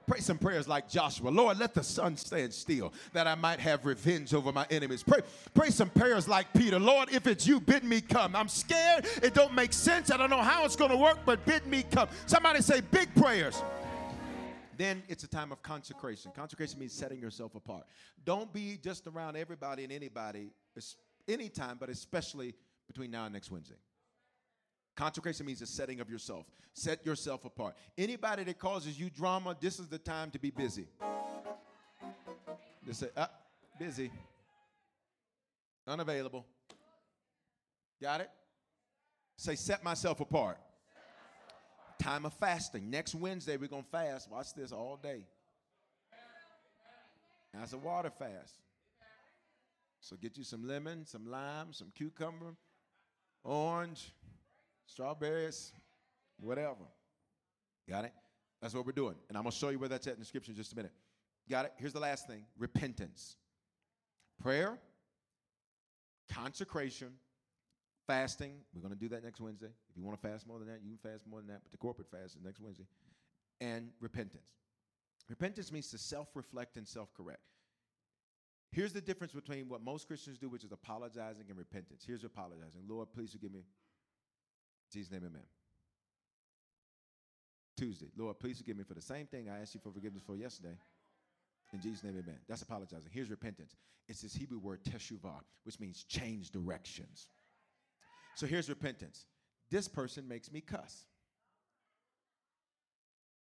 Pray 0.06 0.20
some 0.20 0.38
prayers 0.38 0.68
like 0.68 0.89
Joshua. 0.89 1.30
Lord, 1.30 1.58
let 1.58 1.74
the 1.74 1.84
sun 1.84 2.18
stand 2.18 2.54
still 2.54 2.93
that 3.14 3.28
I 3.28 3.36
might 3.36 3.60
have 3.60 3.86
revenge 3.86 4.34
over 4.34 4.51
my 4.51 4.66
enemies. 4.70 5.04
Pray, 5.04 5.20
pray 5.54 5.70
some 5.70 5.89
prayers 5.89 6.28
like 6.28 6.51
Peter. 6.54 6.80
Lord, 6.80 7.10
if 7.12 7.28
it's 7.28 7.47
you, 7.47 7.60
bid 7.60 7.84
me 7.84 8.01
come. 8.01 8.36
I'm 8.36 8.49
scared. 8.49 9.06
It 9.22 9.34
don't 9.34 9.54
make 9.54 9.74
sense. 9.74 10.12
I 10.12 10.18
don't 10.18 10.30
know 10.30 10.41
how 10.41 10.66
it's 10.66 10.76
going 10.76 10.91
to 10.91 10.97
work, 10.97 11.20
but 11.26 11.45
bid 11.45 11.66
me 11.68 11.84
come. 11.89 12.10
Somebody 12.26 12.62
say 12.62 12.82
big 12.82 13.14
prayers. 13.16 13.62
Then 14.78 15.04
it's 15.08 15.24
a 15.24 15.28
time 15.28 15.51
of 15.51 15.62
consecration. 15.62 16.32
Consecration 16.36 16.80
means 16.80 16.93
setting 16.93 17.20
yourself 17.20 17.56
apart. 17.56 17.86
Don't 18.26 18.51
be 18.51 18.78
just 18.82 19.08
around 19.08 19.38
everybody 19.38 19.84
and 19.84 19.93
anybody 19.93 20.49
anytime, 21.28 21.78
but 21.80 21.89
especially 21.89 22.56
between 22.88 23.12
now 23.12 23.26
and 23.26 23.34
next 23.34 23.51
Wednesday. 23.51 23.76
Consecration 24.96 25.46
means 25.46 25.60
the 25.60 25.66
setting 25.66 26.00
of 26.00 26.10
yourself. 26.10 26.46
Set 26.74 27.06
yourself 27.06 27.46
apart. 27.46 27.76
Anybody 27.98 28.44
that 28.44 28.60
causes 28.60 29.00
you 29.00 29.10
drama, 29.10 29.56
this 29.60 29.80
is 29.80 29.88
the 29.88 29.98
time 29.98 30.30
to 30.32 30.39
be 30.39 30.52
busy. 30.52 30.88
Just 32.86 33.00
say, 33.00 33.10
ah, 33.18 33.30
busy. 33.80 34.12
Unavailable. 35.88 36.46
Got 38.02 38.22
it? 38.22 38.30
Say, 39.38 39.56
set 39.56 39.84
myself 39.84 40.20
apart. 40.20 40.58
Time 42.00 42.26
of 42.26 42.34
fasting. 42.34 42.89
Next 42.89 43.16
Wednesday, 43.16 43.58
we're 43.58 43.68
going 43.68 43.84
to 43.84 43.89
fast. 43.89 44.30
Watch 44.30 44.54
this 44.54 44.72
all 44.72 45.00
day. 45.02 45.24
That's 47.54 47.74
a 47.74 47.78
water 47.78 48.10
fast. 48.10 48.56
So 50.02 50.18
get 50.18 50.38
you 50.38 50.44
some 50.44 50.68
lemon, 50.68 51.06
some 51.06 51.30
lime, 51.30 51.72
some 51.72 51.91
cucumber, 51.96 52.56
orange, 53.44 54.12
strawberries, 54.94 55.74
whatever. 56.39 56.86
Got 57.89 58.06
it? 58.06 58.14
That's 58.62 58.74
what 58.74 58.86
we're 58.86 58.94
doing. 58.94 59.16
And 59.28 59.38
I'm 59.38 59.44
going 59.44 59.52
to 59.52 59.58
show 59.58 59.70
you 59.70 59.80
where 59.80 59.89
that's 59.89 60.08
at 60.08 60.14
in 60.14 60.20
the 60.20 60.26
scripture 60.26 60.52
in 60.52 60.56
just 60.56 60.72
a 60.74 60.76
minute. 60.76 60.94
Got 61.50 61.66
it? 61.66 61.74
Here's 61.78 61.94
the 61.94 62.00
last 62.00 62.28
thing 62.28 62.46
repentance. 62.58 63.36
Prayer, 64.41 64.78
consecration, 66.32 67.10
fasting. 68.08 68.54
We're 68.74 68.82
going 68.82 68.94
to 68.94 69.00
do 69.00 69.10
that 69.10 69.24
next 69.24 69.41
Wednesday. 69.41 69.70
If 69.89 69.98
you 69.98 70.04
want 70.04 70.22
to 70.22 70.28
fast 70.28 70.48
more 70.48 70.60
than 70.60 70.68
that, 70.68 70.80
you 70.84 70.96
can 70.96 71.12
fast 71.12 71.28
more 71.28 71.39
than 71.39 71.48
that, 71.50 71.62
but 71.64 71.72
the 71.72 71.78
corporate 71.78 72.10
fast 72.10 72.36
is 72.36 72.41
next 72.44 72.62
Wednesday. 72.62 72.86
And 73.60 73.89
repentance. 74.00 74.52
Repentance 75.30 75.72
means 75.72 75.89
to 75.89 75.98
self 75.98 76.30
reflect 76.36 76.78
and 76.78 76.88
self 76.88 77.14
correct. 77.14 77.41
Here's 78.72 78.94
the 78.94 79.02
difference 79.02 79.34
between 79.34 79.70
what 79.70 79.84
most 79.84 80.08
Christians 80.08 80.38
do, 80.38 80.50
which 80.50 80.64
is 80.64 80.72
apologizing 80.72 81.46
and 81.50 81.58
repentance. 81.58 82.04
Here's 82.06 82.24
apologizing. 82.24 82.82
Lord, 82.88 83.08
please 83.14 83.32
forgive 83.32 83.54
me. 83.54 83.64
Jesus' 84.94 85.12
name, 85.12 85.24
amen. 85.26 85.44
Tuesday, 87.76 88.08
Lord, 88.16 88.39
please 88.39 88.60
forgive 88.60 88.78
me 88.78 88.84
for 88.84 88.94
the 88.94 89.02
same 89.02 89.26
thing 89.26 89.50
I 89.50 89.60
asked 89.60 89.74
you 89.74 89.82
for 89.84 89.91
forgiveness 89.91 90.24
for 90.26 90.36
yesterday. 90.36 90.78
In 91.74 91.82
Jesus' 91.82 92.04
name, 92.04 92.14
amen. 92.14 92.38
That's 92.48 92.62
apologizing. 92.62 93.10
Here's 93.12 93.32
repentance. 93.32 93.76
It's 94.08 94.22
this 94.22 94.36
Hebrew 94.36 94.60
word 94.60 94.84
teshuvah, 94.84 95.41
which 95.64 95.80
means 95.80 96.04
change 96.04 96.52
directions. 96.52 97.28
So 98.36 98.46
here's 98.46 98.70
repentance. 98.70 99.26
This 99.72 99.88
person 99.88 100.28
makes 100.28 100.52
me 100.52 100.62
cuss. 100.62 101.06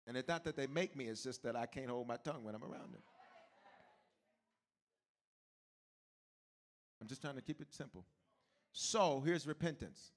And 0.08 0.16
it's 0.16 0.28
not 0.28 0.44
that 0.46 0.56
they 0.56 0.68
make 0.68 0.96
me, 0.96 1.06
it's 1.06 1.24
just 1.24 1.44
that 1.44 1.56
I 1.56 1.66
can't 1.66 1.90
hold 1.90 2.08
my 2.08 2.18
tongue 2.18 2.44
when 2.44 2.56
I'm 2.56 2.64
around 2.64 2.94
them. 2.94 3.02
I'm 7.02 7.08
just 7.08 7.22
trying 7.22 7.36
to 7.36 7.42
keep 7.42 7.60
it 7.60 7.74
simple. 7.74 8.06
So 8.72 9.22
here's 9.26 9.46
repentance. 9.46 10.12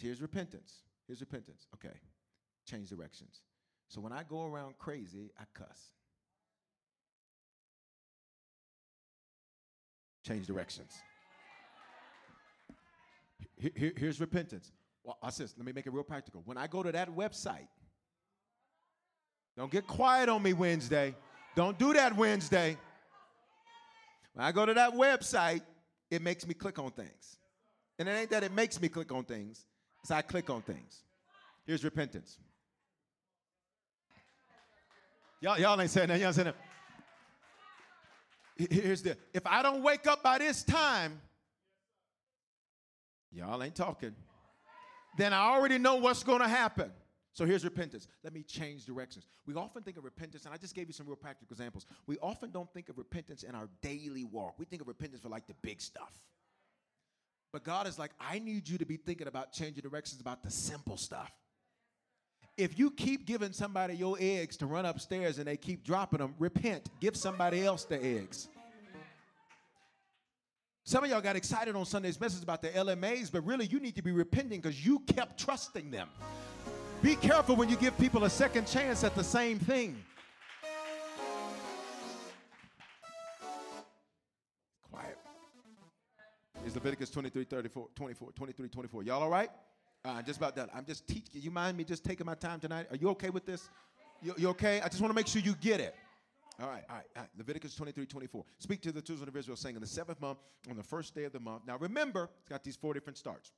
Here's 0.00 0.20
repentance. 0.20 0.82
Here's 1.06 1.20
repentance. 1.20 1.66
Okay. 1.74 1.94
Change 2.68 2.88
directions. 2.88 3.42
So 3.88 4.00
when 4.00 4.12
I 4.12 4.22
go 4.22 4.44
around 4.44 4.78
crazy, 4.78 5.30
I 5.38 5.44
cuss. 5.54 5.90
Change 10.26 10.46
directions. 10.46 10.92
Here, 13.56 13.92
here's 13.96 14.20
repentance. 14.20 14.72
Well, 15.04 15.18
I 15.22 15.30
says, 15.30 15.54
let 15.58 15.66
me 15.66 15.72
make 15.72 15.86
it 15.86 15.92
real 15.92 16.02
practical. 16.02 16.42
When 16.46 16.56
I 16.56 16.66
go 16.66 16.82
to 16.82 16.90
that 16.92 17.14
website, 17.14 17.68
don't 19.56 19.70
get 19.70 19.86
quiet 19.86 20.28
on 20.28 20.42
me 20.42 20.54
Wednesday. 20.54 21.14
Don't 21.54 21.78
do 21.78 21.92
that 21.92 22.16
Wednesday. 22.16 22.76
When 24.32 24.44
I 24.44 24.50
go 24.50 24.66
to 24.66 24.74
that 24.74 24.94
website, 24.94 25.62
it 26.10 26.22
makes 26.22 26.46
me 26.46 26.54
click 26.54 26.78
on 26.78 26.90
things. 26.90 27.38
And 27.98 28.08
it 28.08 28.12
ain't 28.12 28.30
that 28.30 28.42
it 28.42 28.52
makes 28.52 28.80
me 28.80 28.88
click 28.88 29.12
on 29.12 29.24
things, 29.24 29.66
it's 30.04 30.10
I 30.10 30.20
click 30.20 30.50
on 30.50 30.60
things. 30.60 31.02
Here's 31.64 31.82
repentance. 31.82 32.36
Y'all, 35.40 35.58
y'all 35.58 35.80
ain't 35.80 35.90
saying 35.90 36.08
that. 36.08 36.20
Y'all 36.20 36.34
saying 36.34 36.52
that. 38.58 38.70
Here's 38.70 39.00
the 39.00 39.16
if 39.32 39.46
I 39.46 39.62
don't 39.62 39.82
wake 39.82 40.06
up 40.06 40.22
by 40.22 40.36
this 40.36 40.62
time, 40.62 41.22
y'all 43.32 43.62
ain't 43.62 43.74
talking, 43.74 44.14
then 45.16 45.32
I 45.32 45.38
already 45.38 45.78
know 45.78 45.96
what's 45.96 46.22
to 46.22 46.38
happen. 46.48 46.90
So 47.32 47.46
here's 47.46 47.64
repentance. 47.64 48.06
Let 48.22 48.34
me 48.34 48.42
change 48.42 48.84
directions. 48.84 49.24
We 49.46 49.54
often 49.54 49.82
think 49.82 49.96
of 49.96 50.04
repentance, 50.04 50.44
and 50.44 50.52
I 50.52 50.58
just 50.58 50.74
gave 50.74 50.86
you 50.86 50.92
some 50.92 51.06
real 51.06 51.16
practical 51.16 51.54
examples. 51.54 51.86
We 52.06 52.18
often 52.18 52.50
don't 52.50 52.70
think 52.74 52.90
of 52.90 52.98
repentance 52.98 53.42
in 53.42 53.54
our 53.54 53.70
daily 53.80 54.24
walk. 54.24 54.58
We 54.58 54.66
think 54.66 54.82
of 54.82 54.88
repentance 54.88 55.22
for 55.22 55.30
like 55.30 55.46
the 55.46 55.54
big 55.62 55.80
stuff. 55.80 56.12
But 57.54 57.62
God 57.62 57.86
is 57.86 58.00
like, 58.00 58.10
I 58.18 58.40
need 58.40 58.68
you 58.68 58.78
to 58.78 58.84
be 58.84 58.96
thinking 58.96 59.28
about 59.28 59.52
changing 59.52 59.84
directions 59.84 60.20
about 60.20 60.42
the 60.42 60.50
simple 60.50 60.96
stuff. 60.96 61.30
If 62.56 62.76
you 62.80 62.90
keep 62.90 63.26
giving 63.26 63.52
somebody 63.52 63.94
your 63.94 64.16
eggs 64.18 64.56
to 64.56 64.66
run 64.66 64.84
upstairs 64.84 65.38
and 65.38 65.46
they 65.46 65.56
keep 65.56 65.84
dropping 65.84 66.18
them, 66.18 66.34
repent. 66.40 66.90
Give 66.98 67.16
somebody 67.16 67.64
else 67.64 67.84
the 67.84 68.04
eggs. 68.04 68.48
Some 70.82 71.04
of 71.04 71.10
y'all 71.10 71.20
got 71.20 71.36
excited 71.36 71.76
on 71.76 71.84
Sunday's 71.84 72.20
message 72.20 72.42
about 72.42 72.60
the 72.60 72.70
LMAs, 72.70 73.30
but 73.30 73.46
really 73.46 73.66
you 73.66 73.78
need 73.78 73.94
to 73.94 74.02
be 74.02 74.10
repenting 74.10 74.60
because 74.60 74.84
you 74.84 74.98
kept 75.06 75.38
trusting 75.38 75.92
them. 75.92 76.08
Be 77.02 77.14
careful 77.14 77.54
when 77.54 77.68
you 77.68 77.76
give 77.76 77.96
people 77.98 78.24
a 78.24 78.30
second 78.30 78.66
chance 78.66 79.04
at 79.04 79.14
the 79.14 79.22
same 79.22 79.60
thing. 79.60 80.02
Is 86.64 86.74
Leviticus 86.74 87.10
23, 87.10 87.44
34, 87.44 87.88
24, 87.94 88.32
23, 88.32 88.68
24. 88.70 89.02
Y'all 89.02 89.22
all 89.22 89.28
right? 89.28 89.50
Uh, 90.02 90.22
just 90.22 90.38
about 90.38 90.56
done. 90.56 90.70
I'm 90.74 90.86
just 90.86 91.06
teaching. 91.06 91.42
You 91.42 91.50
mind 91.50 91.76
me 91.76 91.84
just 91.84 92.02
taking 92.02 92.24
my 92.24 92.34
time 92.34 92.58
tonight? 92.58 92.86
Are 92.90 92.96
you 92.96 93.10
okay 93.10 93.28
with 93.28 93.44
this? 93.44 93.68
You, 94.22 94.34
you 94.38 94.48
okay? 94.48 94.80
I 94.80 94.88
just 94.88 95.02
want 95.02 95.10
to 95.10 95.14
make 95.14 95.26
sure 95.26 95.42
you 95.42 95.54
get 95.60 95.78
it. 95.80 95.94
All 96.58 96.68
right, 96.68 96.84
all 96.88 96.96
right, 96.96 97.04
all 97.16 97.22
right. 97.22 97.30
Leviticus 97.36 97.74
23, 97.74 98.06
24. 98.06 98.44
Speak 98.60 98.80
to 98.80 98.92
the 98.92 99.02
children 99.02 99.28
of 99.28 99.36
Israel, 99.36 99.58
saying, 99.58 99.74
In 99.74 99.82
the 99.82 99.86
seventh 99.86 100.22
month, 100.22 100.38
on 100.70 100.76
the 100.76 100.82
first 100.82 101.14
day 101.14 101.24
of 101.24 101.32
the 101.32 101.40
month. 101.40 101.64
Now 101.66 101.76
remember, 101.76 102.30
it's 102.40 102.48
got 102.48 102.64
these 102.64 102.76
four 102.76 102.94
different 102.94 103.18
starts. 103.18 103.52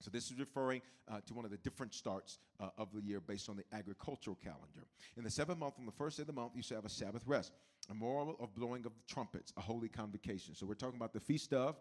So 0.00 0.10
this 0.10 0.30
is 0.30 0.38
referring 0.38 0.80
uh, 1.10 1.20
to 1.26 1.34
one 1.34 1.44
of 1.44 1.50
the 1.50 1.56
different 1.58 1.92
starts 1.92 2.38
uh, 2.60 2.68
of 2.78 2.88
the 2.94 3.02
year 3.02 3.20
based 3.20 3.50
on 3.50 3.56
the 3.56 3.64
agricultural 3.76 4.38
calendar. 4.42 4.86
In 5.16 5.24
the 5.24 5.30
seventh 5.30 5.58
month, 5.58 5.74
on 5.78 5.84
the 5.84 5.92
first 5.92 6.16
day 6.16 6.22
of 6.22 6.28
the 6.28 6.32
month, 6.32 6.52
you 6.54 6.62
shall 6.62 6.78
have 6.78 6.84
a 6.84 6.90
Sabbath 6.90 7.24
rest, 7.26 7.52
a 7.90 7.94
memorial 7.94 8.36
of 8.40 8.54
blowing 8.54 8.86
of 8.86 8.92
the 8.94 9.12
trumpets, 9.12 9.52
a 9.56 9.60
holy 9.60 9.88
convocation. 9.88 10.54
So 10.54 10.64
we're 10.64 10.74
talking 10.74 10.96
about 10.96 11.12
the 11.12 11.20
feast 11.20 11.52
of 11.52 11.76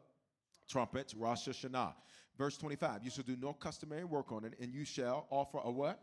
trumpets, 0.68 1.14
Rosh 1.14 1.48
Hashanah. 1.48 1.94
Verse 2.38 2.58
25, 2.58 3.04
you 3.04 3.10
shall 3.10 3.24
do 3.24 3.36
no 3.42 3.54
customary 3.54 4.04
work 4.04 4.32
on 4.32 4.46
it, 4.46 4.54
and 4.60 4.74
you 4.74 4.86
shall 4.86 5.26
offer 5.32 5.60
a 5.64 5.72
what? 5.72 6.00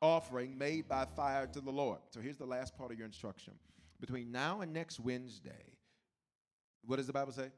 Offering 0.00 0.56
made 0.56 0.88
by 0.88 1.04
fire 1.04 1.46
to 1.46 1.60
the 1.60 1.70
Lord. 1.70 1.98
So 2.10 2.20
here's 2.20 2.36
the 2.36 2.46
last 2.46 2.76
part 2.76 2.92
of 2.92 2.98
your 2.98 3.06
instruction. 3.06 3.54
Between 4.00 4.30
now 4.32 4.60
and 4.60 4.72
next 4.72 5.00
Wednesday, 5.00 5.74
what 6.84 6.96
does 6.96 7.06
the 7.06 7.12
Bible 7.12 7.32
say? 7.32 7.50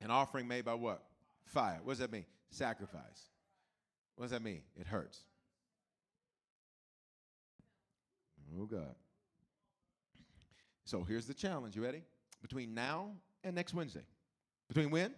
An 0.00 0.10
offering 0.10 0.48
made 0.48 0.64
by 0.64 0.74
what? 0.74 1.02
Fire. 1.44 1.80
What 1.82 1.92
does 1.92 1.98
that 1.98 2.12
mean? 2.12 2.26
Sacrifice. 2.50 3.30
What 4.16 4.24
does 4.24 4.30
that 4.30 4.42
mean? 4.42 4.62
It 4.76 4.86
hurts. 4.86 5.24
Oh, 8.60 8.66
God. 8.66 8.94
So 10.84 11.02
here's 11.02 11.26
the 11.26 11.34
challenge. 11.34 11.76
You 11.76 11.82
ready? 11.82 12.02
Between 12.42 12.74
now 12.74 13.12
and 13.42 13.54
next 13.54 13.74
Wednesday. 13.74 14.04
Between 14.68 14.90
when? 14.90 15.12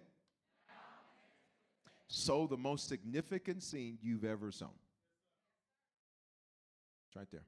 Sow 2.08 2.46
the 2.46 2.56
most 2.56 2.88
significant 2.88 3.62
seed 3.62 3.98
you've 4.02 4.24
ever 4.24 4.50
sown. 4.50 4.70
It's 7.08 7.16
right 7.16 7.30
there. 7.32 7.44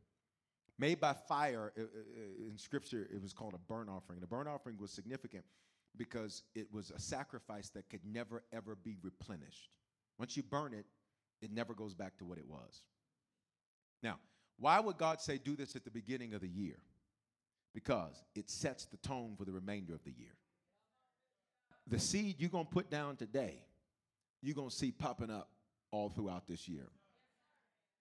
Made 0.78 1.00
by 1.00 1.12
fire, 1.12 1.72
in 1.76 2.56
scripture, 2.56 3.08
it 3.12 3.20
was 3.20 3.32
called 3.32 3.54
a 3.54 3.58
burnt 3.72 3.88
offering. 3.88 4.20
The 4.20 4.26
burnt 4.26 4.48
offering 4.48 4.76
was 4.78 4.90
significant 4.90 5.44
because 5.96 6.44
it 6.54 6.72
was 6.72 6.90
a 6.90 7.00
sacrifice 7.00 7.68
that 7.70 7.88
could 7.88 8.02
never, 8.04 8.44
ever 8.52 8.76
be 8.76 8.96
replenished. 9.02 9.70
Once 10.18 10.36
you 10.36 10.42
burn 10.42 10.74
it, 10.74 10.86
it 11.42 11.52
never 11.52 11.74
goes 11.74 11.94
back 11.94 12.16
to 12.18 12.24
what 12.24 12.38
it 12.38 12.46
was. 12.48 12.82
Now, 14.02 14.18
why 14.58 14.78
would 14.80 14.98
God 14.98 15.20
say 15.20 15.38
do 15.38 15.56
this 15.56 15.76
at 15.76 15.84
the 15.84 15.90
beginning 15.90 16.34
of 16.34 16.40
the 16.40 16.48
year? 16.48 16.78
Because 17.74 18.24
it 18.34 18.48
sets 18.48 18.86
the 18.86 18.96
tone 18.98 19.34
for 19.36 19.44
the 19.44 19.52
remainder 19.52 19.94
of 19.94 20.02
the 20.04 20.12
year. 20.12 20.36
The 21.86 21.98
seed 21.98 22.36
you're 22.38 22.50
going 22.50 22.66
to 22.66 22.70
put 22.70 22.90
down 22.90 23.16
today, 23.16 23.62
you're 24.42 24.54
going 24.54 24.70
to 24.70 24.74
see 24.74 24.90
popping 24.90 25.30
up 25.30 25.48
all 25.90 26.08
throughout 26.08 26.46
this 26.46 26.68
year. 26.68 26.88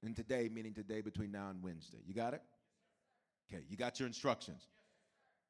And 0.03 0.15
today, 0.15 0.49
meaning 0.53 0.73
today 0.73 1.01
between 1.01 1.31
now 1.31 1.49
and 1.49 1.61
Wednesday. 1.63 1.97
You 2.05 2.13
got 2.13 2.33
it? 2.33 2.41
Okay, 3.51 3.63
you 3.69 3.77
got 3.77 3.99
your 3.99 4.07
instructions. 4.07 4.67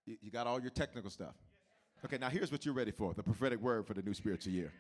You, 0.06 0.18
you 0.22 0.32
got 0.32 0.48
all 0.48 0.62
your 0.62 0.70
technical 0.70 1.10
stuff. 1.10 1.36
Okay, 2.06 2.18
now 2.18 2.30
here's 2.30 2.52
what 2.52 2.66
you're 2.66 2.76
ready 2.76 2.92
for 2.92 3.14
the 3.14 3.24
prophetic 3.24 3.60
word 3.60 3.86
for 3.88 3.94
the 3.94 4.02
new 4.02 4.14
spiritual 4.14 4.54
year. 4.54 4.72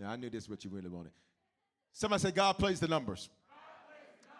Yeah, 0.00 0.10
I 0.10 0.16
knew 0.16 0.30
this 0.30 0.44
is 0.44 0.50
what 0.50 0.64
you 0.64 0.70
really 0.70 0.88
wanted. 0.88 1.12
Somebody 1.92 2.22
say, 2.22 2.30
God 2.30 2.54
plays 2.58 2.80
the 2.80 2.88
numbers 2.88 3.28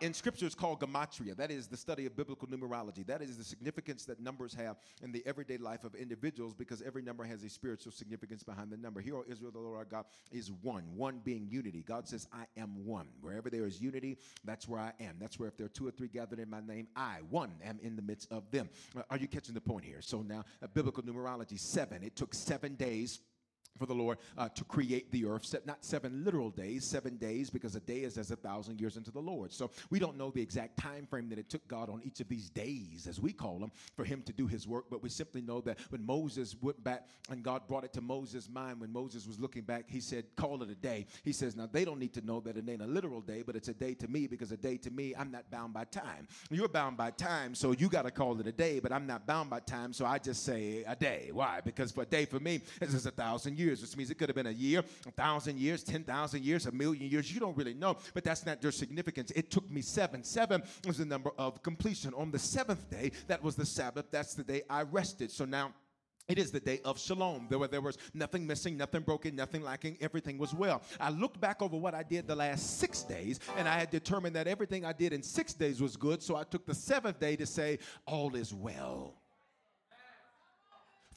in 0.00 0.14
scripture 0.14 0.46
it's 0.46 0.54
called 0.54 0.80
gematria. 0.80 1.36
That 1.36 1.50
is 1.50 1.66
the 1.66 1.76
study 1.76 2.06
of 2.06 2.16
biblical 2.16 2.48
numerology. 2.48 3.06
That 3.06 3.22
is 3.22 3.38
the 3.38 3.44
significance 3.44 4.04
that 4.06 4.20
numbers 4.20 4.54
have 4.54 4.76
in 5.02 5.12
the 5.12 5.22
everyday 5.26 5.58
life 5.58 5.84
of 5.84 5.94
individuals 5.94 6.54
because 6.54 6.82
every 6.82 7.02
number 7.02 7.24
has 7.24 7.42
a 7.44 7.48
spiritual 7.48 7.92
significance 7.92 8.42
behind 8.42 8.70
the 8.70 8.76
number. 8.76 9.00
Here, 9.00 9.16
O 9.16 9.24
Israel, 9.28 9.50
the 9.50 9.58
Lord 9.58 9.78
our 9.78 9.84
God 9.84 10.04
is 10.30 10.50
one, 10.62 10.84
one 10.94 11.20
being 11.24 11.46
unity. 11.48 11.82
God 11.82 12.08
says, 12.08 12.26
I 12.32 12.44
am 12.60 12.84
one. 12.84 13.06
Wherever 13.20 13.50
there 13.50 13.66
is 13.66 13.80
unity, 13.80 14.18
that's 14.44 14.68
where 14.68 14.80
I 14.80 14.92
am. 15.00 15.16
That's 15.20 15.38
where 15.38 15.48
if 15.48 15.56
there 15.56 15.66
are 15.66 15.70
two 15.70 15.86
or 15.86 15.90
three 15.90 16.08
gathered 16.08 16.38
in 16.38 16.50
my 16.50 16.60
name, 16.60 16.88
I, 16.96 17.18
one, 17.30 17.52
am 17.64 17.78
in 17.82 17.96
the 17.96 18.02
midst 18.02 18.30
of 18.32 18.50
them. 18.50 18.68
Uh, 18.96 19.02
are 19.10 19.18
you 19.18 19.28
catching 19.28 19.54
the 19.54 19.60
point 19.60 19.84
here? 19.84 20.00
So 20.00 20.22
now, 20.22 20.44
uh, 20.62 20.66
biblical 20.74 21.02
numerology, 21.02 21.58
seven. 21.58 22.02
It 22.02 22.16
took 22.16 22.34
seven 22.34 22.74
days 22.74 23.20
for 23.78 23.86
the 23.86 23.94
Lord 23.94 24.18
uh, 24.38 24.48
to 24.50 24.64
create 24.64 25.10
the 25.10 25.24
earth. 25.26 25.54
Not 25.64 25.84
seven 25.84 26.24
literal 26.24 26.50
days, 26.50 26.84
seven 26.84 27.16
days, 27.16 27.50
because 27.50 27.74
a 27.74 27.80
day 27.80 28.00
is 28.00 28.18
as 28.18 28.30
a 28.30 28.36
thousand 28.36 28.80
years 28.80 28.96
into 28.96 29.10
the 29.10 29.20
Lord. 29.20 29.52
So 29.52 29.70
we 29.90 29.98
don't 29.98 30.16
know 30.16 30.30
the 30.30 30.42
exact 30.42 30.78
time 30.78 31.06
frame 31.06 31.28
that 31.30 31.38
it 31.38 31.48
took 31.48 31.66
God 31.68 31.88
on 31.88 32.02
each 32.04 32.20
of 32.20 32.28
these 32.28 32.50
days, 32.50 33.06
as 33.08 33.20
we 33.20 33.32
call 33.32 33.58
them, 33.58 33.72
for 33.96 34.04
him 34.04 34.22
to 34.22 34.32
do 34.32 34.46
his 34.46 34.66
work. 34.66 34.86
But 34.90 35.02
we 35.02 35.08
simply 35.08 35.42
know 35.42 35.60
that 35.62 35.78
when 35.90 36.04
Moses 36.04 36.54
went 36.60 36.82
back 36.82 37.08
and 37.30 37.42
God 37.42 37.66
brought 37.66 37.84
it 37.84 37.92
to 37.94 38.00
Moses' 38.00 38.48
mind, 38.48 38.80
when 38.80 38.92
Moses 38.92 39.26
was 39.26 39.40
looking 39.40 39.62
back, 39.62 39.84
he 39.88 40.00
said, 40.00 40.24
Call 40.36 40.62
it 40.62 40.70
a 40.70 40.74
day. 40.74 41.06
He 41.24 41.32
says, 41.32 41.56
Now 41.56 41.68
they 41.70 41.84
don't 41.84 41.98
need 41.98 42.14
to 42.14 42.24
know 42.24 42.40
that 42.40 42.56
it 42.56 42.68
ain't 42.68 42.82
a 42.82 42.86
literal 42.86 43.20
day, 43.20 43.42
but 43.42 43.56
it's 43.56 43.68
a 43.68 43.74
day 43.74 43.94
to 43.94 44.08
me 44.08 44.26
because 44.26 44.52
a 44.52 44.56
day 44.56 44.76
to 44.78 44.90
me, 44.90 45.14
I'm 45.18 45.30
not 45.30 45.50
bound 45.50 45.72
by 45.72 45.84
time. 45.84 46.28
You're 46.50 46.68
bound 46.68 46.96
by 46.96 47.10
time, 47.10 47.54
so 47.54 47.72
you 47.72 47.88
got 47.88 48.02
to 48.02 48.10
call 48.10 48.38
it 48.38 48.46
a 48.46 48.52
day, 48.52 48.80
but 48.80 48.92
I'm 48.92 49.06
not 49.06 49.26
bound 49.26 49.50
by 49.50 49.60
time, 49.60 49.92
so 49.92 50.04
I 50.04 50.18
just 50.18 50.44
say 50.44 50.84
a 50.86 50.94
day. 50.94 51.30
Why? 51.32 51.60
Because 51.64 51.90
for 51.90 52.02
a 52.02 52.06
day 52.06 52.24
for 52.26 52.38
me 52.38 52.60
this 52.80 52.94
is 52.94 53.06
a 53.06 53.10
thousand 53.10 53.58
years 53.58 53.61
years, 53.62 53.80
which 53.80 53.96
means 53.96 54.10
it 54.10 54.18
could 54.18 54.28
have 54.28 54.36
been 54.36 54.46
a 54.46 54.50
year, 54.50 54.82
a 55.06 55.10
thousand 55.10 55.58
years, 55.58 55.82
10,000 55.82 56.44
years, 56.44 56.66
a 56.66 56.72
million 56.72 57.08
years. 57.08 57.32
You 57.32 57.40
don't 57.40 57.56
really 57.56 57.74
know, 57.74 57.96
but 58.14 58.24
that's 58.24 58.44
not 58.44 58.60
their 58.60 58.72
significance. 58.72 59.30
It 59.32 59.50
took 59.50 59.70
me 59.70 59.82
seven. 59.82 60.22
Seven 60.24 60.62
was 60.86 60.98
the 60.98 61.04
number 61.04 61.30
of 61.38 61.62
completion. 61.62 62.12
On 62.14 62.30
the 62.30 62.38
seventh 62.38 62.90
day, 62.90 63.12
that 63.28 63.42
was 63.42 63.56
the 63.56 63.66
Sabbath. 63.66 64.06
That's 64.10 64.34
the 64.34 64.44
day 64.44 64.62
I 64.68 64.82
rested. 64.82 65.30
So 65.30 65.44
now, 65.44 65.72
it 66.28 66.38
is 66.38 66.52
the 66.52 66.60
day 66.60 66.80
of 66.84 66.98
shalom. 66.98 67.46
There, 67.50 67.58
were, 67.58 67.68
there 67.68 67.80
was 67.80 67.98
nothing 68.14 68.46
missing, 68.46 68.76
nothing 68.76 69.02
broken, 69.02 69.34
nothing 69.34 69.62
lacking. 69.62 69.98
Everything 70.00 70.38
was 70.38 70.54
well. 70.54 70.82
I 71.00 71.10
looked 71.10 71.40
back 71.40 71.60
over 71.60 71.76
what 71.76 71.94
I 71.94 72.02
did 72.02 72.28
the 72.28 72.36
last 72.36 72.78
six 72.78 73.02
days, 73.02 73.40
and 73.56 73.68
I 73.68 73.78
had 73.78 73.90
determined 73.90 74.36
that 74.36 74.46
everything 74.46 74.84
I 74.84 74.92
did 74.92 75.12
in 75.12 75.22
six 75.22 75.52
days 75.52 75.82
was 75.82 75.96
good. 75.96 76.22
So 76.22 76.36
I 76.36 76.44
took 76.44 76.64
the 76.64 76.74
seventh 76.74 77.18
day 77.18 77.36
to 77.36 77.46
say, 77.46 77.80
All 78.06 78.36
is 78.36 78.54
well. 78.54 79.21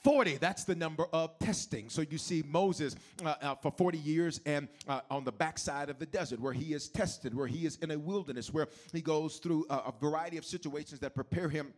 40, 0.06 0.38
that's 0.38 0.66
the 0.66 0.76
number 0.76 1.08
of 1.12 1.40
testing. 1.40 1.90
So 1.90 2.04
you 2.04 2.20
see 2.20 2.44
Moses 2.48 2.96
uh, 3.26 3.34
uh, 3.42 3.56
for 3.56 3.72
40 3.72 3.98
years 3.98 4.40
and 4.46 4.68
uh, 4.88 5.02
on 5.10 5.24
the 5.24 5.32
backside 5.32 5.90
of 5.90 5.98
the 5.98 6.06
desert 6.06 6.40
where 6.40 6.54
he 6.54 6.76
is 6.76 6.88
tested, 6.88 7.34
where 7.34 7.48
he 7.48 7.66
is 7.66 7.78
in 7.78 7.90
a 7.90 7.98
wilderness, 7.98 8.54
where 8.54 8.68
he 8.94 9.02
goes 9.02 9.38
through 9.38 9.66
a, 9.68 9.74
a 9.74 9.94
variety 10.00 10.38
of 10.38 10.46
situations 10.46 11.00
that 11.00 11.16
prepare 11.16 11.50
him 11.50 11.74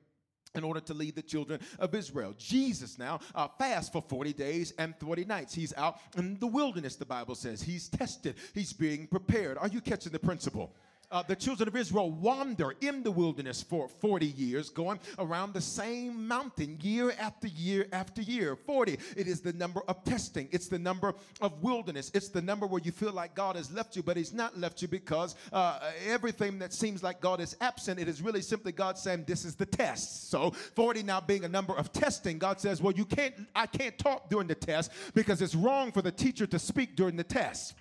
in 0.55 0.65
order 0.65 0.81
to 0.81 0.93
lead 0.93 1.15
the 1.15 1.21
children 1.21 1.61
of 1.79 1.95
Israel. 1.95 2.33
Jesus 2.37 2.99
now 2.99 3.21
uh, 3.33 3.47
fasts 3.57 3.91
for 3.91 4.01
40 4.01 4.33
days 4.33 4.73
and 4.77 4.93
40 4.99 5.23
nights. 5.23 5.53
He's 5.53 5.73
out 5.77 5.97
in 6.17 6.37
the 6.39 6.47
wilderness, 6.47 6.97
the 6.97 7.05
Bible 7.05 7.35
says. 7.35 7.61
He's 7.61 7.87
tested, 7.87 8.35
he's 8.53 8.73
being 8.73 9.07
prepared. 9.07 9.57
Are 9.57 9.69
you 9.69 9.79
catching 9.79 10.11
the 10.11 10.19
principle? 10.19 10.75
Uh, 11.11 11.23
the 11.23 11.35
children 11.35 11.67
of 11.67 11.75
Israel 11.75 12.11
wander 12.11 12.75
in 12.81 13.03
the 13.03 13.11
wilderness 13.11 13.63
for 13.63 13.87
40 13.87 14.25
years, 14.25 14.69
going 14.69 14.99
around 15.19 15.53
the 15.53 15.61
same 15.61 16.27
mountain 16.27 16.77
year 16.81 17.13
after 17.19 17.47
year 17.47 17.87
after 17.91 18.21
year. 18.21 18.55
40. 18.55 18.97
It 19.15 19.27
is 19.27 19.41
the 19.41 19.53
number 19.53 19.81
of 19.87 20.03
testing, 20.03 20.49
it's 20.51 20.67
the 20.67 20.79
number 20.79 21.13
of 21.41 21.61
wilderness, 21.61 22.11
it's 22.13 22.29
the 22.29 22.41
number 22.41 22.67
where 22.67 22.81
you 22.81 22.91
feel 22.91 23.13
like 23.13 23.35
God 23.35 23.55
has 23.55 23.71
left 23.71 23.95
you, 23.95 24.03
but 24.03 24.17
He's 24.17 24.33
not 24.33 24.57
left 24.57 24.81
you 24.81 24.87
because 24.87 25.35
uh, 25.53 25.79
everything 26.05 26.59
that 26.59 26.73
seems 26.73 27.03
like 27.03 27.21
God 27.21 27.39
is 27.39 27.55
absent, 27.61 27.99
it 27.99 28.07
is 28.07 28.21
really 28.21 28.41
simply 28.41 28.71
God 28.71 28.97
saying, 28.97 29.25
This 29.27 29.45
is 29.45 29.55
the 29.55 29.65
test. 29.65 30.29
So 30.29 30.51
40 30.51 31.03
now 31.03 31.21
being 31.21 31.45
a 31.45 31.49
number 31.49 31.75
of 31.75 31.91
testing, 31.91 32.37
God 32.37 32.59
says, 32.59 32.81
Well, 32.81 32.93
you 32.93 33.05
can't, 33.05 33.33
I 33.55 33.65
can't 33.65 33.97
talk 33.97 34.29
during 34.29 34.47
the 34.47 34.55
test 34.55 34.91
because 35.13 35.41
it's 35.41 35.55
wrong 35.55 35.91
for 35.91 36.01
the 36.01 36.11
teacher 36.11 36.47
to 36.47 36.59
speak 36.59 36.95
during 36.95 37.15
the 37.15 37.23
test. 37.23 37.75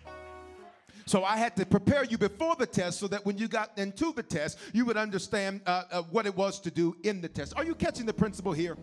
So 1.07 1.23
I 1.23 1.37
had 1.37 1.55
to 1.57 1.65
prepare 1.65 2.05
you 2.05 2.19
before 2.19 2.57
the 2.57 2.67
test 2.67 2.99
so 2.99 3.07
that 3.09 3.25
when 3.25 3.39
you 3.39 3.47
got 3.47 3.79
into 3.79 4.13
the 4.13 4.25
test, 4.25 4.59
you 4.73 4.85
would 4.87 4.97
understand 4.97 5.61
uh, 5.65 5.85
uh, 5.93 6.03
what 6.03 6.27
it 6.27 6.35
was 6.35 6.59
to 6.61 6.71
do 6.71 6.97
in 7.05 7.21
the 7.21 7.29
test. 7.29 7.53
Are 7.57 7.65
you 7.65 7.77
catching 7.77 8.07
the 8.07 8.13
principle 8.13 8.53
here? 8.53 8.77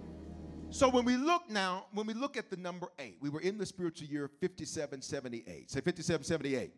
So 0.70 0.88
when 0.90 1.04
we 1.04 1.18
look 1.18 1.50
now, 1.50 1.88
when 1.94 2.08
we 2.08 2.14
look 2.14 2.38
at 2.38 2.50
the 2.50 2.56
number 2.56 2.88
eight, 2.98 3.18
we 3.20 3.30
were 3.30 3.42
in 3.42 3.58
the 3.58 3.66
spiritual 3.66 4.08
year 4.08 4.30
5778. 4.40 5.70
Say 5.70 5.82
5778. 5.82 6.72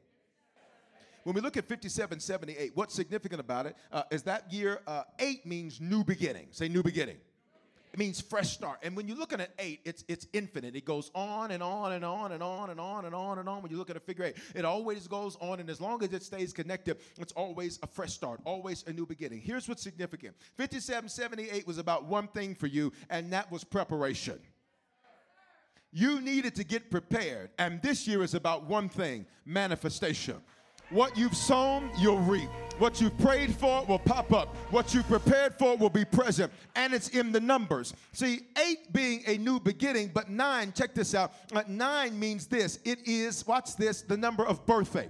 When 1.24 1.36
we 1.36 1.42
look 1.42 1.58
at 1.58 1.68
5778, 1.68 2.72
what's 2.76 2.96
significant 2.96 3.40
about 3.40 3.68
it 3.68 3.76
uh, 3.92 4.04
is 4.12 4.24
that 4.24 4.52
year 4.52 4.82
uh, 4.88 5.04
eight 5.20 5.46
means 5.46 5.80
new 5.80 6.04
beginning. 6.04 6.48
Say 6.52 6.68
new 6.68 6.82
beginning. 6.82 7.18
It 7.96 8.00
means 8.00 8.20
fresh 8.20 8.50
start. 8.50 8.80
And 8.84 8.94
when 8.94 9.08
you're 9.08 9.16
looking 9.16 9.40
at 9.40 9.52
eight, 9.58 9.80
it's 9.86 10.04
it's 10.10 10.28
infinite. 10.34 10.76
It 10.76 10.84
goes 10.84 11.12
on 11.16 11.52
and 11.52 11.64
on 11.64 11.94
and 11.94 12.04
on 12.04 12.34
and 12.34 12.44
on 12.44 12.70
and 12.70 12.78
on 12.78 13.06
and 13.06 13.16
on 13.16 13.40
and 13.40 13.48
on. 13.48 13.62
When 13.64 13.72
you 13.72 13.78
look 13.78 13.90
at 13.90 13.96
a 13.96 14.02
figure 14.02 14.26
eight, 14.26 14.36
it 14.54 14.66
always 14.66 15.08
goes 15.08 15.38
on, 15.40 15.62
and 15.62 15.70
as 15.70 15.80
long 15.80 16.04
as 16.04 16.12
it 16.12 16.22
stays 16.22 16.52
connected, 16.52 16.98
it's 17.18 17.32
always 17.32 17.80
a 17.84 17.88
fresh 17.88 18.12
start, 18.12 18.42
always 18.44 18.84
a 18.88 18.92
new 18.92 19.06
beginning. 19.06 19.40
Here's 19.40 19.70
what's 19.70 19.82
significant: 19.82 20.36
5778 20.58 21.66
was 21.66 21.78
about 21.78 22.04
one 22.04 22.28
thing 22.28 22.54
for 22.54 22.68
you, 22.68 22.92
and 23.10 23.32
that 23.32 23.50
was 23.50 23.64
preparation. 23.64 24.40
You 25.94 26.20
needed 26.20 26.54
to 26.56 26.66
get 26.66 26.92
prepared, 26.92 27.52
and 27.58 27.82
this 27.82 28.06
year 28.06 28.24
is 28.24 28.34
about 28.34 28.66
one 28.66 28.90
thing: 28.90 29.26
manifestation. 29.46 30.42
What 30.90 31.18
you've 31.18 31.36
sown, 31.36 31.90
you'll 31.98 32.20
reap. 32.20 32.50
What 32.78 33.00
you've 33.00 33.18
prayed 33.20 33.56
for 33.56 33.86
will 33.86 34.00
pop 34.00 34.34
up. 34.34 34.54
What 34.70 34.94
you've 34.94 35.08
prepared 35.08 35.58
for 35.58 35.78
will 35.78 35.90
be 35.90 36.04
present. 36.04 36.52
And 36.76 36.94
it's 36.94 37.10
in 37.10 37.32
the 37.32 37.40
numbers. 37.40 37.94
See, 38.12 38.42
eight 38.68 38.92
being 38.92 39.24
a 39.28 39.38
new 39.38 39.60
beginning, 39.60 40.12
but 40.14 40.30
nine, 40.30 40.74
check 40.74 40.94
this 40.94 41.16
out. 41.16 41.34
Uh, 41.54 41.64
nine 41.68 42.20
means 42.20 42.48
this 42.48 42.80
it 42.84 43.00
is, 43.08 43.48
watch 43.48 43.76
this, 43.78 44.02
the 44.02 44.18
number 44.18 44.46
of 44.46 44.66
birthing, 44.66 45.10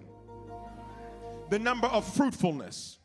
the 1.49 1.59
number 1.59 1.87
of 1.87 2.05
fruitfulness. 2.13 2.99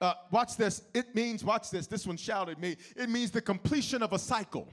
Uh, 0.00 0.14
watch 0.30 0.56
this. 0.56 0.82
It 0.94 1.14
means, 1.14 1.42
watch 1.42 1.70
this. 1.70 1.88
This 1.88 2.06
one 2.06 2.16
shouted 2.16 2.60
me. 2.60 2.76
It 2.94 3.08
means 3.08 3.32
the 3.32 3.40
completion 3.40 4.02
of 4.02 4.12
a 4.12 4.18
cycle. 4.18 4.68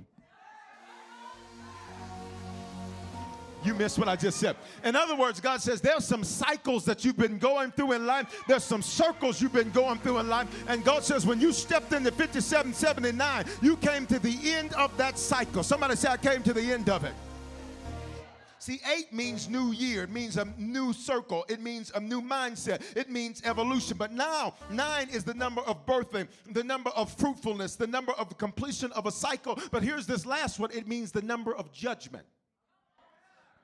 You 3.66 3.74
missed 3.74 3.98
what 3.98 4.08
I 4.08 4.16
just 4.16 4.40
said. 4.40 4.56
In 4.84 4.96
other 4.96 5.16
words, 5.16 5.40
God 5.40 5.62
says 5.62 5.82
there's 5.82 6.06
some 6.06 6.24
cycles 6.24 6.86
that 6.86 7.04
you've 7.04 7.18
been 7.18 7.40
going 7.40 7.72
through 7.72 7.94
in 7.94 8.06
life. 8.06 8.44
There's 8.48 8.64
some 8.64 8.84
circles 8.84 9.42
you've 9.42 9.54
been 9.54 9.72
going 9.72 9.98
through 10.00 10.20
in 10.20 10.30
life. 10.30 10.48
And 10.68 10.84
God 10.84 11.04
says 11.04 11.26
when 11.26 11.42
you 11.42 11.52
stepped 11.52 11.92
into 11.92 12.12
5779, 12.12 13.46
you 13.62 13.76
came 13.78 14.06
to 14.08 14.20
the 14.20 14.38
end 14.44 14.74
of 14.74 14.96
that 14.98 15.18
cycle. 15.18 15.64
Somebody 15.64 15.96
say, 15.96 16.10
I 16.10 16.18
came 16.18 16.44
to 16.44 16.54
the 16.54 16.72
end 16.72 16.90
of 16.90 17.04
it. 17.04 17.14
See, 18.66 18.82
eight 18.98 19.14
means 19.14 19.48
new 19.48 19.72
year. 19.74 20.04
It 20.04 20.10
means 20.10 20.38
a 20.38 20.48
new 20.58 20.92
circle. 20.92 21.46
It 21.48 21.62
means 21.62 21.92
a 21.94 22.00
new 22.00 22.20
mindset. 22.20 22.82
It 22.96 23.12
means 23.12 23.44
evolution. 23.46 23.96
But 23.96 24.12
now, 24.12 24.56
nine 24.72 25.08
is 25.10 25.24
the 25.24 25.36
number 25.36 25.62
of 25.62 25.86
birthing, 25.86 26.28
the 26.52 26.64
number 26.64 26.90
of 26.92 27.16
fruitfulness, 27.16 27.76
the 27.76 27.86
number 27.86 28.12
of 28.14 28.36
completion 28.40 28.92
of 28.94 29.06
a 29.06 29.12
cycle. 29.12 29.60
But 29.70 29.84
here's 29.84 30.08
this 30.08 30.26
last 30.26 30.60
one 30.60 30.72
it 30.72 30.88
means 30.88 31.12
the 31.12 31.22
number 31.22 31.56
of 31.56 31.72
judgment. 31.72 32.26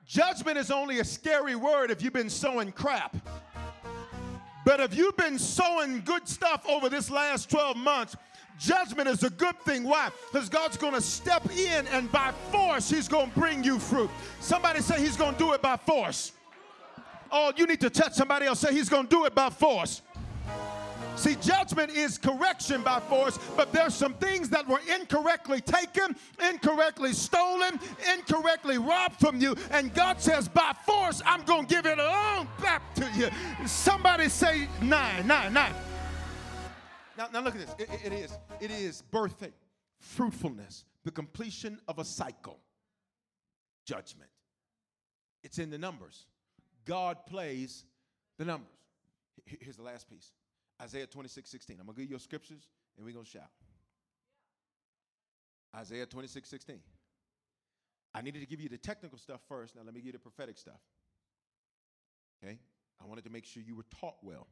Judgment 0.06 0.58
is 0.58 0.70
only 0.70 0.98
a 0.98 1.04
scary 1.04 1.54
word 1.54 1.90
if 1.90 2.02
you've 2.02 2.12
been 2.12 2.30
sowing 2.30 2.72
crap. 2.72 3.16
But 4.64 4.80
if 4.80 4.96
you've 4.96 5.16
been 5.16 5.38
sowing 5.38 6.02
good 6.02 6.28
stuff 6.28 6.64
over 6.68 6.88
this 6.88 7.10
last 7.10 7.50
12 7.50 7.76
months, 7.76 8.16
judgment 8.58 9.08
is 9.08 9.24
a 9.24 9.30
good 9.30 9.58
thing. 9.60 9.84
Why? 9.84 10.10
Because 10.30 10.48
God's 10.48 10.76
going 10.76 10.94
to 10.94 11.00
step 11.00 11.50
in 11.50 11.86
and 11.88 12.10
by 12.12 12.32
force, 12.50 12.88
He's 12.88 13.08
going 13.08 13.30
to 13.30 13.38
bring 13.38 13.64
you 13.64 13.78
fruit. 13.78 14.10
Somebody 14.40 14.80
say 14.80 15.00
He's 15.00 15.16
going 15.16 15.32
to 15.32 15.38
do 15.38 15.52
it 15.52 15.62
by 15.62 15.76
force. 15.76 16.32
Oh, 17.30 17.52
you 17.56 17.66
need 17.66 17.80
to 17.80 17.90
touch 17.90 18.12
somebody 18.12 18.46
else. 18.46 18.60
Say 18.60 18.72
He's 18.72 18.88
going 18.88 19.04
to 19.04 19.10
do 19.10 19.24
it 19.24 19.34
by 19.34 19.50
force. 19.50 20.02
See, 21.16 21.36
judgment 21.36 21.92
is 21.92 22.18
correction 22.18 22.82
by 22.82 22.98
force, 23.00 23.38
but 23.56 23.72
there's 23.72 23.94
some 23.94 24.14
things 24.14 24.48
that 24.48 24.66
were 24.66 24.80
incorrectly 24.92 25.60
taken, 25.60 26.16
incorrectly 26.48 27.12
stolen, 27.12 27.78
incorrectly 28.12 28.78
robbed 28.78 29.20
from 29.20 29.40
you, 29.40 29.54
and 29.70 29.94
God 29.94 30.20
says, 30.20 30.48
by 30.48 30.72
force, 30.84 31.22
I'm 31.24 31.42
going 31.42 31.66
to 31.66 31.74
give 31.74 31.86
it 31.86 32.00
all 32.00 32.46
back 32.60 32.94
to 32.94 33.08
you. 33.14 33.28
Somebody 33.66 34.28
say 34.28 34.68
nine, 34.80 35.26
nine, 35.26 35.52
nine. 35.52 35.74
Now, 37.16 37.28
now 37.32 37.40
look 37.40 37.54
at 37.54 37.60
this. 37.60 37.74
It, 37.78 37.88
it, 37.90 38.12
it 38.12 38.12
is, 38.12 38.38
it 38.60 38.70
is 38.70 39.02
birthing, 39.12 39.52
fruitfulness, 40.00 40.84
the 41.04 41.10
completion 41.10 41.78
of 41.86 41.98
a 41.98 42.04
cycle, 42.04 42.58
judgment. 43.84 44.30
It's 45.44 45.58
in 45.58 45.70
the 45.70 45.78
numbers. 45.78 46.26
God 46.84 47.26
plays 47.26 47.84
the 48.38 48.44
numbers. 48.44 48.68
Here's 49.44 49.76
the 49.76 49.82
last 49.82 50.08
piece. 50.08 50.32
Isaiah 50.82 51.06
26, 51.06 51.48
16. 51.48 51.76
I'm 51.78 51.86
going 51.86 51.94
to 51.94 52.00
give 52.00 52.10
you 52.10 52.14
your 52.14 52.20
scriptures 52.20 52.68
and 52.96 53.06
we're 53.06 53.12
going 53.12 53.24
to 53.24 53.30
shout. 53.30 53.50
Isaiah 55.76 56.06
26, 56.06 56.48
16. 56.48 56.80
I 58.14 58.20
needed 58.20 58.40
to 58.40 58.46
give 58.46 58.60
you 58.60 58.68
the 58.68 58.78
technical 58.78 59.16
stuff 59.16 59.40
first. 59.48 59.76
Now 59.76 59.82
let 59.84 59.94
me 59.94 60.00
give 60.00 60.06
you 60.06 60.12
the 60.12 60.18
prophetic 60.18 60.58
stuff. 60.58 60.80
Okay? 62.42 62.58
I 63.02 63.06
wanted 63.06 63.24
to 63.24 63.30
make 63.30 63.46
sure 63.46 63.62
you 63.62 63.76
were 63.76 63.86
taught 64.00 64.16
well. 64.22 64.48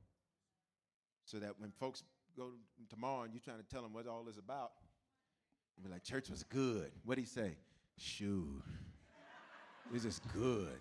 So 1.26 1.38
that 1.38 1.54
when 1.58 1.72
folks 1.78 2.02
go 2.36 2.52
tomorrow 2.88 3.22
and 3.22 3.34
you're 3.34 3.42
trying 3.42 3.58
to 3.58 3.68
tell 3.68 3.82
them 3.82 3.92
what 3.92 4.06
all 4.06 4.24
this 4.24 4.38
about, 4.38 4.70
be 5.82 5.88
like, 5.88 6.04
church 6.04 6.28
was 6.28 6.42
good. 6.42 6.90
What'd 7.04 7.22
he 7.22 7.28
say? 7.28 7.56
Shoot. 7.96 8.62
This 9.90 10.04
is 10.04 10.20
good. 10.34 10.78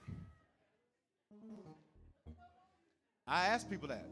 I 3.26 3.48
ask 3.48 3.70
people 3.70 3.88
that. 3.88 4.06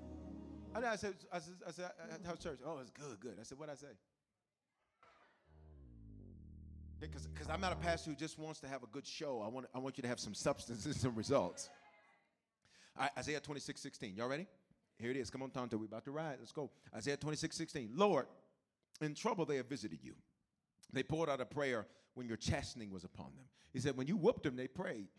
I, 0.76 0.96
said, 0.96 1.16
I 1.32 1.40
said, 1.40 1.54
I 1.68 1.72
said, 1.72 1.92
how's 2.26 2.40
church? 2.40 2.60
Oh, 2.66 2.80
it's 2.80 2.92
good, 2.92 3.20
good. 3.20 3.38
I 3.40 3.44
said, 3.44 3.58
what'd 3.58 3.74
I 3.74 3.78
say? 3.78 3.94
Because 7.00 7.28
yeah, 7.48 7.54
I'm 7.54 7.62
not 7.62 7.74
a 7.74 7.76
pastor 7.76 8.10
who 8.10 8.16
just 8.16 8.40
wants 8.40 8.60
to 8.62 8.68
have 8.68 8.84
a 8.84 8.88
good 8.88 9.06
show. 9.06 9.42
I 9.46 9.50
want, 9.50 9.68
I 9.74 9.80
want 9.80 9.98
you 9.98 10.02
to 10.02 10.08
have 10.08 10.20
some 10.20 10.34
substance 10.34 10.86
and 10.86 10.96
some 10.96 11.16
results. 11.16 11.70
Right, 12.98 13.12
Isaiah 13.18 13.40
26, 13.40 13.80
16. 13.80 14.16
Y'all 14.16 14.28
ready? 14.28 14.48
Here 14.98 15.12
it 15.12 15.18
is. 15.18 15.30
Come 15.30 15.44
on, 15.44 15.52
Tonto. 15.52 15.78
We're 15.78 15.86
about 15.86 16.06
to 16.06 16.12
ride. 16.12 16.38
Let's 16.40 16.52
go. 16.52 16.72
Isaiah 16.96 17.18
26, 17.18 17.56
16. 17.56 17.92
Lord, 17.94 18.26
in 19.02 19.14
trouble 19.14 19.46
they 19.46 19.58
have 19.58 19.68
visited 19.68 20.00
you. 20.02 20.16
They 20.92 21.04
poured 21.04 21.30
out 21.30 21.40
a 21.40 21.46
prayer 21.46 21.86
when 22.16 22.28
your 22.28 22.38
chastening 22.38 22.92
was 22.92 23.04
upon 23.04 23.28
them. 23.36 23.46
He 23.74 23.80
said, 23.80 23.96
when 23.96 24.08
you 24.08 24.18
whooped 24.18 24.44
them, 24.44 24.56
they 24.56 24.68
prayed. 24.68 25.10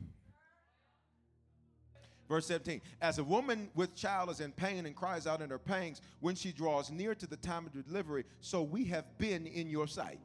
Verse 2.29 2.47
17, 2.47 2.83
as 3.01 3.19
a 3.19 3.25
woman 3.25 3.71
with 3.75 3.95
child 3.95 4.29
is 4.29 4.41
in 4.41 4.53
pain 4.53 4.85
and 4.85 4.95
cries 4.95 5.27
out 5.27 5.41
in 5.41 5.49
her 5.49 5.59
pangs 5.59 6.03
when 6.21 6.35
she 6.35 6.53
draws 6.53 6.91
near 6.91 7.15
to 7.15 7.27
the 7.27 7.37
time 7.37 7.65
of 7.65 7.87
delivery, 7.87 8.25
so 8.41 8.63
we 8.63 8.85
have 8.85 9.07
been 9.17 9.47
in 9.47 9.71
your 9.71 9.87
sight. 9.87 10.21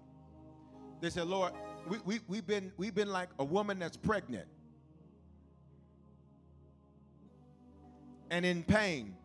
They 0.99 1.10
said, 1.10 1.28
Lord, 1.28 1.54
we, 1.88 1.99
we, 2.06 2.20
we've, 2.28 2.45
been, 2.45 2.74
we've 2.76 2.93
been 2.93 3.10
like 3.10 3.30
a 3.39 3.45
woman 3.45 3.80
that's 3.80 3.95
pregnant 3.95 4.47
and 8.30 8.45
in 8.45 8.64
pain. 8.64 9.16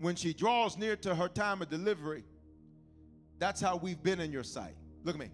When 0.00 0.16
she 0.16 0.32
draws 0.32 0.78
near 0.78 0.96
to 0.96 1.14
her 1.14 1.28
time 1.28 1.60
of 1.60 1.68
delivery, 1.68 2.24
that's 3.38 3.60
how 3.60 3.76
we've 3.76 4.02
been 4.02 4.20
in 4.20 4.32
your 4.32 4.44
sight. 4.44 4.76
Look 5.04 5.16
at 5.16 5.20
me 5.20 5.30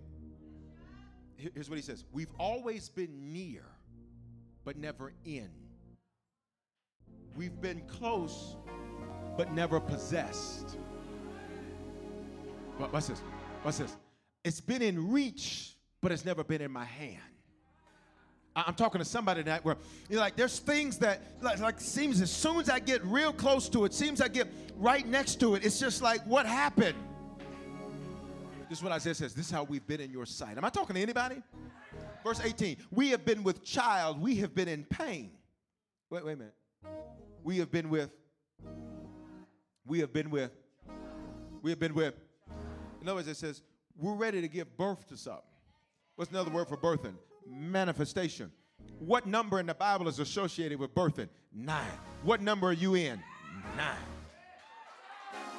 here's 1.36 1.68
what 1.68 1.76
he 1.76 1.82
says 1.82 2.04
We've 2.12 2.32
always 2.38 2.88
been 2.88 3.32
near, 3.32 3.64
but 4.64 4.76
never 4.76 5.12
in. 5.24 5.50
We've 7.36 7.60
been 7.60 7.82
close, 7.82 8.56
but 9.36 9.52
never 9.52 9.80
possessed. 9.80 10.78
What's 12.78 13.08
this? 13.08 13.20
What's 13.62 13.78
this? 13.78 13.96
It's 14.44 14.60
been 14.60 14.82
in 14.82 15.10
reach, 15.10 15.76
but 16.00 16.12
it's 16.12 16.24
never 16.24 16.44
been 16.44 16.60
in 16.60 16.70
my 16.70 16.84
hand. 16.84 17.18
I'm 18.56 18.74
talking 18.74 19.00
to 19.00 19.04
somebody 19.04 19.42
that 19.42 19.64
where 19.64 19.76
you 20.08 20.16
know, 20.16 20.22
like 20.22 20.36
there's 20.36 20.60
things 20.60 20.98
that 20.98 21.22
like, 21.42 21.58
like 21.58 21.80
seems 21.80 22.20
as 22.20 22.30
soon 22.30 22.60
as 22.60 22.70
I 22.70 22.78
get 22.78 23.04
real 23.04 23.32
close 23.32 23.68
to 23.70 23.84
it, 23.84 23.92
seems 23.92 24.20
I 24.20 24.28
get 24.28 24.46
right 24.76 25.06
next 25.06 25.40
to 25.40 25.56
it, 25.56 25.64
it's 25.64 25.80
just 25.80 26.02
like 26.02 26.24
what 26.24 26.46
happened? 26.46 26.96
This 28.74 28.80
is 28.80 28.82
what 28.82 28.92
Isaiah 28.92 29.14
says. 29.14 29.34
This 29.34 29.46
is 29.46 29.52
how 29.52 29.62
we've 29.62 29.86
been 29.86 30.00
in 30.00 30.10
your 30.10 30.26
sight. 30.26 30.58
Am 30.58 30.64
I 30.64 30.68
talking 30.68 30.96
to 30.96 31.00
anybody? 31.00 31.40
Verse 32.24 32.40
18. 32.42 32.76
We 32.90 33.10
have 33.10 33.24
been 33.24 33.44
with 33.44 33.62
child. 33.62 34.20
We 34.20 34.34
have 34.38 34.52
been 34.52 34.66
in 34.66 34.82
pain. 34.82 35.30
Wait, 36.10 36.24
wait 36.24 36.32
a 36.32 36.36
minute. 36.36 36.54
We 37.44 37.58
have 37.58 37.70
been 37.70 37.88
with. 37.88 38.10
We 39.86 40.00
have 40.00 40.12
been 40.12 40.28
with. 40.28 40.50
We 41.62 41.70
have 41.70 41.78
been 41.78 41.94
with. 41.94 42.14
In 43.00 43.06
other 43.06 43.14
words, 43.14 43.28
it 43.28 43.36
says 43.36 43.62
we're 43.96 44.16
ready 44.16 44.40
to 44.40 44.48
give 44.48 44.76
birth 44.76 45.06
to 45.10 45.16
something. 45.16 45.44
What's 46.16 46.32
another 46.32 46.50
word 46.50 46.66
for 46.66 46.76
birthing? 46.76 47.14
Manifestation. 47.48 48.50
What 48.98 49.24
number 49.24 49.60
in 49.60 49.66
the 49.66 49.74
Bible 49.74 50.08
is 50.08 50.18
associated 50.18 50.80
with 50.80 50.92
birthing? 50.96 51.28
Nine. 51.54 51.86
What 52.24 52.42
number 52.42 52.66
are 52.66 52.72
you 52.72 52.96
in? 52.96 53.22
Nine. 53.76 53.94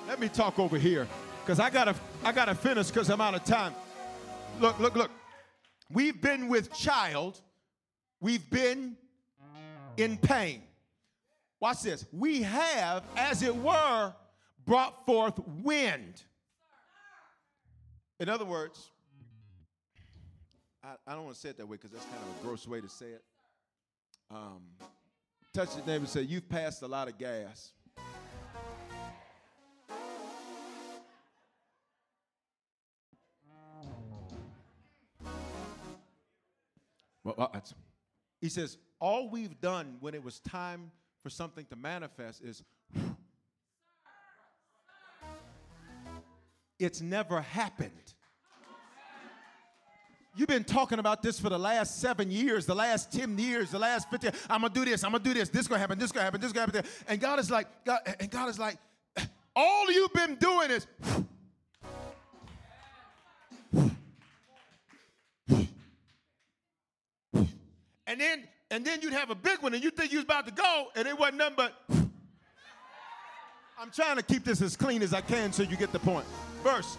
Let 0.06 0.20
me 0.20 0.28
talk 0.28 0.60
over 0.60 0.78
here 0.78 1.08
because 1.46 1.60
I 1.60 1.70
gotta 1.70 1.94
I 2.24 2.32
gotta 2.32 2.56
finish 2.56 2.88
because 2.88 3.08
I'm 3.12 3.22
out 3.22 3.36
of 3.36 3.44
time. 3.44 3.74
Look, 4.60 4.80
look, 4.80 4.96
look. 4.96 5.12
We've 5.92 6.20
been 6.20 6.48
with 6.48 6.74
child, 6.74 7.40
we've 8.20 8.50
been 8.50 8.98
in 9.96 10.18
pain. 10.18 10.64
Watch 11.60 11.84
this. 11.84 12.06
We 12.12 12.42
have, 12.42 13.04
as 13.16 13.44
it 13.44 13.56
were, 13.56 14.14
brought 14.66 15.06
forth 15.06 15.40
wind. 15.64 16.24
In 18.20 18.28
other 18.28 18.46
words, 18.46 18.92
I, 20.84 20.96
I 21.06 21.14
don't 21.14 21.26
want 21.26 21.36
to 21.36 21.42
say 21.42 21.50
it 21.50 21.58
that 21.58 21.68
way 21.68 21.78
because 21.78 21.92
that's 21.92 22.06
kind 22.06 22.18
of 22.18 22.42
a 22.42 22.48
gross 22.48 22.68
way 22.68 22.82
to 22.82 22.90
say 22.90 23.08
it. 23.08 23.24
Um, 24.32 24.64
touch 25.54 25.76
your 25.76 25.86
neighbor 25.86 25.98
and 25.98 26.10
say, 26.10 26.22
You've 26.22 26.50
passed 26.50 26.82
a 26.82 26.88
lot 26.88 27.08
of 27.08 27.20
gas. 27.20 27.72
Well, 37.26 37.36
uh, 37.38 37.60
he 38.40 38.48
says, 38.50 38.78
all 39.02 39.30
we've 39.30 39.60
done 39.60 39.98
when 40.00 40.14
it 40.14 40.24
was 40.24 40.40
time 40.40 40.92
for 41.24 41.32
something 41.32 41.66
to 41.66 41.76
manifest 41.76 42.44
is 42.44 42.64
it's 46.80 47.02
never 47.02 47.42
happened. 47.42 47.92
You've 50.38 50.50
been 50.50 50.66
talking 50.66 51.00
about 51.00 51.24
this 51.24 51.40
for 51.40 51.50
the 51.50 51.58
last 51.58 52.00
seven 52.00 52.30
years, 52.30 52.68
the 52.68 52.76
last 52.76 53.12
10 53.12 53.40
years, 53.40 53.72
the 53.72 53.80
last 53.80 54.10
50. 54.12 54.28
I'm 54.50 54.62
gonna 54.62 54.74
do 54.74 54.86
this, 54.86 55.04
I'm 55.04 55.12
gonna 55.14 55.24
do 55.24 55.34
this, 55.34 55.50
this 55.50 55.68
gonna 55.68 55.80
happen, 55.80 55.98
this 55.98 56.12
gonna 56.12 56.26
happen, 56.26 56.42
this 56.42 56.52
gonna 56.52 56.72
happen. 56.72 56.92
And 57.08 57.20
God 57.20 57.40
is 57.40 57.50
like, 57.50 57.68
God, 57.86 58.02
and 58.20 58.30
God 58.30 58.50
is 58.50 58.60
like, 58.60 58.78
all 59.56 59.92
you've 59.92 60.14
been 60.14 60.36
doing 60.36 60.70
is 60.70 60.86
and 68.08 68.20
then 68.20 68.44
and 68.72 68.86
then 68.86 69.02
you'd 69.02 69.14
have 69.14 69.30
a 69.30 69.36
big 69.36 69.62
one 69.62 69.74
and 69.74 69.84
you 69.84 69.92
think 69.92 70.12
you 70.12 70.18
was 70.18 70.26
about 70.26 70.48
to 70.48 70.54
go 70.54 70.88
and 70.96 71.08
it 71.08 71.18
wasn't 71.18 71.38
nothing 71.38 71.56
but 71.56 71.74
I'm 73.78 73.92
trying 73.92 74.16
to 74.16 74.24
keep 74.24 74.44
this 74.44 74.62
as 74.62 74.76
clean 74.76 75.02
as 75.02 75.14
I 75.14 75.22
can 75.22 75.52
so 75.52 75.64
you 75.64 75.76
get 75.76 75.92
the 75.92 76.00
point. 76.00 76.26
Verse. 76.64 76.98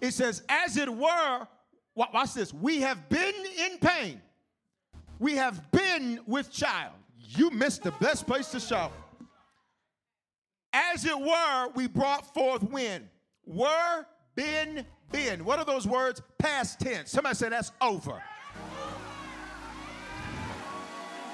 It 0.00 0.12
says, 0.12 0.42
as 0.48 0.76
it 0.76 0.88
were, 0.88 1.46
watch 1.94 2.34
this, 2.34 2.54
we 2.54 2.80
have 2.80 3.08
been 3.08 3.34
in 3.58 3.78
pain. 3.78 4.22
We 5.18 5.34
have 5.34 5.70
been 5.72 6.20
with 6.26 6.50
child. 6.50 6.94
You 7.18 7.50
missed 7.50 7.82
the 7.82 7.90
best 7.92 8.26
place 8.26 8.48
to 8.52 8.60
shout. 8.60 8.92
As 10.72 11.04
it 11.04 11.18
were, 11.18 11.68
we 11.74 11.88
brought 11.88 12.32
forth 12.32 12.62
wind. 12.62 13.08
Were, 13.44 14.06
been, 14.36 14.86
been. 15.10 15.44
What 15.44 15.58
are 15.58 15.64
those 15.64 15.86
words? 15.86 16.22
Past 16.38 16.80
tense. 16.80 17.10
Somebody 17.10 17.34
say 17.34 17.48
that's 17.48 17.72
over 17.80 18.22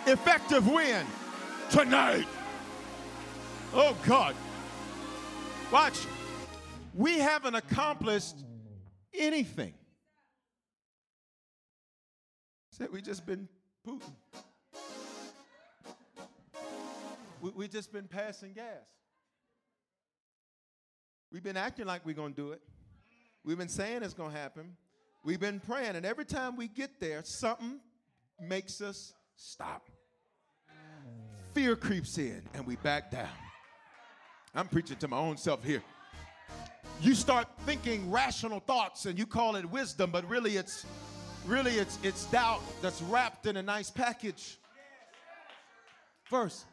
effective 0.07 0.67
win 0.69 1.05
tonight. 1.71 2.27
Oh, 3.75 3.97
God. 4.07 4.35
Watch. 5.71 5.99
We 6.95 7.19
haven't 7.19 7.55
accomplished 7.55 8.37
anything. 9.13 9.75
Said 12.71 12.93
we 12.93 13.03
just 13.03 13.27
been 13.27 13.49
Putin. 13.87 14.13
We, 17.41 17.51
we 17.51 17.69
just 17.69 17.93
been 17.93 18.07
passing 18.07 18.53
gas. 18.53 18.65
We've 21.33 21.43
been 21.43 21.57
acting 21.57 21.87
like 21.87 22.07
we're 22.07 22.15
to 22.35 22.41
do 22.41 22.53
it. 22.53 22.61
We've 23.45 23.59
been 23.59 23.69
saying 23.69 24.03
it's 24.03 24.15
to 24.31 24.37
happen. 24.37 24.77
We've 25.25 25.41
been 25.41 25.61
praying, 25.61 25.97
and 25.97 26.07
every 26.07 26.25
time 26.25 26.57
we 26.57 26.69
get 26.69 27.01
there, 27.01 27.23
something 27.25 27.81
makes 28.41 28.81
us 28.81 29.13
stop. 29.37 29.89
Fear 31.57 31.77
creeps 31.77 32.19
in, 32.19 32.43
and 32.53 32.67
we 32.67 32.77
back 32.77 33.11
down. 33.11 33.31
I'm 34.55 34.69
preaching 34.69 34.99
to 34.99 35.09
my 35.09 35.17
own 35.17 35.39
self 35.39 35.65
here. 35.65 35.83
You 37.01 37.15
start 37.15 37.49
thinking 37.61 38.11
rational 38.11 38.61
thoughts, 38.61 39.07
and 39.07 39.19
you 39.19 39.25
call 39.25 39.57
it 39.57 39.65
wisdom, 39.65 40.11
but 40.11 40.29
really 40.29 40.59
it's 40.59 40.85
really 41.47 41.71
it's 41.77 41.99
it's 42.03 42.27
doubt 42.27 42.61
that's 42.83 43.01
wrapped 43.01 43.47
in 43.47 43.57
a 43.57 43.63
nice 43.63 43.91
package. 43.91 44.59
First, 46.25 46.67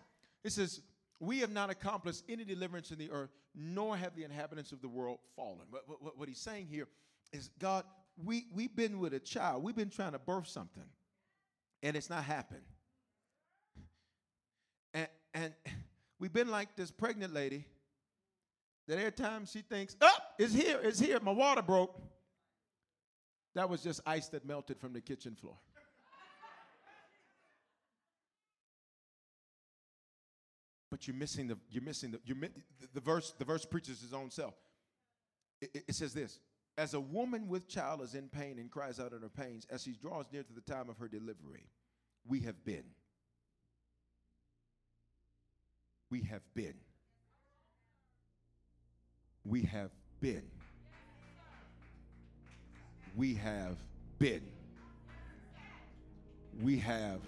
it 0.44 0.52
says, 0.52 0.82
"We 1.22 1.40
have 1.40 1.54
not 1.54 1.70
accomplished 1.70 2.24
any 2.28 2.44
deliverance 2.44 2.92
in 2.92 2.98
the 2.98 3.10
earth, 3.10 3.32
nor 3.56 3.96
have 3.96 4.18
the 4.18 4.26
inhabitants 4.26 4.74
of 4.74 4.82
the 4.82 4.90
world 4.90 5.20
fallen." 5.38 5.66
What, 5.70 5.84
what, 5.88 6.20
what 6.20 6.28
he's 6.28 6.42
saying 6.42 6.68
here 6.68 6.90
is, 7.32 7.52
God, 7.58 7.86
we 8.22 8.48
we've 8.54 8.76
been 8.76 9.00
with 9.00 9.14
a 9.14 9.20
child. 9.22 9.64
We've 9.64 9.78
been 9.78 9.90
trying 9.90 10.12
to 10.12 10.20
birth 10.20 10.50
something, 10.50 10.90
and 11.84 11.96
it's 11.96 12.10
not 12.10 12.26
happened. 12.26 12.66
And 15.34 15.54
we've 16.20 16.34
been 16.34 16.50
like 16.50 16.76
this 16.76 16.92
pregnant 16.92 17.34
lady 17.34 17.66
that 18.88 18.98
every 18.98 19.12
time 19.12 19.46
she 19.46 19.62
thinks, 19.62 19.96
"Up, 20.02 20.10
oh, 20.12 20.18
it's 20.38 20.54
here, 20.54 20.80
it's 20.84 21.00
here." 21.00 21.20
My 21.20 21.32
water 21.32 21.62
broke. 21.62 22.02
That 23.56 23.70
was 23.70 23.84
just 23.84 24.02
ice 24.06 24.30
that 24.30 24.46
melted 24.46 24.80
from 24.80 24.94
the 24.94 25.02
kitchen 25.02 25.36
floor. 25.36 25.58
but 30.90 31.08
you're 31.08 31.16
missing 31.16 31.48
the 31.48 31.58
you're 31.70 31.84
missing 31.84 32.12
the 32.12 32.20
you're, 32.26 32.38
the, 32.38 32.88
the 32.94 33.02
verse 33.02 33.34
the 33.38 33.46
verse 33.46 33.66
preaches 33.66 34.02
his 34.02 34.14
own 34.14 34.32
self. 34.32 34.56
It, 35.62 35.70
it, 35.74 35.84
it 35.90 35.96
says 35.96 36.14
this: 36.14 36.40
as 36.78 36.94
a 36.94 37.00
woman 37.00 37.48
with 37.48 37.68
child 37.68 38.02
is 38.02 38.16
in 38.16 38.30
pain 38.30 38.58
and 38.58 38.72
cries 38.72 39.00
out 39.00 39.14
in 39.14 39.22
her 39.22 39.30
pains, 39.30 39.68
as 39.70 39.84
she 39.84 39.94
draws 39.94 40.26
near 40.32 40.44
to 40.44 40.54
the 40.54 40.62
time 40.62 40.90
of 40.90 40.98
her 40.98 41.08
delivery, 41.08 41.68
we 42.28 42.40
have 42.42 42.64
been. 42.66 42.86
We 46.14 46.22
have 46.22 46.44
been. 46.54 46.76
We 49.44 49.64
have 49.64 49.90
been 50.22 50.44
we 53.16 53.36
have 53.36 53.78
been. 54.20 54.42
We 56.62 56.78
have. 56.78 57.20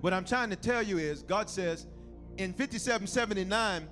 What 0.00 0.12
I'm 0.12 0.24
trying 0.24 0.50
to 0.50 0.56
tell 0.56 0.82
you 0.82 0.98
is, 0.98 1.22
God 1.22 1.48
says 1.48 1.86
in 2.36 2.52
5779, 2.52 3.88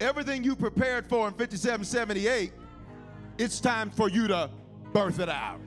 everything 0.00 0.44
you 0.44 0.54
prepared 0.54 1.06
for 1.06 1.26
in 1.26 1.34
5778, 1.34 2.52
it's 3.38 3.60
time 3.60 3.90
for 3.90 4.08
you 4.08 4.28
to 4.28 4.50
birth 4.92 5.18
it 5.18 5.28
out. 5.28 5.60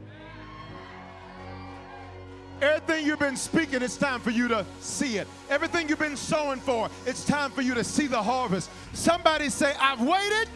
Everything 2.62 3.06
you've 3.06 3.20
been 3.20 3.36
speaking, 3.36 3.84
it's 3.84 3.98
time 3.98 4.20
for 4.20 4.32
you 4.32 4.48
to 4.48 4.66
see 4.80 5.18
it. 5.18 5.28
Everything 5.50 5.88
you've 5.88 6.00
been 6.00 6.18
sowing 6.18 6.60
for, 6.60 6.90
it's 7.06 7.24
time 7.24 7.52
for 7.52 7.62
you 7.62 7.76
to 7.76 7.84
see 7.84 8.08
the 8.08 8.22
harvest. 8.22 8.72
Somebody 8.94 9.50
say, 9.50 9.74
I've 9.80 10.02
waited 10.02 10.50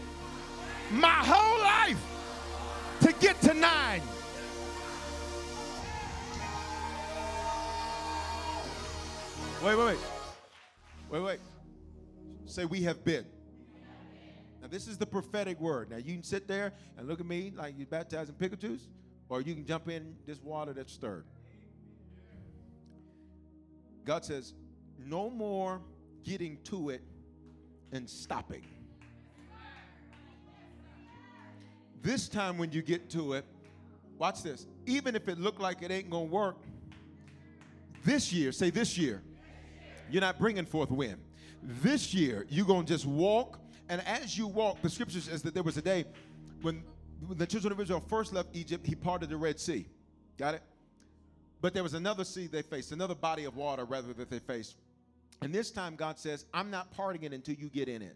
my 0.89 1.07
whole 1.07 1.59
life 1.59 2.03
to 3.01 3.13
get 3.13 3.39
to 3.41 3.53
nine. 3.53 4.01
Wait, 9.63 9.75
wait, 9.75 9.85
wait. 9.85 9.99
Wait, 11.11 11.19
wait. 11.19 11.39
Say, 12.47 12.65
we 12.65 12.81
have 12.81 13.03
been. 13.03 13.25
Now, 14.59 14.69
this 14.69 14.87
is 14.87 14.97
the 14.97 15.05
prophetic 15.05 15.59
word. 15.59 15.91
Now, 15.91 15.97
you 15.97 16.13
can 16.13 16.23
sit 16.23 16.47
there 16.47 16.73
and 16.97 17.07
look 17.07 17.19
at 17.19 17.27
me 17.27 17.53
like 17.55 17.75
you're 17.77 17.85
baptizing 17.85 18.33
pickle 18.35 18.57
or 19.29 19.41
you 19.41 19.53
can 19.53 19.65
jump 19.65 19.87
in 19.87 20.15
this 20.25 20.41
water 20.41 20.73
that's 20.73 20.91
stirred. 20.91 21.25
God 24.05 24.25
says, 24.25 24.53
no 24.97 25.29
more 25.29 25.81
getting 26.23 26.57
to 26.65 26.89
it 26.89 27.01
and 27.91 28.09
stopping. 28.09 28.65
This 32.01 32.27
time, 32.27 32.57
when 32.57 32.71
you 32.71 32.81
get 32.81 33.09
to 33.11 33.33
it, 33.33 33.45
watch 34.17 34.41
this. 34.41 34.65
Even 34.85 35.15
if 35.15 35.27
it 35.27 35.37
looked 35.37 35.61
like 35.61 35.81
it 35.83 35.91
ain't 35.91 36.09
gonna 36.09 36.25
work, 36.25 36.57
this 38.03 38.33
year, 38.33 38.51
say 38.51 38.71
this 38.71 38.97
year, 38.97 39.21
you're 40.09 40.21
not 40.21 40.39
bringing 40.39 40.65
forth 40.65 40.89
wind. 40.89 41.17
This 41.61 42.13
year, 42.13 42.47
you're 42.49 42.65
gonna 42.65 42.87
just 42.87 43.05
walk, 43.05 43.59
and 43.87 44.01
as 44.07 44.35
you 44.35 44.47
walk, 44.47 44.81
the 44.81 44.89
scripture 44.89 45.19
says 45.19 45.43
that 45.43 45.53
there 45.53 45.63
was 45.63 45.77
a 45.77 45.81
day 45.81 46.05
when, 46.61 46.83
when 47.27 47.37
the 47.37 47.45
children 47.45 47.71
of 47.71 47.79
Israel 47.79 48.03
first 48.07 48.33
left 48.33 48.49
Egypt, 48.53 48.85
he 48.85 48.95
parted 48.95 49.29
the 49.29 49.37
Red 49.37 49.59
Sea. 49.59 49.85
Got 50.37 50.55
it? 50.55 50.63
But 51.61 51.73
there 51.73 51.83
was 51.83 51.93
another 51.93 52.23
sea 52.23 52.47
they 52.47 52.63
faced, 52.63 52.91
another 52.91 53.15
body 53.15 53.45
of 53.45 53.55
water 53.55 53.85
rather 53.85 54.13
that 54.13 54.29
they 54.29 54.39
faced. 54.39 54.75
And 55.43 55.53
this 55.53 55.71
time, 55.71 55.95
God 55.95 56.19
says, 56.19 56.45
I'm 56.53 56.69
not 56.69 56.91
parting 56.91 57.23
it 57.23 57.33
until 57.33 57.55
you 57.55 57.69
get 57.69 57.87
in 57.87 58.01
it. 58.01 58.15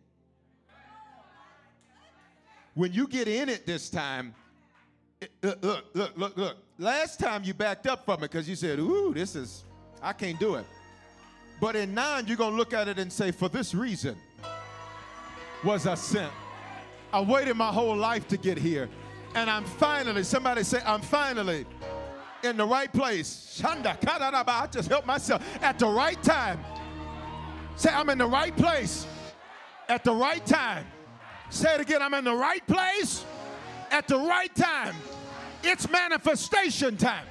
When 2.74 2.92
you 2.92 3.08
get 3.08 3.28
in 3.28 3.48
it 3.48 3.66
this 3.66 3.90
time, 3.90 4.34
it, 5.22 5.32
look, 5.42 5.64
look, 5.64 5.86
look, 5.94 6.18
look, 6.18 6.38
look. 6.38 6.58
Last 6.78 7.20
time 7.20 7.44
you 7.44 7.54
backed 7.54 7.88
up 7.88 8.04
from 8.06 8.16
it 8.16 8.32
because 8.32 8.50
you 8.50 8.56
said, 8.56 8.80
ooh, 8.80 9.14
this 9.14 9.36
is, 9.36 9.64
I 10.02 10.12
can't 10.12 10.40
do 10.40 10.56
it. 10.56 10.66
But 11.62 11.76
in 11.76 11.94
nine, 11.94 12.28
you're 12.28 12.38
going 12.38 12.52
to 12.52 12.58
look 12.58 12.74
at 12.74 12.88
it 12.88 13.00
and 13.00 13.12
say, 13.12 13.32
for 13.32 13.48
this 13.48 13.74
reason 13.74 14.18
was 15.64 15.88
I 15.88 15.96
sent. 15.96 16.32
I 17.14 17.22
waited 17.22 17.56
my 17.56 17.72
whole 17.72 17.96
life 17.96 18.28
to 18.28 18.38
get 18.38 18.58
here. 18.58 18.90
And 19.36 19.50
I'm 19.50 19.64
finally, 19.64 20.24
somebody 20.24 20.64
say, 20.64 20.82
I'm 20.86 21.02
finally 21.02 21.66
in 22.46 22.58
the 22.58 22.66
right 22.66 22.92
place. 22.92 23.60
Shanda, 23.62 23.98
I 24.48 24.68
just 24.68 24.90
help 24.90 25.06
myself 25.06 25.44
at 25.62 25.80
the 25.80 25.88
right 25.88 26.22
time. 26.24 26.60
Say, 27.76 27.90
I'm 27.90 28.10
in 28.10 28.18
the 28.18 28.28
right 28.28 28.56
place 28.56 29.06
at 29.90 30.04
the 30.04 30.14
right 30.14 30.46
time. 30.46 30.86
Say 31.50 31.76
it 31.76 31.82
again 31.82 32.02
I'm 32.02 32.14
in 32.14 32.24
the 32.24 32.34
right 32.34 32.66
place 32.68 33.24
at 33.92 34.08
the 34.08 34.18
right 34.18 34.54
time. 34.56 34.96
It's 35.64 35.90
manifestation 35.90 36.98
time. 36.98 37.26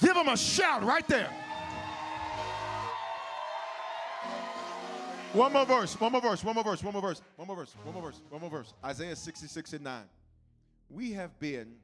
Give 0.00 0.14
them 0.14 0.28
a 0.28 0.36
shout 0.36 0.84
right 0.84 1.06
there. 1.08 1.30
One 5.32 5.52
more 5.52 5.66
verse, 5.66 6.00
one 6.00 6.12
more 6.12 6.20
verse, 6.20 6.42
one 6.42 6.54
more 6.54 6.64
verse, 6.64 6.82
one 6.82 6.94
more 6.94 7.02
verse, 7.02 7.22
one 7.36 7.46
more 7.46 7.56
verse, 7.56 7.74
one 7.84 7.94
more 7.94 8.02
verse, 8.02 8.20
one 8.30 8.40
more 8.40 8.50
verse. 8.50 8.72
Isaiah 8.82 9.14
66 9.14 9.74
and 9.74 9.84
9. 9.84 10.02
We 10.88 11.12
have 11.12 11.38
been 11.38 11.74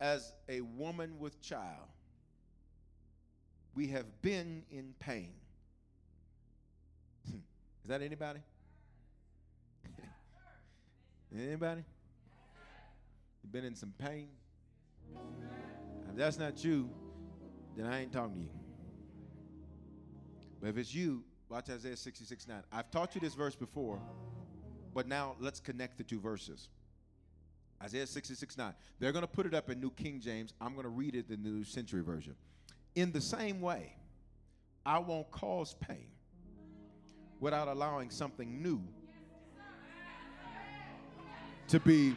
as 0.00 0.32
a 0.48 0.60
woman 0.60 1.18
with 1.18 1.40
child. 1.40 1.88
We 3.74 3.88
have 3.88 4.06
been 4.22 4.62
in 4.70 4.94
pain. 5.00 5.32
Hmm. 7.28 7.36
Is 7.84 7.88
that 7.88 8.02
anybody? 8.02 8.40
Anybody? 11.36 11.84
You've 13.42 13.52
been 13.52 13.64
in 13.64 13.74
some 13.74 13.92
pain? 13.98 14.28
If 16.10 16.16
that's 16.16 16.38
not 16.38 16.64
you, 16.64 16.88
then 17.76 17.86
I 17.86 18.02
ain't 18.02 18.12
talking 18.12 18.34
to 18.34 18.40
you. 18.40 18.48
But 20.60 20.70
if 20.70 20.78
it's 20.78 20.94
you, 20.94 21.24
watch 21.48 21.68
Isaiah 21.68 21.96
66 21.96 22.48
9. 22.48 22.62
I've 22.72 22.90
taught 22.90 23.14
you 23.14 23.20
this 23.20 23.34
verse 23.34 23.56
before, 23.56 24.00
but 24.94 25.08
now 25.08 25.34
let's 25.40 25.60
connect 25.60 25.98
the 25.98 26.04
two 26.04 26.20
verses. 26.20 26.68
Isaiah 27.84 28.06
66 28.06 28.56
9. 28.56 28.72
They're 28.98 29.12
going 29.12 29.24
to 29.24 29.30
put 29.30 29.44
it 29.44 29.52
up 29.52 29.68
in 29.68 29.78
New 29.78 29.90
King 29.90 30.18
James. 30.18 30.54
I'm 30.60 30.72
going 30.72 30.84
to 30.84 30.88
read 30.88 31.14
it 31.14 31.26
in 31.28 31.42
the 31.42 31.48
New 31.50 31.64
Century 31.64 32.02
Version. 32.02 32.34
In 32.94 33.12
the 33.12 33.20
same 33.20 33.60
way, 33.60 33.94
I 34.86 34.98
won't 34.98 35.30
cause 35.30 35.74
pain 35.74 36.06
without 37.40 37.68
allowing 37.68 38.08
something 38.08 38.62
new 38.62 38.80
to 41.68 41.78
be 41.78 42.16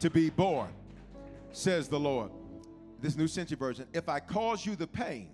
to 0.00 0.10
be 0.10 0.30
born, 0.30 0.70
says 1.52 1.88
the 1.88 2.00
Lord. 2.00 2.32
This 3.00 3.16
New 3.16 3.28
Century 3.28 3.56
Version. 3.56 3.86
If 3.92 4.08
I 4.08 4.18
cause 4.18 4.66
you 4.66 4.74
the 4.74 4.86
pain, 4.86 5.30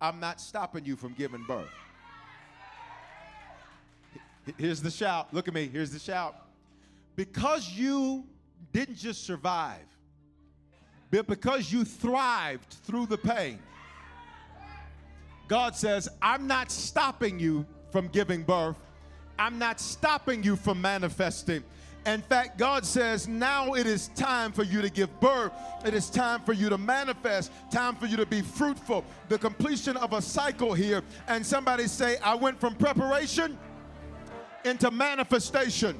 I'm 0.00 0.20
not 0.20 0.40
stopping 0.40 0.84
you 0.84 0.96
from 0.96 1.12
giving 1.12 1.42
birth. 1.44 1.68
Here's 4.56 4.80
the 4.80 4.90
shout. 4.90 5.34
Look 5.34 5.48
at 5.48 5.54
me. 5.54 5.68
Here's 5.70 5.90
the 5.90 5.98
shout. 5.98 6.45
Because 7.16 7.70
you 7.70 8.24
didn't 8.72 8.96
just 8.96 9.24
survive, 9.24 9.86
but 11.10 11.26
because 11.26 11.72
you 11.72 11.84
thrived 11.84 12.74
through 12.84 13.06
the 13.06 13.18
pain, 13.18 13.58
God 15.48 15.74
says, 15.74 16.08
I'm 16.20 16.46
not 16.46 16.70
stopping 16.70 17.38
you 17.38 17.64
from 17.90 18.08
giving 18.08 18.42
birth. 18.42 18.76
I'm 19.38 19.58
not 19.58 19.80
stopping 19.80 20.42
you 20.42 20.56
from 20.56 20.80
manifesting. 20.80 21.62
In 22.04 22.22
fact, 22.22 22.58
God 22.58 22.86
says 22.86 23.26
now 23.26 23.74
it 23.74 23.86
is 23.86 24.08
time 24.08 24.52
for 24.52 24.62
you 24.62 24.80
to 24.80 24.88
give 24.88 25.20
birth. 25.20 25.52
It 25.84 25.92
is 25.92 26.08
time 26.08 26.40
for 26.42 26.52
you 26.52 26.68
to 26.68 26.78
manifest, 26.78 27.50
time 27.72 27.96
for 27.96 28.06
you 28.06 28.16
to 28.16 28.26
be 28.26 28.42
fruitful. 28.42 29.04
The 29.28 29.38
completion 29.38 29.96
of 29.96 30.12
a 30.12 30.22
cycle 30.22 30.72
here. 30.72 31.02
And 31.26 31.44
somebody 31.44 31.88
say, 31.88 32.18
I 32.18 32.34
went 32.34 32.60
from 32.60 32.76
preparation 32.76 33.58
into 34.64 34.90
manifestation. 34.90 35.98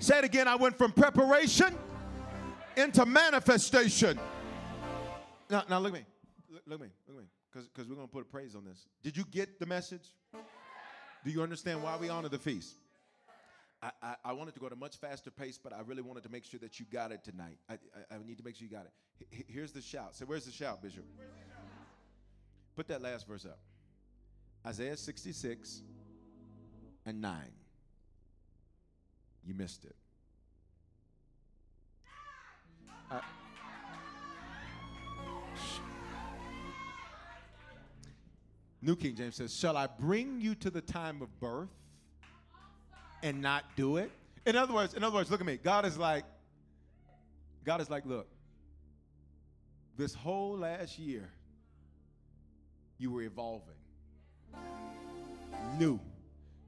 Say 0.00 0.18
it 0.18 0.24
again, 0.24 0.46
I 0.46 0.56
went 0.56 0.78
from 0.78 0.92
preparation 0.92 1.76
into 2.76 3.04
manifestation. 3.04 4.18
Now, 5.50 5.64
now 5.68 5.78
look 5.78 5.92
at 5.94 6.00
me. 6.00 6.06
Look, 6.50 6.62
look 6.66 6.80
at 6.80 6.86
me. 6.86 6.92
Look 7.08 7.16
at 7.16 7.22
me. 7.22 7.28
Because 7.52 7.88
we're 7.88 7.96
going 7.96 8.06
to 8.06 8.12
put 8.12 8.22
a 8.22 8.26
praise 8.26 8.54
on 8.54 8.64
this. 8.64 8.86
Did 9.02 9.16
you 9.16 9.24
get 9.24 9.58
the 9.58 9.66
message? 9.66 10.14
Do 11.24 11.30
you 11.30 11.42
understand 11.42 11.82
why 11.82 11.96
we 11.96 12.08
honor 12.08 12.28
the 12.28 12.38
feast? 12.38 12.76
I, 13.82 13.90
I, 14.02 14.14
I, 14.24 14.32
wanted 14.32 14.54
to 14.54 14.60
go 14.60 14.66
at 14.66 14.72
a 14.72 14.76
much 14.76 14.96
faster 14.96 15.30
pace, 15.30 15.58
but 15.62 15.72
I 15.72 15.80
really 15.82 16.02
wanted 16.02 16.24
to 16.24 16.28
make 16.28 16.44
sure 16.44 16.58
that 16.60 16.80
you 16.80 16.86
got 16.92 17.12
it 17.12 17.22
tonight. 17.22 17.58
I, 17.68 17.74
I, 17.74 18.16
I 18.16 18.18
need 18.26 18.38
to 18.38 18.44
make 18.44 18.56
sure 18.56 18.66
you 18.66 18.76
got 18.76 18.86
it. 18.86 18.92
H- 19.32 19.44
here's 19.48 19.72
the 19.72 19.80
shout. 19.80 20.16
Say, 20.16 20.24
where's 20.24 20.44
the 20.44 20.52
shout, 20.52 20.82
Bishop? 20.82 21.04
Put 22.74 22.88
that 22.88 23.02
last 23.02 23.26
verse 23.26 23.44
up. 23.44 23.58
Isaiah 24.66 24.96
66 24.96 25.82
and 27.06 27.20
9. 27.20 27.40
You 29.46 29.54
missed 29.54 29.84
it. 29.84 29.96
Uh, 33.10 33.20
New 38.82 38.96
King 38.96 39.14
James 39.16 39.36
says, 39.36 39.54
Shall 39.54 39.76
I 39.76 39.86
bring 39.86 40.40
you 40.40 40.54
to 40.56 40.70
the 40.70 40.80
time 40.80 41.22
of 41.22 41.40
birth 41.40 41.68
and 43.22 43.40
not 43.40 43.64
do 43.76 43.96
it? 43.96 44.10
In 44.46 44.56
other 44.56 44.72
words, 44.72 44.94
in 44.94 45.02
other 45.02 45.14
words, 45.14 45.30
look 45.30 45.40
at 45.40 45.46
me. 45.46 45.58
God 45.62 45.84
is 45.84 45.98
like, 45.98 46.24
God 47.64 47.80
is 47.80 47.90
like, 47.90 48.06
look, 48.06 48.28
this 49.96 50.14
whole 50.14 50.56
last 50.56 50.98
year, 50.98 51.28
you 52.98 53.10
were 53.10 53.22
evolving. 53.22 53.74
New. 55.78 56.00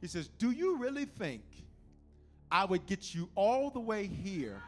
He 0.00 0.06
says, 0.06 0.28
Do 0.28 0.50
you 0.50 0.78
really 0.78 1.04
think 1.04 1.42
I 2.50 2.64
would 2.64 2.86
get 2.86 3.14
you 3.14 3.28
all 3.34 3.70
the 3.70 3.80
way 3.80 4.06
here 4.06 4.62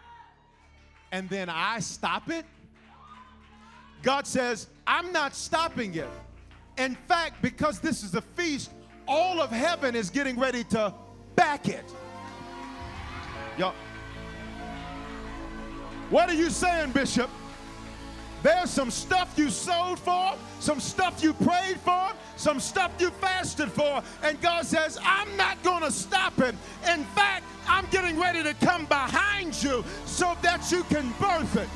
and 1.12 1.28
then 1.28 1.48
I 1.48 1.78
stop 1.80 2.30
it? 2.30 2.44
God 4.02 4.26
says, 4.26 4.66
I'm 4.86 5.12
not 5.12 5.34
stopping 5.34 5.94
it. 5.94 6.08
In 6.78 6.96
fact, 7.06 7.42
because 7.42 7.78
this 7.78 8.02
is 8.02 8.14
a 8.14 8.22
feast, 8.22 8.72
all 9.06 9.40
of 9.40 9.50
heaven 9.50 9.94
is 9.94 10.10
getting 10.10 10.38
ready 10.38 10.64
to 10.64 10.92
back 11.36 11.68
it. 11.68 11.84
Y'all, 13.58 13.74
what 16.10 16.28
are 16.28 16.34
you 16.34 16.50
saying, 16.50 16.92
Bishop? 16.92 17.30
There's 18.42 18.70
some 18.70 18.90
stuff 18.90 19.34
you 19.36 19.50
sold 19.50 19.98
for, 20.00 20.34
some 20.58 20.80
stuff 20.80 21.22
you 21.22 21.32
prayed 21.32 21.78
for, 21.78 22.12
some 22.36 22.58
stuff 22.58 22.90
you 22.98 23.10
fasted 23.10 23.70
for, 23.70 24.02
and 24.22 24.40
God 24.40 24.66
says, 24.66 24.98
I'm 25.02 25.36
not 25.36 25.62
going 25.62 25.82
to 25.82 25.92
stop 25.92 26.38
it. 26.40 26.54
In 26.92 27.04
fact, 27.04 27.44
I'm 27.68 27.86
getting 27.90 28.18
ready 28.18 28.42
to 28.42 28.54
come 28.54 28.86
behind 28.86 29.62
you 29.62 29.84
so 30.06 30.36
that 30.42 30.72
you 30.72 30.82
can 30.84 31.12
birth 31.20 31.56
it. 31.56 31.68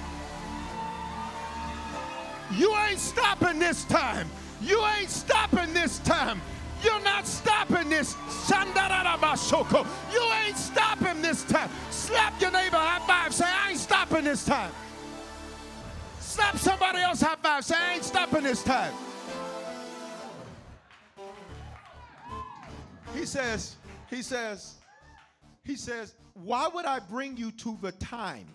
You 2.58 2.76
ain't 2.88 2.98
stopping 2.98 3.58
this 3.58 3.84
time. 3.84 4.28
You 4.60 4.84
ain't 4.98 5.10
stopping 5.10 5.72
this 5.72 5.98
time. 6.00 6.40
You're 6.82 7.02
not 7.02 7.26
stopping 7.26 7.88
this. 7.88 8.16
You 8.50 10.22
ain't 10.46 10.56
stopping 10.56 11.22
this 11.22 11.44
time. 11.44 11.70
Slap 11.90 12.40
your 12.40 12.50
neighbor 12.50 12.76
high 12.76 13.06
five. 13.06 13.34
Say, 13.34 13.46
I 13.46 13.70
ain't 13.70 13.78
stopping 13.78 14.24
this 14.24 14.44
time. 14.44 14.70
Slap 16.36 16.58
somebody 16.58 16.98
else 16.98 17.22
high 17.22 17.36
five. 17.42 17.64
Say, 17.64 17.74
I 17.74 17.94
ain't 17.94 18.04
stopping 18.04 18.42
this 18.42 18.62
time. 18.62 18.92
He 23.14 23.24
says, 23.24 23.76
he 24.10 24.20
says, 24.20 24.74
he 25.64 25.76
says, 25.76 26.14
why 26.34 26.68
would 26.68 26.84
I 26.84 26.98
bring 26.98 27.38
you 27.38 27.52
to 27.52 27.78
the 27.80 27.92
time 27.92 28.48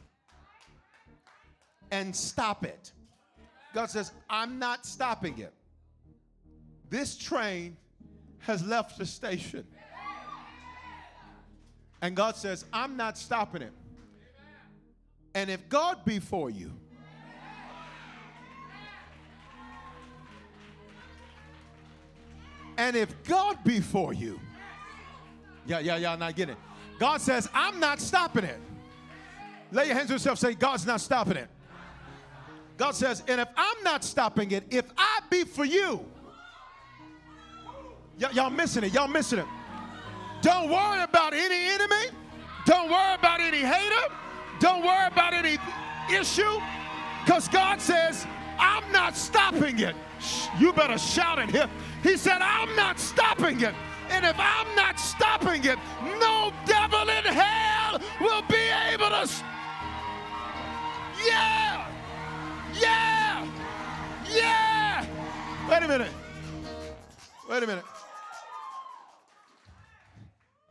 and 1.90 2.16
stop 2.16 2.64
it? 2.64 2.92
God 3.74 3.90
says, 3.90 4.12
I'm 4.30 4.60
not 4.60 4.86
stopping 4.86 5.40
it. 5.40 5.52
This 6.88 7.18
train 7.18 7.78
has 8.42 8.64
left 8.64 9.00
the 9.00 9.08
station. 9.08 9.66
And 12.04 12.16
God 12.16 12.36
says, 12.36 12.64
I'm 12.72 12.96
not 12.96 13.18
stopping 13.18 13.64
it. 13.64 13.74
And 15.34 15.50
if 15.50 15.68
God 15.68 16.06
be 16.06 16.20
for 16.20 16.52
you, 16.52 16.74
and 22.78 22.96
if 22.96 23.24
God 23.24 23.64
be 23.64 23.80
for 23.80 24.14
you, 24.14 24.40
yeah, 25.66 25.80
yeah, 25.80 25.98
yeah, 25.98 26.16
not 26.16 26.36
getting 26.36 26.56
it. 26.56 26.62
God 27.00 27.22
says, 27.22 27.50
I'm 27.54 27.80
not 27.80 28.00
stopping 28.00 28.44
it. 28.44 28.60
Lay 29.72 29.88
your 29.88 29.96
hands 29.96 30.10
on 30.10 30.16
yourself, 30.16 30.40
say, 30.40 30.54
God's 30.54 30.86
not 30.86 31.02
stopping 31.02 31.38
it. 31.38 31.48
God 32.78 32.96
says, 32.96 33.24
and 33.28 33.40
if 33.40 33.48
I'm 33.56 33.84
not 33.84 34.04
stopping 34.04 34.52
it, 34.52 34.64
if 34.70 34.86
I 34.98 35.20
be 35.30 35.44
for 35.44 35.66
you, 35.66 36.06
Y- 38.22 38.30
y'all 38.34 38.50
missing 38.50 38.84
it. 38.84 38.94
Y'all 38.94 39.08
missing 39.08 39.40
it. 39.40 39.46
Don't 40.42 40.70
worry 40.70 41.02
about 41.02 41.34
any 41.34 41.70
enemy. 41.70 42.16
Don't 42.66 42.90
worry 42.90 43.16
about 43.16 43.40
any 43.40 43.60
hater. 43.60 44.14
Don't 44.60 44.84
worry 44.86 45.08
about 45.08 45.34
any 45.34 45.58
issue. 46.14 46.62
Because 47.26 47.48
God 47.48 47.82
says, 47.82 48.26
I'm 48.60 48.90
not 48.92 49.16
stopping 49.16 49.80
it. 49.80 49.96
You 50.60 50.72
better 50.74 50.98
shout 50.98 51.40
at 51.40 51.50
him. 51.50 51.70
He 52.04 52.18
said, 52.18 52.42
I'm 52.42 52.76
not 52.76 53.00
stopping 53.00 53.62
it. 53.62 53.74
And 54.10 54.26
if 54.26 54.36
I'm 54.38 54.76
not 54.76 55.00
stopping 55.00 55.64
it, 55.64 55.78
no 56.20 56.52
devil 56.66 57.02
in 57.02 57.24
hell 57.24 58.02
will 58.20 58.42
be 58.44 58.56
able 58.92 59.10
to. 59.10 59.30
Yeah! 61.26 61.88
Yeah! 62.80 63.48
Yeah! 64.34 65.06
Wait 65.70 65.84
a 65.84 65.88
minute. 65.88 66.12
Wait 67.50 67.64
a 67.64 67.68
minute. 67.68 67.86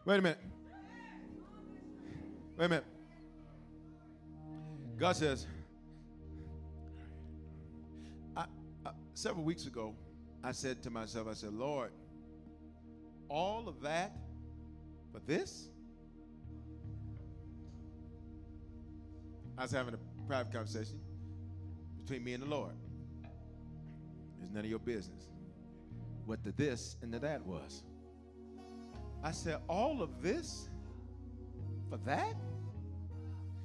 Wait 0.04 0.18
a 0.18 0.22
minute. 0.22 0.38
Wait 2.58 2.64
a 2.64 2.68
minute. 2.68 2.84
God 4.98 5.16
says, 5.16 5.46
I, 8.36 8.44
I, 8.84 8.90
several 9.14 9.44
weeks 9.44 9.66
ago, 9.66 9.94
I 10.42 10.52
said 10.52 10.82
to 10.84 10.90
myself, 10.90 11.28
I 11.28 11.34
said, 11.34 11.52
Lord, 11.52 11.90
all 13.28 13.68
of 13.68 13.80
that 13.82 14.16
for 15.12 15.20
this? 15.26 15.68
I 19.58 19.62
was 19.62 19.70
having 19.70 19.94
a 19.94 20.26
private 20.26 20.52
conversation 20.52 20.98
between 22.00 22.24
me 22.24 22.32
and 22.32 22.42
the 22.42 22.48
Lord. 22.48 22.72
It's 24.42 24.50
none 24.50 24.64
of 24.64 24.70
your 24.70 24.78
business 24.78 25.30
what 26.30 26.44
the 26.44 26.52
this 26.52 26.96
and 27.02 27.12
the 27.12 27.18
that 27.18 27.44
was. 27.44 27.82
I 29.24 29.32
said, 29.32 29.58
All 29.68 30.00
of 30.00 30.22
this 30.22 30.68
for 31.90 31.96
that? 32.06 32.36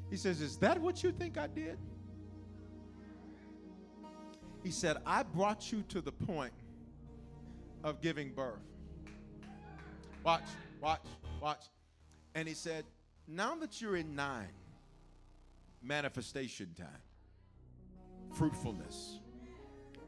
He 0.09 0.17
says, 0.17 0.41
Is 0.41 0.57
that 0.57 0.81
what 0.81 1.03
you 1.03 1.11
think 1.11 1.37
I 1.37 1.45
did? 1.45 1.77
He 4.63 4.71
said, 4.71 4.97
I 5.05 5.21
brought 5.21 5.71
you 5.71 5.83
to 5.89 6.01
the 6.01 6.11
point 6.11 6.53
of 7.85 8.01
giving 8.01 8.33
birth. 8.33 8.59
Watch, 10.25 10.43
watch, 10.81 11.05
watch. 11.41 11.63
And 12.33 12.49
he 12.49 12.53
said, 12.53 12.83
Now 13.29 13.55
that 13.55 13.79
you're 13.79 13.95
in 13.95 14.13
nine, 14.13 14.51
manifestation 15.81 16.75
time, 16.77 16.87
fruitfulness, 18.33 19.19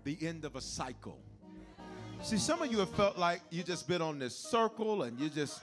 the 0.03 0.17
end 0.21 0.43
of 0.43 0.57
a 0.57 0.61
cycle 0.61 1.21
See, 2.21 2.37
some 2.37 2.61
of 2.61 2.71
you 2.71 2.79
have 2.79 2.89
felt 2.89 3.17
like 3.17 3.41
you 3.51 3.63
just 3.63 3.87
been 3.87 4.01
on 4.01 4.19
this 4.19 4.35
circle 4.35 5.03
and 5.03 5.19
you 5.19 5.29
just 5.29 5.61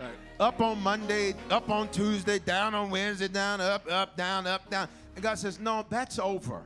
like, 0.00 0.12
up 0.38 0.60
on 0.60 0.82
Monday, 0.82 1.34
up 1.50 1.68
on 1.68 1.88
Tuesday, 1.88 2.38
down 2.38 2.74
on 2.74 2.90
Wednesday, 2.90 3.28
down, 3.28 3.60
up, 3.60 3.84
up, 3.90 4.16
down, 4.16 4.46
up, 4.46 4.70
down. 4.70 4.88
And 5.14 5.22
God 5.22 5.38
says, 5.38 5.60
No, 5.60 5.84
that's 5.90 6.18
over. 6.18 6.62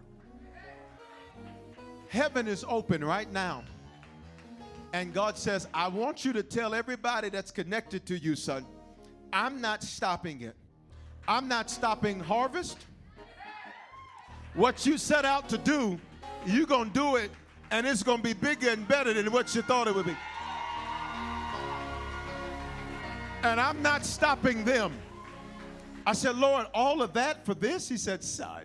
Heaven 2.09 2.47
is 2.47 2.65
open 2.69 3.05
right 3.05 3.31
now. 3.33 3.65
And 4.95 5.13
God 5.13 5.37
says, 5.37 5.67
I 5.75 5.89
want 5.89 6.25
you 6.25 6.33
to 6.35 6.43
tell 6.45 6.73
everybody 6.73 7.29
that's 7.29 7.51
connected 7.51 8.07
to 8.07 8.17
you, 8.17 8.37
son, 8.37 8.65
I'm 9.33 9.61
not 9.61 9.83
stopping 9.83 10.43
it. 10.43 10.55
I'm 11.27 11.49
not 11.49 11.69
stopping 11.69 12.21
harvest. 12.21 12.79
What 14.55 14.87
you 14.87 14.97
set 14.97 15.25
out 15.25 15.49
to 15.49 15.59
do, 15.59 15.99
you're 16.47 16.67
going 16.67 16.93
to 16.93 16.95
do 16.95 17.17
it 17.17 17.33
and 17.73 17.89
it's 17.89 18.05
going 18.05 18.19
to 18.19 18.23
be 18.23 18.35
bigger 18.35 18.69
and 18.71 18.87
better 18.87 19.13
than 19.13 19.33
what 19.33 19.53
you 19.53 19.63
thought 19.63 19.89
it 19.89 19.97
would 19.97 20.07
be. 20.07 20.17
And 23.43 23.61
I'm 23.61 23.83
not 23.83 24.07
stopping 24.07 24.65
them. 24.65 24.97
I 26.07 26.13
said, 26.13 26.37
Lord, 26.37 26.69
all 26.73 27.03
of 27.03 27.15
that 27.15 27.45
for 27.45 27.55
this? 27.55 27.89
He 27.89 27.97
said, 27.97 28.23
Son, 28.23 28.63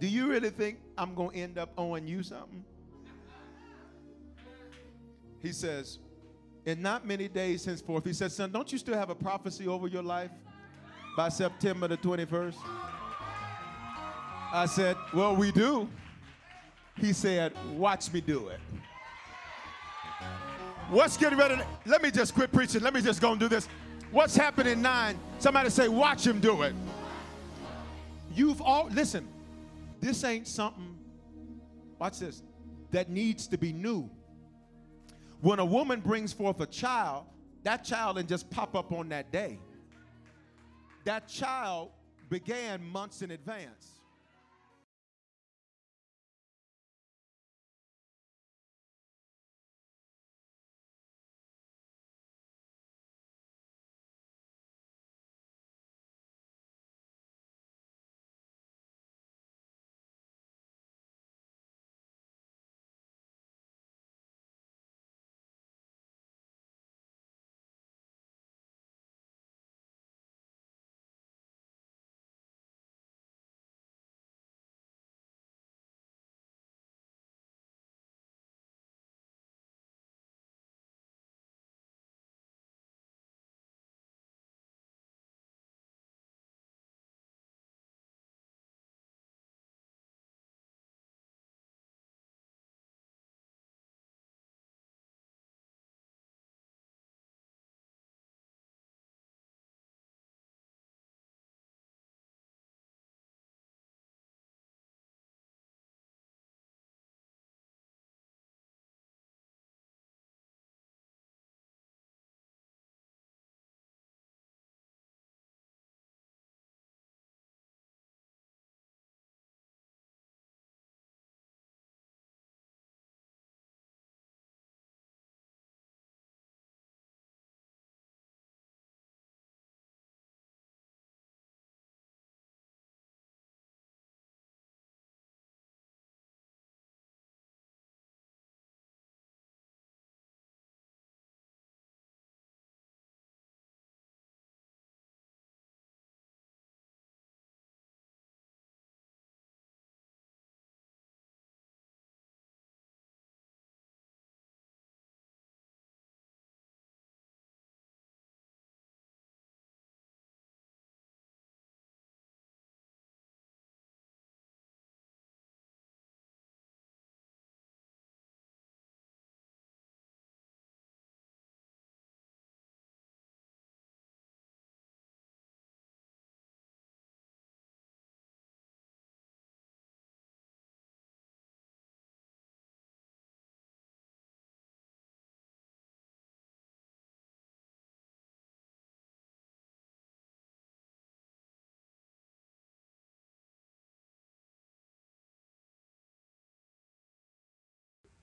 do 0.00 0.08
you 0.08 0.28
really 0.28 0.50
think 0.50 0.80
I'm 0.98 1.14
going 1.14 1.30
to 1.30 1.36
end 1.36 1.58
up 1.58 1.74
owing 1.78 2.08
you 2.08 2.24
something? 2.24 2.64
He 5.42 5.52
says, 5.52 5.98
in 6.66 6.82
not 6.82 7.06
many 7.06 7.28
days 7.28 7.64
henceforth, 7.64 8.04
he 8.04 8.12
said, 8.12 8.32
Son, 8.32 8.50
don't 8.50 8.70
you 8.70 8.78
still 8.78 8.94
have 8.94 9.10
a 9.10 9.14
prophecy 9.14 9.66
over 9.66 9.86
your 9.88 10.02
life 10.02 10.30
by 11.16 11.28
September 11.28 11.88
the 11.88 11.96
21st? 11.96 12.56
I 14.52 14.66
said, 14.66 14.96
Well, 15.14 15.36
we 15.36 15.52
do. 15.52 15.88
He 16.98 17.12
said, 17.12 17.52
Watch 17.74 18.12
me 18.12 18.20
do 18.20 18.48
it. 18.48 18.60
What's 20.90 21.16
getting 21.16 21.38
ready? 21.38 21.56
To, 21.56 21.66
let 21.86 22.02
me 22.02 22.10
just 22.10 22.34
quit 22.34 22.50
preaching. 22.52 22.82
Let 22.82 22.94
me 22.94 23.00
just 23.00 23.20
go 23.20 23.30
and 23.30 23.40
do 23.40 23.48
this. 23.48 23.68
What's 24.10 24.36
happening 24.36 24.80
nine? 24.80 25.18
Somebody 25.38 25.70
say, 25.70 25.88
Watch 25.88 26.26
him 26.26 26.40
do 26.40 26.62
it. 26.62 26.74
You've 28.34 28.60
all, 28.60 28.88
listen, 28.90 29.26
this 30.00 30.22
ain't 30.24 30.46
something, 30.46 30.96
watch 31.98 32.18
this, 32.18 32.42
that 32.90 33.10
needs 33.10 33.46
to 33.48 33.58
be 33.58 33.72
new. 33.72 34.08
When 35.40 35.58
a 35.58 35.64
woman 35.64 36.00
brings 36.00 36.32
forth 36.32 36.60
a 36.60 36.66
child, 36.66 37.26
that 37.62 37.84
child 37.84 38.16
didn't 38.16 38.28
just 38.28 38.50
pop 38.50 38.74
up 38.74 38.92
on 38.92 39.08
that 39.10 39.30
day. 39.30 39.58
That 41.04 41.28
child 41.28 41.90
began 42.28 42.84
months 42.84 43.22
in 43.22 43.30
advance. 43.30 43.97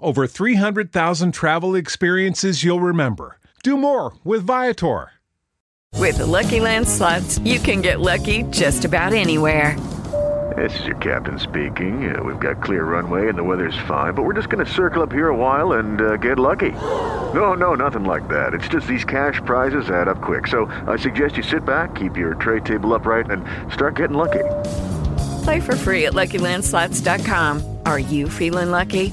over 0.00 0.26
300,000 0.26 1.32
travel 1.32 1.74
experiences 1.74 2.62
you'll 2.62 2.80
remember. 2.80 3.38
Do 3.64 3.76
more 3.76 4.14
with 4.22 4.46
Viator. 4.46 5.10
With 5.94 6.18
the 6.18 6.26
Lucky 6.26 6.60
Land 6.60 6.86
slots, 6.86 7.38
you 7.40 7.58
can 7.58 7.80
get 7.80 8.00
lucky 8.00 8.42
just 8.50 8.84
about 8.84 9.12
anywhere. 9.12 9.76
This 10.56 10.78
is 10.78 10.86
your 10.86 10.96
captain 10.96 11.38
speaking. 11.38 12.14
Uh, 12.14 12.22
we've 12.22 12.38
got 12.38 12.62
clear 12.62 12.84
runway 12.84 13.28
and 13.28 13.36
the 13.36 13.42
weather's 13.42 13.76
fine, 13.88 14.14
but 14.14 14.22
we're 14.22 14.34
just 14.34 14.48
going 14.48 14.64
to 14.64 14.70
circle 14.70 15.02
up 15.02 15.12
here 15.12 15.28
a 15.28 15.36
while 15.36 15.72
and 15.72 16.00
uh, 16.00 16.16
get 16.16 16.38
lucky. 16.38 16.72
No, 17.34 17.54
no, 17.54 17.74
nothing 17.74 18.04
like 18.04 18.28
that. 18.28 18.54
It's 18.54 18.68
just 18.68 18.86
these 18.86 19.04
cash 19.04 19.40
prizes 19.44 19.90
add 19.90 20.06
up 20.06 20.22
quick. 20.22 20.46
So 20.46 20.66
I 20.86 20.96
suggest 20.96 21.36
you 21.36 21.42
sit 21.42 21.64
back, 21.64 21.94
keep 21.94 22.16
your 22.16 22.34
tray 22.34 22.60
table 22.60 22.94
upright, 22.94 23.30
and 23.30 23.44
start 23.72 23.96
getting 23.96 24.16
lucky. 24.16 24.44
Play 25.42 25.60
for 25.60 25.76
free 25.76 26.06
at 26.06 26.12
LuckyLandSlots.com. 26.12 27.78
Are 27.86 27.98
you 27.98 28.28
feeling 28.28 28.70
lucky? 28.70 29.12